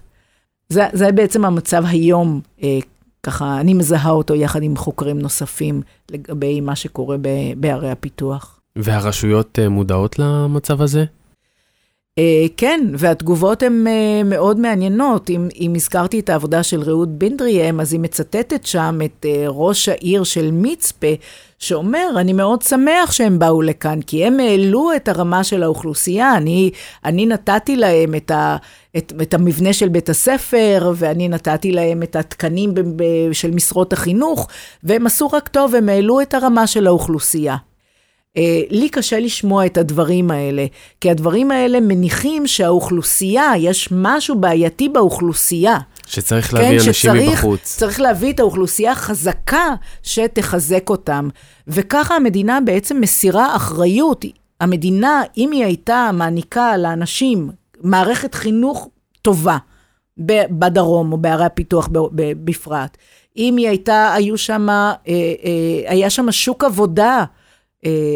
זה, 0.70 0.88
זה 0.94 1.12
בעצם 1.12 1.46
המצב 1.46 1.84
היום, 1.88 2.42
אה, 2.64 2.80
ככה 3.24 3.60
אני 3.60 3.74
מזהה 3.74 4.12
אותו 4.12 4.36
יחד 4.36 4.64
עם 4.64 4.76
חוקרים 4.76 5.20
נוספים 5.20 5.82
לגבי 6.12 6.62
מה 6.62 6.76
שקורה 6.76 7.18
בערי 7.58 7.92
הפיתוח. 7.92 8.60
והרשויות 8.76 9.60
אה, 9.60 9.70
מודעות 9.70 10.20
למצב 10.20 10.82
הזה? 10.82 11.06
Uh, 12.20 12.50
כן, 12.58 12.88
והתגובות 12.98 13.64
הן 13.64 13.88
uh, 13.88 14.28
מאוד 14.28 14.60
מעניינות. 14.60 15.30
אם, 15.30 15.48
אם 15.60 15.74
הזכרתי 15.76 16.20
את 16.20 16.30
העבודה 16.30 16.64
של 16.64 16.82
רעות 16.82 17.10
בינדריאם, 17.10 17.80
אז 17.80 17.94
היא 17.94 18.00
מצטטת 18.00 18.66
שם 18.66 19.00
את 19.06 19.26
ראש 19.48 19.90
העיר 19.90 20.24
של 20.24 20.50
מצפה, 20.52 21.08
שאומר, 21.60 22.08
אני 22.18 22.34
מאוד 22.34 22.62
שמח 22.62 23.12
שהם 23.12 23.40
באו 23.40 23.62
לכאן, 23.62 24.02
כי 24.02 24.26
הם 24.26 24.40
העלו 24.40 24.92
את 24.96 25.08
הרמה 25.08 25.44
של 25.44 25.64
האוכלוסייה. 25.64 26.38
אני, 26.38 26.72
אני 27.06 27.26
נתתי 27.26 27.76
להם 27.76 28.16
את, 28.16 28.32
ה, 28.32 28.58
את, 28.98 29.14
את 29.22 29.34
המבנה 29.34 29.74
של 29.74 29.90
בית 29.90 30.10
הספר, 30.10 30.92
ואני 30.96 31.28
נתתי 31.28 31.72
להם 31.72 32.04
את 32.04 32.16
התקנים 32.16 32.74
ב, 32.74 32.80
ב, 32.80 33.04
של 33.32 33.52
משרות 33.52 33.94
החינוך, 33.94 34.48
והם 34.84 35.06
עשו 35.06 35.28
רק 35.28 35.48
טוב, 35.48 35.76
הם 35.76 35.90
העלו 35.90 36.22
את 36.22 36.34
הרמה 36.34 36.68
של 36.68 36.88
האוכלוסייה. 36.88 37.56
אה, 38.38 38.62
לי 38.70 38.90
קשה 38.90 39.20
לשמוע 39.20 39.66
את 39.66 39.78
הדברים 39.78 40.32
האלה, 40.32 40.66
כי 41.02 41.12
הדברים 41.12 41.52
האלה 41.52 41.80
מניחים 41.80 42.48
שהאוכלוסייה, 42.48 43.52
יש 43.58 43.90
משהו 43.92 44.40
בעייתי 44.40 44.90
באוכלוסייה. 44.90 45.78
שצריך 46.08 46.54
להביא 46.54 46.70
כן, 46.70 46.88
אנשים 46.88 46.94
שצריך, 46.94 47.30
מבחוץ. 47.30 47.78
צריך 47.78 48.02
להביא 48.02 48.34
את 48.34 48.40
האוכלוסייה 48.40 48.96
חזקה 48.96 49.74
שתחזק 50.04 50.90
אותם. 50.90 51.30
וככה 51.68 52.16
המדינה 52.16 52.60
בעצם 52.62 53.02
מסירה 53.02 53.56
אחריות. 53.56 54.26
המדינה, 54.62 55.22
אם 55.38 55.52
היא 55.52 55.66
הייתה 55.66 56.10
מעניקה 56.14 56.78
לאנשים 56.78 57.50
מערכת 57.82 58.36
חינוך 58.36 58.90
טובה, 59.22 59.58
בדרום 60.18 61.12
או 61.12 61.18
בערי 61.18 61.46
הפיתוח 61.46 61.90
בפרט, 62.16 62.98
אם 63.38 63.58
היא 63.58 63.68
הייתה, 63.68 64.14
היו 64.14 64.38
שם, 64.38 64.70
אה, 64.70 64.94
אה, 65.08 65.34
היה 65.86 66.10
שם 66.10 66.32
שוק 66.32 66.64
עבודה, 66.64 67.24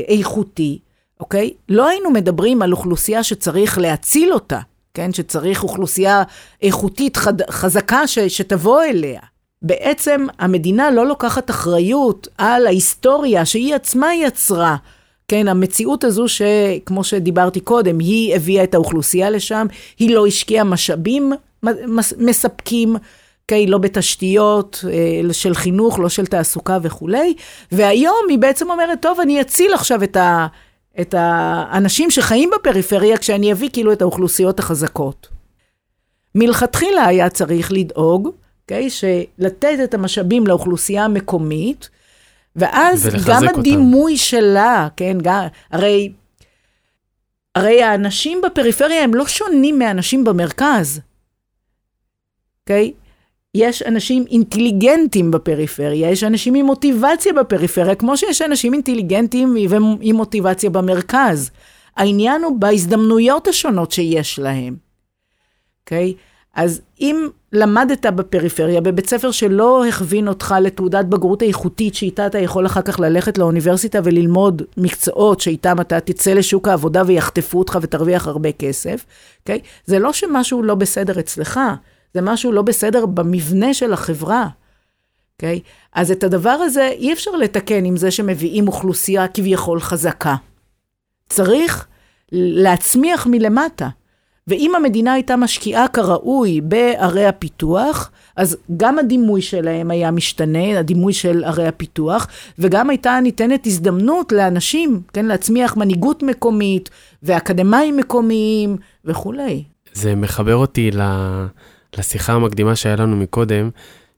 איכותי, 0.07 0.79
אוקיי? 1.19 1.53
לא 1.69 1.87
היינו 1.87 2.11
מדברים 2.11 2.61
על 2.61 2.71
אוכלוסייה 2.71 3.23
שצריך 3.23 3.77
להציל 3.77 4.33
אותה, 4.33 4.59
כן? 4.93 5.13
שצריך 5.13 5.63
אוכלוסייה 5.63 6.23
איכותית 6.61 7.17
חד, 7.17 7.51
חזקה 7.51 8.07
ש, 8.07 8.19
שתבוא 8.19 8.83
אליה. 8.83 9.21
בעצם 9.61 10.25
המדינה 10.39 10.91
לא 10.91 11.07
לוקחת 11.07 11.49
אחריות 11.49 12.27
על 12.37 12.67
ההיסטוריה 12.67 13.45
שהיא 13.45 13.75
עצמה 13.75 14.15
יצרה. 14.15 14.75
כן, 15.27 15.47
המציאות 15.47 16.03
הזו 16.03 16.25
שכמו 16.27 17.03
שדיברתי 17.03 17.59
קודם, 17.59 17.99
היא 17.99 18.35
הביאה 18.35 18.63
את 18.63 18.73
האוכלוסייה 18.73 19.29
לשם, 19.29 19.67
היא 19.99 20.15
לא 20.15 20.27
השקיעה 20.27 20.63
משאבים 20.63 21.33
מספקים. 22.17 22.95
אוקיי? 23.47 23.67
לא 23.67 23.77
בתשתיות 23.77 24.85
אה, 24.89 25.33
של 25.33 25.55
חינוך, 25.55 25.99
לא 25.99 26.09
של 26.09 26.25
תעסוקה 26.25 26.77
וכולי. 26.81 27.33
והיום 27.71 28.25
היא 28.29 28.39
בעצם 28.39 28.69
אומרת, 28.69 29.01
טוב, 29.01 29.19
אני 29.19 29.41
אציל 29.41 29.73
עכשיו 29.73 30.03
את, 30.03 30.15
ה, 30.15 30.47
את 31.01 31.15
האנשים 31.17 32.11
שחיים 32.11 32.49
בפריפריה, 32.55 33.17
כשאני 33.17 33.51
אביא 33.51 33.69
כאילו 33.73 33.93
את 33.93 34.01
האוכלוסיות 34.01 34.59
החזקות. 34.59 35.27
מלכתחילה 36.35 37.05
היה 37.05 37.29
צריך 37.29 37.71
לדאוג, 37.71 38.29
אוקיי? 38.61 38.87
לתת 39.39 39.77
את 39.83 39.93
המשאבים 39.93 40.47
לאוכלוסייה 40.47 41.05
המקומית, 41.05 41.89
ואז 42.55 43.09
גם 43.27 43.47
הדימוי 43.47 44.11
אותם. 44.11 44.23
שלה, 44.23 44.87
כן, 44.97 45.17
גם, 45.21 45.43
הרי, 45.71 46.11
הרי 47.55 47.83
האנשים 47.83 48.41
בפריפריה 48.45 49.03
הם 49.03 49.13
לא 49.13 49.27
שונים 49.27 49.79
מאנשים 49.79 50.23
במרכז, 50.23 51.01
אוקיי? 52.63 52.93
Okay? 52.95 53.06
יש 53.55 53.81
אנשים 53.81 54.25
אינטליגנטים 54.29 55.31
בפריפריה, 55.31 56.11
יש 56.11 56.23
אנשים 56.23 56.55
עם 56.55 56.65
מוטיבציה 56.65 57.33
בפריפריה, 57.33 57.95
כמו 57.95 58.17
שיש 58.17 58.41
אנשים 58.41 58.73
אינטליגנטים 58.73 59.55
עם 60.01 60.15
מוטיבציה 60.15 60.69
במרכז. 60.69 61.49
העניין 61.97 62.43
הוא 62.43 62.59
בהזדמנויות 62.59 63.47
השונות 63.47 63.91
שיש 63.91 64.39
להם. 64.39 64.75
אוקיי? 65.83 66.13
Okay? 66.17 66.21
אז 66.55 66.81
אם 67.01 67.27
למדת 67.53 68.05
בפריפריה, 68.05 68.81
בבית 68.81 69.09
ספר 69.09 69.31
שלא 69.31 69.85
הכווין 69.85 70.27
אותך 70.27 70.55
לתעודת 70.61 71.05
בגרות 71.05 71.43
איכותית, 71.43 71.95
שאיתה 71.95 72.27
אתה 72.27 72.39
יכול 72.39 72.65
אחר 72.65 72.81
כך 72.81 72.99
ללכת 72.99 73.37
לאוניברסיטה 73.37 73.99
וללמוד 74.03 74.61
מקצועות 74.77 75.39
שאיתם 75.39 75.81
אתה 75.81 75.99
תצא 75.99 76.33
לשוק 76.33 76.67
העבודה 76.67 77.03
ויחטפו 77.05 77.59
אותך 77.59 77.79
ותרוויח 77.81 78.27
הרבה 78.27 78.51
כסף, 78.51 79.05
אוקיי? 79.39 79.59
Okay? 79.63 79.67
זה 79.85 79.99
לא 79.99 80.13
שמשהו 80.13 80.63
לא 80.63 80.75
בסדר 80.75 81.19
אצלך. 81.19 81.59
זה 82.17 82.21
משהו 82.21 82.51
לא 82.51 82.61
בסדר 82.61 83.05
במבנה 83.05 83.73
של 83.73 83.93
החברה, 83.93 84.47
אוקיי? 85.35 85.59
Okay? 85.63 85.69
אז 85.93 86.11
את 86.11 86.23
הדבר 86.23 86.49
הזה 86.49 86.87
אי 86.87 87.13
אפשר 87.13 87.31
לתקן 87.31 87.85
עם 87.85 87.97
זה 87.97 88.11
שמביאים 88.11 88.67
אוכלוסייה 88.67 89.27
כביכול 89.27 89.79
חזקה. 89.79 90.35
צריך 91.29 91.87
להצמיח 92.31 93.27
מלמטה. 93.27 93.89
ואם 94.47 94.75
המדינה 94.75 95.13
הייתה 95.13 95.35
משקיעה 95.35 95.87
כראוי 95.87 96.61
בערי 96.61 97.25
הפיתוח, 97.25 98.11
אז 98.35 98.57
גם 98.77 98.99
הדימוי 98.99 99.41
שלהם 99.41 99.91
היה 99.91 100.11
משתנה, 100.11 100.79
הדימוי 100.79 101.13
של 101.13 101.43
ערי 101.43 101.67
הפיתוח, 101.67 102.27
וגם 102.59 102.89
הייתה 102.89 103.19
ניתנת 103.23 103.67
הזדמנות 103.67 104.31
לאנשים, 104.31 105.01
כן, 105.13 105.25
להצמיח 105.25 105.77
מנהיגות 105.77 106.23
מקומית, 106.23 106.89
ואקדמאים 107.23 107.97
מקומיים 107.97 108.77
וכולי. 109.05 109.63
זה 109.93 110.15
מחבר 110.15 110.55
אותי 110.55 110.91
ל... 110.91 111.01
לשיחה 111.97 112.33
המקדימה 112.33 112.75
שהיה 112.75 112.95
לנו 112.95 113.17
מקודם, 113.17 113.69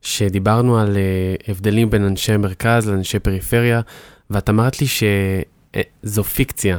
שדיברנו 0.01 0.80
על 0.80 0.95
uh, 0.97 1.51
הבדלים 1.51 1.89
בין 1.89 2.03
אנשי 2.03 2.38
מרכז 2.38 2.89
לאנשי 2.89 3.20
פריפריה, 3.20 3.82
ואת 4.30 4.49
אמרת 4.49 4.82
לי 4.82 4.88
שזו 4.88 6.24
פיקציה. 6.24 6.78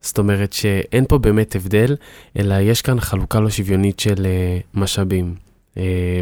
זאת 0.00 0.18
אומרת 0.18 0.52
שאין 0.52 1.04
פה 1.08 1.18
באמת 1.18 1.56
הבדל, 1.56 1.96
אלא 2.38 2.54
יש 2.54 2.82
כאן 2.82 3.00
חלוקה 3.00 3.40
לא 3.40 3.50
שוויונית 3.50 4.00
של 4.00 4.14
uh, 4.14 4.78
משאבים. 4.80 5.34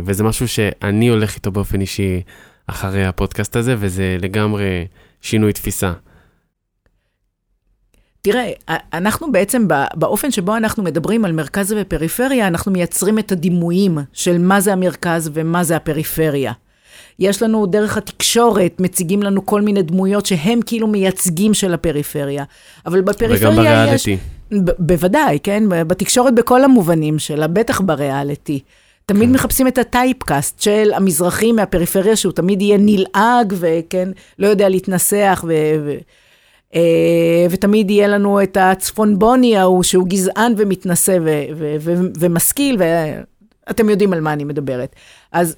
וזה 0.04 0.24
משהו 0.24 0.48
שאני 0.48 1.08
הולך 1.08 1.34
איתו 1.34 1.50
באופן 1.50 1.80
אישי 1.80 2.22
אחרי 2.66 3.04
הפודקאסט 3.04 3.56
הזה, 3.56 3.74
וזה 3.78 4.16
לגמרי 4.20 4.86
שינוי 5.22 5.52
תפיסה. 5.52 5.92
תראה, 8.22 8.50
אנחנו 8.92 9.32
בעצם, 9.32 9.66
באופן 9.94 10.30
שבו 10.30 10.56
אנחנו 10.56 10.82
מדברים 10.82 11.24
על 11.24 11.32
מרכז 11.32 11.74
ופריפריה, 11.78 12.46
אנחנו 12.46 12.72
מייצרים 12.72 13.18
את 13.18 13.32
הדימויים 13.32 13.98
של 14.12 14.38
מה 14.38 14.60
זה 14.60 14.72
המרכז 14.72 15.30
ומה 15.34 15.64
זה 15.64 15.76
הפריפריה. 15.76 16.52
יש 17.18 17.42
לנו 17.42 17.66
דרך 17.66 17.96
התקשורת, 17.96 18.80
מציגים 18.80 19.22
לנו 19.22 19.46
כל 19.46 19.62
מיני 19.62 19.82
דמויות 19.82 20.26
שהם 20.26 20.60
כאילו 20.66 20.86
מייצגים 20.86 21.54
של 21.54 21.74
הפריפריה. 21.74 22.44
אבל 22.86 23.00
בפריפריה 23.00 23.50
וגם 23.50 23.56
בריאליטי. 23.56 24.10
יש... 24.10 24.18
ב- 24.64 24.70
בוודאי, 24.78 25.38
כן? 25.42 25.64
בתקשורת 25.68 26.34
בכל 26.34 26.64
המובנים 26.64 27.18
שלה, 27.18 27.46
בטח 27.46 27.80
בריאליטי. 27.80 28.60
תמיד 29.06 29.28
כן. 29.28 29.34
מחפשים 29.34 29.68
את 29.68 29.78
הטייפקאסט 29.78 30.62
של 30.62 30.90
המזרחי 30.94 31.52
מהפריפריה, 31.52 32.16
שהוא 32.16 32.32
תמיד 32.32 32.62
יהיה 32.62 32.78
נלעג 32.80 33.54
וכן, 33.58 34.08
לא 34.38 34.46
יודע 34.46 34.68
להתנסח 34.68 35.44
ו... 35.48 35.52
ו- 35.84 35.96
ותמיד 37.50 37.90
יהיה 37.90 38.08
לנו 38.08 38.42
את 38.42 38.56
הצפונבוני 38.60 39.56
ההוא 39.56 39.82
שהוא 39.82 40.06
גזען 40.08 40.54
ומתנשא 40.56 41.18
ומשכיל, 42.20 42.78
ואתם 43.66 43.88
יודעים 43.88 44.12
על 44.12 44.20
מה 44.20 44.32
אני 44.32 44.44
מדברת. 44.44 44.94
אז 45.32 45.56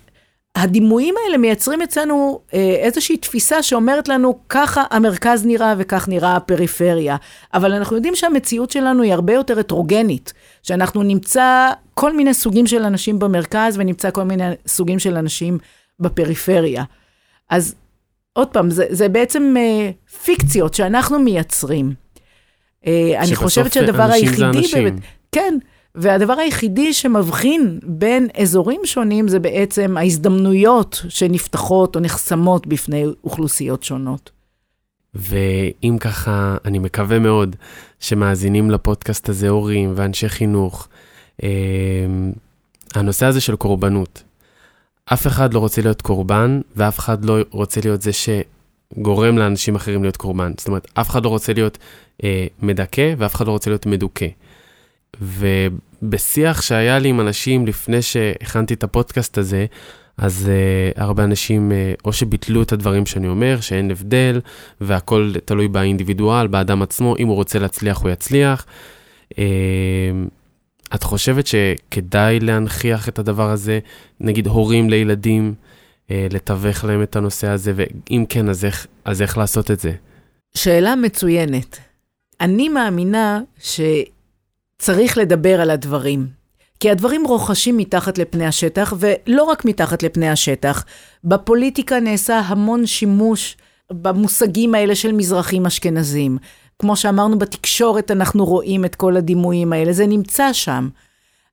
הדימויים 0.54 1.14
האלה 1.24 1.38
מייצרים 1.38 1.82
אצלנו 1.82 2.40
אה, 2.54 2.76
איזושהי 2.78 3.16
תפיסה 3.16 3.62
שאומרת 3.62 4.08
לנו, 4.08 4.38
ככה 4.48 4.84
המרכז 4.90 5.46
נראה 5.46 5.74
וכך 5.78 6.08
נראה 6.08 6.36
הפריפריה. 6.36 7.16
אבל 7.54 7.72
אנחנו 7.72 7.96
יודעים 7.96 8.14
שהמציאות 8.14 8.70
שלנו 8.70 9.02
היא 9.02 9.12
הרבה 9.12 9.32
יותר 9.32 9.58
הטרוגנית, 9.58 10.32
שאנחנו 10.62 11.02
נמצא 11.02 11.70
כל 11.94 12.16
מיני 12.16 12.34
סוגים 12.34 12.66
של 12.66 12.82
אנשים 12.82 13.18
במרכז 13.18 13.78
ונמצא 13.78 14.10
כל 14.10 14.22
מיני 14.22 14.44
סוגים 14.66 14.98
של 14.98 15.16
אנשים 15.16 15.58
בפריפריה. 16.00 16.84
אז 17.50 17.74
עוד 18.32 18.48
פעם, 18.48 18.70
זה, 18.70 18.86
זה 18.88 19.08
בעצם 19.08 19.54
אה, 19.56 19.90
פיקציות 20.24 20.74
שאנחנו 20.74 21.18
מייצרים. 21.18 21.94
אה, 22.86 23.20
אני 23.20 23.36
חושבת 23.36 23.72
שהדבר 23.72 24.02
היחידי... 24.02 24.62
באמת, 24.72 24.92
כן. 25.32 25.58
והדבר 25.94 26.32
היחידי 26.32 26.92
שמבחין 26.92 27.78
בין 27.82 28.28
אזורים 28.40 28.80
שונים 28.84 29.28
זה 29.28 29.38
בעצם 29.38 29.96
ההזדמנויות 29.96 31.02
שנפתחות 31.08 31.96
או 31.96 32.00
נחסמות 32.00 32.66
בפני 32.66 33.04
אוכלוסיות 33.24 33.82
שונות. 33.82 34.30
ואם 35.14 35.96
ככה, 36.00 36.56
אני 36.64 36.78
מקווה 36.78 37.18
מאוד 37.18 37.56
שמאזינים 38.00 38.70
לפודקאסט 38.70 39.28
הזה 39.28 39.48
הורים 39.48 39.92
ואנשי 39.96 40.28
חינוך, 40.28 40.88
אה, 41.42 41.48
הנושא 42.94 43.26
הזה 43.26 43.40
של 43.40 43.56
קורבנות. 43.56 44.22
אף 45.12 45.26
אחד 45.26 45.54
לא 45.54 45.58
רוצה 45.58 45.82
להיות 45.82 46.02
קורבן, 46.02 46.60
ואף 46.76 46.98
אחד 46.98 47.24
לא 47.24 47.36
רוצה 47.50 47.80
להיות 47.84 48.02
זה 48.02 48.10
שגורם 48.12 49.38
לאנשים 49.38 49.74
אחרים 49.74 50.02
להיות 50.02 50.16
קורבן. 50.16 50.52
זאת 50.58 50.68
אומרת, 50.68 50.88
אף 50.94 51.10
אחד 51.10 51.24
לא 51.24 51.28
רוצה 51.28 51.52
להיות 51.52 51.78
אה, 52.24 52.46
מדכא, 52.62 53.14
ואף 53.18 53.34
אחד 53.34 53.46
לא 53.46 53.52
רוצה 53.52 53.70
להיות 53.70 53.86
מדוכא. 53.86 54.26
ובשיח 55.22 56.62
שהיה 56.62 56.98
לי 56.98 57.08
עם 57.08 57.20
אנשים 57.20 57.66
לפני 57.66 58.02
שהכנתי 58.02 58.74
את 58.74 58.84
הפודקאסט 58.84 59.38
הזה, 59.38 59.66
אז 60.16 60.48
uh, 60.48 61.00
הרבה 61.00 61.24
אנשים 61.24 61.70
uh, 61.70 62.00
או 62.04 62.12
שביטלו 62.12 62.62
את 62.62 62.72
הדברים 62.72 63.06
שאני 63.06 63.28
אומר, 63.28 63.60
שאין 63.60 63.90
הבדל, 63.90 64.40
והכל 64.80 65.32
תלוי 65.44 65.68
באינדיבידואל, 65.68 66.46
באדם 66.46 66.82
עצמו, 66.82 67.16
אם 67.18 67.28
הוא 67.28 67.36
רוצה 67.36 67.58
להצליח, 67.58 67.98
הוא 67.98 68.10
יצליח. 68.10 68.66
Uh, 69.32 69.36
את 70.94 71.02
חושבת 71.02 71.46
שכדאי 71.46 72.40
להנכיח 72.40 73.08
את 73.08 73.18
הדבר 73.18 73.50
הזה, 73.50 73.78
נגיד 74.20 74.46
הורים 74.46 74.90
לילדים, 74.90 75.54
uh, 75.54 76.12
לתווך 76.30 76.84
להם 76.84 77.02
את 77.02 77.16
הנושא 77.16 77.48
הזה, 77.48 77.72
ואם 77.76 78.24
כן, 78.28 78.48
אז 78.48 78.64
איך, 78.64 78.86
אז 79.04 79.22
איך 79.22 79.38
לעשות 79.38 79.70
את 79.70 79.80
זה? 79.80 79.92
שאלה 80.54 80.96
מצוינת. 80.96 81.78
אני 82.40 82.68
מאמינה 82.68 83.40
ש... 83.58 83.80
צריך 84.80 85.18
לדבר 85.18 85.60
על 85.60 85.70
הדברים. 85.70 86.26
כי 86.80 86.90
הדברים 86.90 87.24
רוכשים 87.26 87.76
מתחת 87.76 88.18
לפני 88.18 88.46
השטח, 88.46 88.94
ולא 88.98 89.44
רק 89.44 89.64
מתחת 89.64 90.02
לפני 90.02 90.28
השטח. 90.28 90.84
בפוליטיקה 91.24 92.00
נעשה 92.00 92.38
המון 92.38 92.86
שימוש 92.86 93.56
במושגים 93.92 94.74
האלה 94.74 94.94
של 94.94 95.12
מזרחים 95.12 95.66
אשכנזים. 95.66 96.38
כמו 96.80 96.96
שאמרנו, 96.96 97.38
בתקשורת 97.38 98.10
אנחנו 98.10 98.44
רואים 98.44 98.84
את 98.84 98.94
כל 98.94 99.16
הדימויים 99.16 99.72
האלה, 99.72 99.92
זה 99.92 100.06
נמצא 100.06 100.52
שם. 100.52 100.88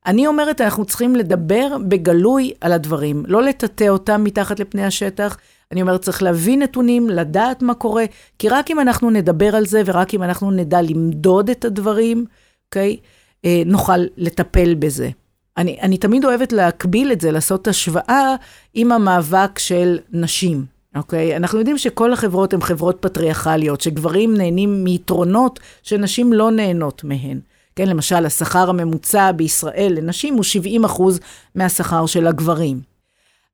אני 0.05 0.28
אומרת, 0.28 0.61
אנחנו 0.61 0.86
צריכים 0.86 1.15
לדבר 1.15 1.78
בגלוי 1.88 2.53
על 2.61 2.73
הדברים, 2.73 3.23
לא 3.28 3.43
לטאטא 3.43 3.88
אותם 3.89 4.23
מתחת 4.23 4.59
לפני 4.59 4.86
השטח. 4.86 5.38
אני 5.71 5.82
אומרת, 5.82 6.01
צריך 6.01 6.23
להביא 6.23 6.57
נתונים, 6.57 7.09
לדעת 7.09 7.61
מה 7.61 7.73
קורה, 7.73 8.05
כי 8.39 8.49
רק 8.49 8.71
אם 8.71 8.80
אנחנו 8.80 9.09
נדבר 9.09 9.55
על 9.55 9.65
זה, 9.65 9.82
ורק 9.86 10.13
אם 10.13 10.23
אנחנו 10.23 10.51
נדע 10.51 10.82
למדוד 10.82 11.49
את 11.49 11.65
הדברים, 11.65 12.25
אוקיי? 12.65 12.97
Okay? 12.99 13.05
אה, 13.45 13.63
נוכל 13.65 13.99
לטפל 14.17 14.75
בזה. 14.75 15.09
אני, 15.57 15.78
אני 15.82 15.97
תמיד 15.97 16.25
אוהבת 16.25 16.53
להקביל 16.53 17.11
את 17.11 17.21
זה, 17.21 17.32
לעשות 17.32 17.67
השוואה 17.67 18.36
עם 18.73 18.91
המאבק 18.91 19.59
של 19.59 19.97
נשים, 20.11 20.65
אוקיי? 20.97 21.35
אנחנו 21.35 21.59
יודעים 21.59 21.77
שכל 21.77 22.13
החברות 22.13 22.53
הן 22.53 22.61
חברות 22.61 22.97
פטריארכליות, 22.99 23.81
שגברים 23.81 24.37
נהנים 24.37 24.83
מיתרונות 24.83 25.59
שנשים 25.83 26.33
לא 26.33 26.51
נהנות 26.51 27.03
מהן. 27.03 27.39
כן, 27.75 27.89
למשל, 27.89 28.25
השכר 28.25 28.69
הממוצע 28.69 29.31
בישראל 29.31 29.93
לנשים 29.97 30.33
הוא 30.33 30.43
70 30.43 30.85
אחוז 30.85 31.19
מהשכר 31.55 32.05
של 32.05 32.27
הגברים. 32.27 32.81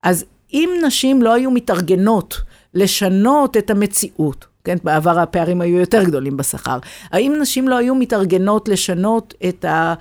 אז 0.04 0.26
אם 0.54 0.70
נשים 0.86 1.22
לא 1.22 1.34
היו 1.34 1.52
מתארגנות 1.52 2.42
לשנות 2.74 3.58
את 3.58 3.70
המציאות, 3.70 4.46
כן, 4.64 4.78
בעבר 4.84 5.20
הפערים 5.20 5.62
היו 5.62 5.78
יותר 5.78 6.04
גדולים 6.04 6.38
בשכר. 6.38 6.80
האם 7.12 7.36
נשים 7.42 7.68
לא 7.68 7.76
היו 7.76 7.96
מתארגנות 7.96 8.70
לשנות 8.70 9.34
את, 9.50 9.66
ה, 9.66 9.94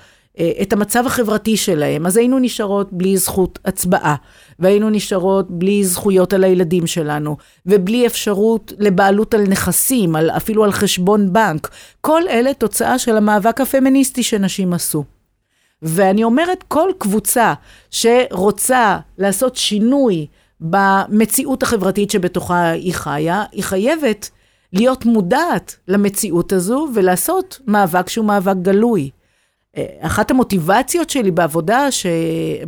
את 0.63 0.73
המצב 0.73 1.07
החברתי 1.07 1.57
שלהם, 1.57 2.07
אז 2.07 2.17
היינו 2.17 2.39
נשארות 2.39 2.93
בלי 2.93 3.17
זכות 3.17 3.59
הצבעה, 3.65 4.15
והיינו 4.59 4.91
נשארות 4.91 5.51
בלי 5.51 5.85
זכויות 5.85 6.33
על 6.33 6.45
הילדים 6.45 6.87
שלנו, 6.87 7.37
ובלי 7.67 8.07
אפשרות 8.07 8.73
לבעלות 8.79 9.35
על 9.35 9.43
נכסים, 9.43 10.17
על, 10.17 10.31
אפילו 10.31 10.65
על 10.65 10.73
חשבון 10.73 11.33
בנק. 11.33 11.71
כל 12.01 12.23
אלה 12.29 12.55
תוצאה 12.55 12.99
של 12.99 13.17
המאבק 13.17 13.61
הפמיניסטי 13.61 14.23
שנשים 14.23 14.73
עשו. 14.73 15.05
ואני 15.83 16.25
אומרת, 16.25 16.65
כל 16.69 16.91
קבוצה 16.99 17.55
שרוצה 17.91 18.99
לעשות 19.19 19.57
שינוי 19.57 20.27
במציאות 20.61 21.63
החברתית 21.63 22.11
שבתוכה 22.11 22.71
היא 22.71 22.95
חיה, 22.95 23.45
היא 23.53 23.65
חייבת 23.65 24.31
להיות 24.73 25.05
מודעת 25.05 25.77
למציאות 25.89 26.53
הזו 26.53 26.89
ולעשות 26.95 27.59
מאבק 27.67 28.09
שהוא 28.09 28.27
מאבק 28.27 28.57
גלוי. 28.63 29.11
אה, 29.77 29.85
אחת 30.01 30.31
המוטיבציות 30.31 31.11
שלי 31.11 31.31
בעבודה, 31.31 31.91
ש... 31.91 32.07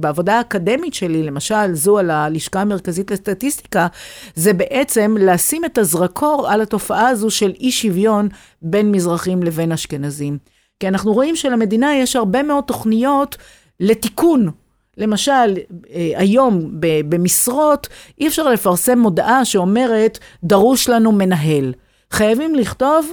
בעבודה 0.00 0.34
האקדמית 0.38 0.94
שלי, 0.94 1.22
למשל, 1.22 1.74
זו 1.74 1.98
על 1.98 2.10
הלשכה 2.10 2.60
המרכזית 2.60 3.10
לסטטיסטיקה, 3.10 3.86
זה 4.34 4.52
בעצם 4.52 5.16
לשים 5.20 5.64
את 5.64 5.78
הזרקור 5.78 6.46
על 6.48 6.60
התופעה 6.60 7.08
הזו 7.08 7.30
של 7.30 7.52
אי 7.60 7.72
שוויון 7.72 8.28
בין 8.62 8.92
מזרחים 8.92 9.42
לבין 9.42 9.72
אשכנזים. 9.72 10.38
כי 10.80 10.88
אנחנו 10.88 11.12
רואים 11.12 11.36
שלמדינה 11.36 11.94
יש 11.94 12.16
הרבה 12.16 12.42
מאוד 12.42 12.64
תוכניות 12.64 13.36
לתיקון. 13.80 14.50
למשל, 14.96 15.56
אה, 15.94 16.12
היום 16.16 16.60
במשרות 17.08 17.88
אי 18.20 18.28
אפשר 18.28 18.48
לפרסם 18.48 18.98
מודעה 18.98 19.44
שאומרת, 19.44 20.18
דרוש 20.44 20.88
לנו 20.88 21.12
מנהל. 21.12 21.72
חייבים 22.10 22.54
לכתוב 22.54 23.12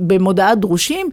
במודעת 0.00 0.60
דרושים, 0.60 1.10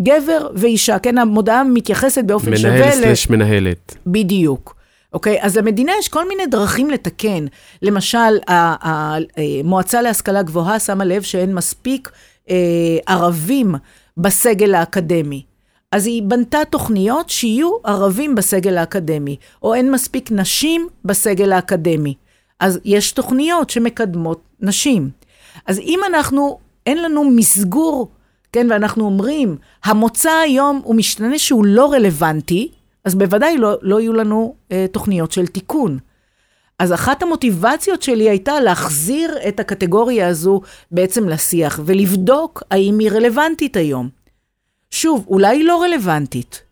גבר 0.00 0.48
ואישה, 0.54 0.98
כן, 0.98 1.18
המודעה 1.18 1.64
מתייחסת 1.64 2.24
באופן 2.24 2.56
שווה... 2.56 2.76
מנהל 2.76 2.92
סלש 2.92 3.30
מנהלת. 3.30 3.96
בדיוק. 4.06 4.74
אוקיי? 5.12 5.38
אז 5.40 5.56
למדינה 5.56 5.92
יש 5.98 6.08
כל 6.08 6.28
מיני 6.28 6.46
דרכים 6.46 6.90
לתקן. 6.90 7.46
למשל, 7.82 8.38
המועצה 8.48 10.02
להשכלה 10.02 10.42
גבוהה 10.42 10.78
שמה 10.78 11.04
לב 11.04 11.22
שאין 11.22 11.54
מספיק 11.54 12.10
אה, 12.50 12.56
ערבים 13.06 13.74
בסגל 14.16 14.74
האקדמי. 14.74 15.42
אז 15.92 16.06
היא 16.06 16.22
בנתה 16.22 16.58
תוכניות 16.70 17.30
שיהיו 17.30 17.70
ערבים 17.84 18.34
בסגל 18.34 18.78
האקדמי, 18.78 19.36
או 19.62 19.74
אין 19.74 19.92
מספיק 19.92 20.32
נשים 20.32 20.88
בסגל 21.04 21.52
האקדמי. 21.52 22.14
אז 22.60 22.80
יש 22.84 23.12
תוכניות 23.12 23.70
שמקדמות 23.70 24.42
נשים. 24.60 25.10
אז 25.66 25.78
אם 25.78 26.00
אנחנו, 26.06 26.58
אין 26.86 27.02
לנו 27.02 27.24
מסגור, 27.24 28.08
כן, 28.52 28.66
ואנחנו 28.70 29.04
אומרים, 29.04 29.56
המוצא 29.84 30.30
היום 30.30 30.80
הוא 30.84 30.94
משתנה 30.94 31.38
שהוא 31.38 31.66
לא 31.66 31.92
רלוונטי, 31.92 32.70
אז 33.04 33.14
בוודאי 33.14 33.58
לא, 33.58 33.74
לא 33.82 34.00
יהיו 34.00 34.12
לנו 34.12 34.54
אה, 34.72 34.86
תוכניות 34.92 35.32
של 35.32 35.46
תיקון. 35.46 35.98
אז 36.78 36.92
אחת 36.92 37.22
המוטיבציות 37.22 38.02
שלי 38.02 38.30
הייתה 38.30 38.60
להחזיר 38.60 39.36
את 39.48 39.60
הקטגוריה 39.60 40.28
הזו 40.28 40.60
בעצם 40.90 41.28
לשיח, 41.28 41.80
ולבדוק 41.84 42.62
האם 42.70 42.98
היא 42.98 43.10
רלוונטית 43.10 43.76
היום. 43.76 44.08
שוב, 44.90 45.24
אולי 45.28 45.56
היא 45.56 45.64
לא 45.64 45.82
רלוונטית, 45.82 46.62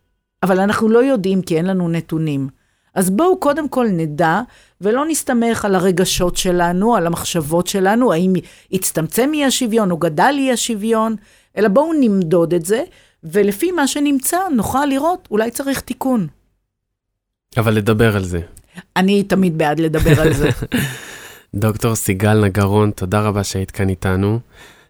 אבל 0.42 0.60
אנחנו 0.60 0.88
לא 0.88 0.98
יודעים 0.98 1.42
כי 1.42 1.56
אין 1.56 1.66
לנו 1.66 1.88
נתונים. 1.88 2.48
אז 2.94 3.10
בואו 3.10 3.40
קודם 3.40 3.68
כל 3.68 3.86
נדע, 3.88 4.40
ולא 4.80 5.04
נסתמך 5.08 5.64
על 5.64 5.74
הרגשות 5.74 6.36
שלנו, 6.36 6.96
על 6.96 7.06
המחשבות 7.06 7.66
שלנו, 7.66 8.12
האם 8.12 8.32
הצטמצם 8.72 9.30
אי 9.34 9.44
השוויון 9.44 9.90
או 9.90 9.96
גדל 9.96 10.34
אי 10.38 10.52
השוויון, 10.52 11.16
אלא 11.56 11.68
בואו 11.68 11.92
נמדוד 12.00 12.54
את 12.54 12.64
זה, 12.64 12.84
ולפי 13.24 13.72
מה 13.72 13.86
שנמצא 13.86 14.38
נוכל 14.56 14.86
לראות, 14.86 15.28
אולי 15.30 15.50
צריך 15.50 15.80
תיקון. 15.80 16.26
אבל 17.56 17.74
לדבר 17.74 18.16
על 18.16 18.24
זה. 18.24 18.40
אני 18.96 19.22
תמיד 19.22 19.58
בעד 19.58 19.80
לדבר 19.80 20.20
על 20.20 20.32
זה. 20.32 20.48
דוקטור 21.54 21.94
סיגל 21.94 22.44
נגרון, 22.44 22.90
תודה 22.90 23.20
רבה 23.20 23.44
שהיית 23.44 23.70
כאן 23.70 23.88
איתנו. 23.88 24.40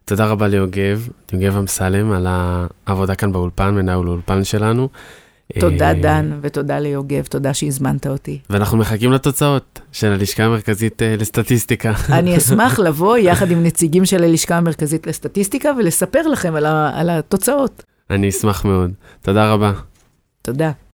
תודה 0.04 0.26
רבה 0.26 0.48
ליוגב, 0.48 1.08
יוגב 1.32 1.56
אמסלם, 1.56 2.12
על 2.12 2.26
העבודה 2.86 3.14
כאן 3.14 3.32
באולפן, 3.32 3.74
מנהל 3.74 4.06
האולפן 4.06 4.44
שלנו. 4.44 4.88
תודה, 5.60 5.94
דן, 5.94 6.38
ותודה 6.40 6.78
ליוגב, 6.78 7.24
תודה 7.24 7.54
שהזמנת 7.54 8.06
אותי. 8.06 8.38
ואנחנו 8.50 8.78
מחכים 8.78 9.12
לתוצאות 9.12 9.80
של 9.92 10.12
הלשכה 10.12 10.44
המרכזית 10.44 11.02
לסטטיסטיקה. 11.18 11.92
אני 12.08 12.36
אשמח 12.38 12.78
לבוא 12.78 13.16
יחד 13.16 13.50
עם 13.50 13.62
נציגים 13.62 14.04
של 14.04 14.24
הלשכה 14.24 14.56
המרכזית 14.56 15.06
לסטטיסטיקה 15.06 15.70
ולספר 15.78 16.28
לכם 16.28 16.54
על, 16.54 16.66
על 16.66 17.10
התוצאות. 17.10 17.82
אני 18.10 18.28
אשמח 18.28 18.64
מאוד. 18.64 18.90
תודה 19.22 19.52
רבה. 19.52 19.72
תודה. 20.42 20.70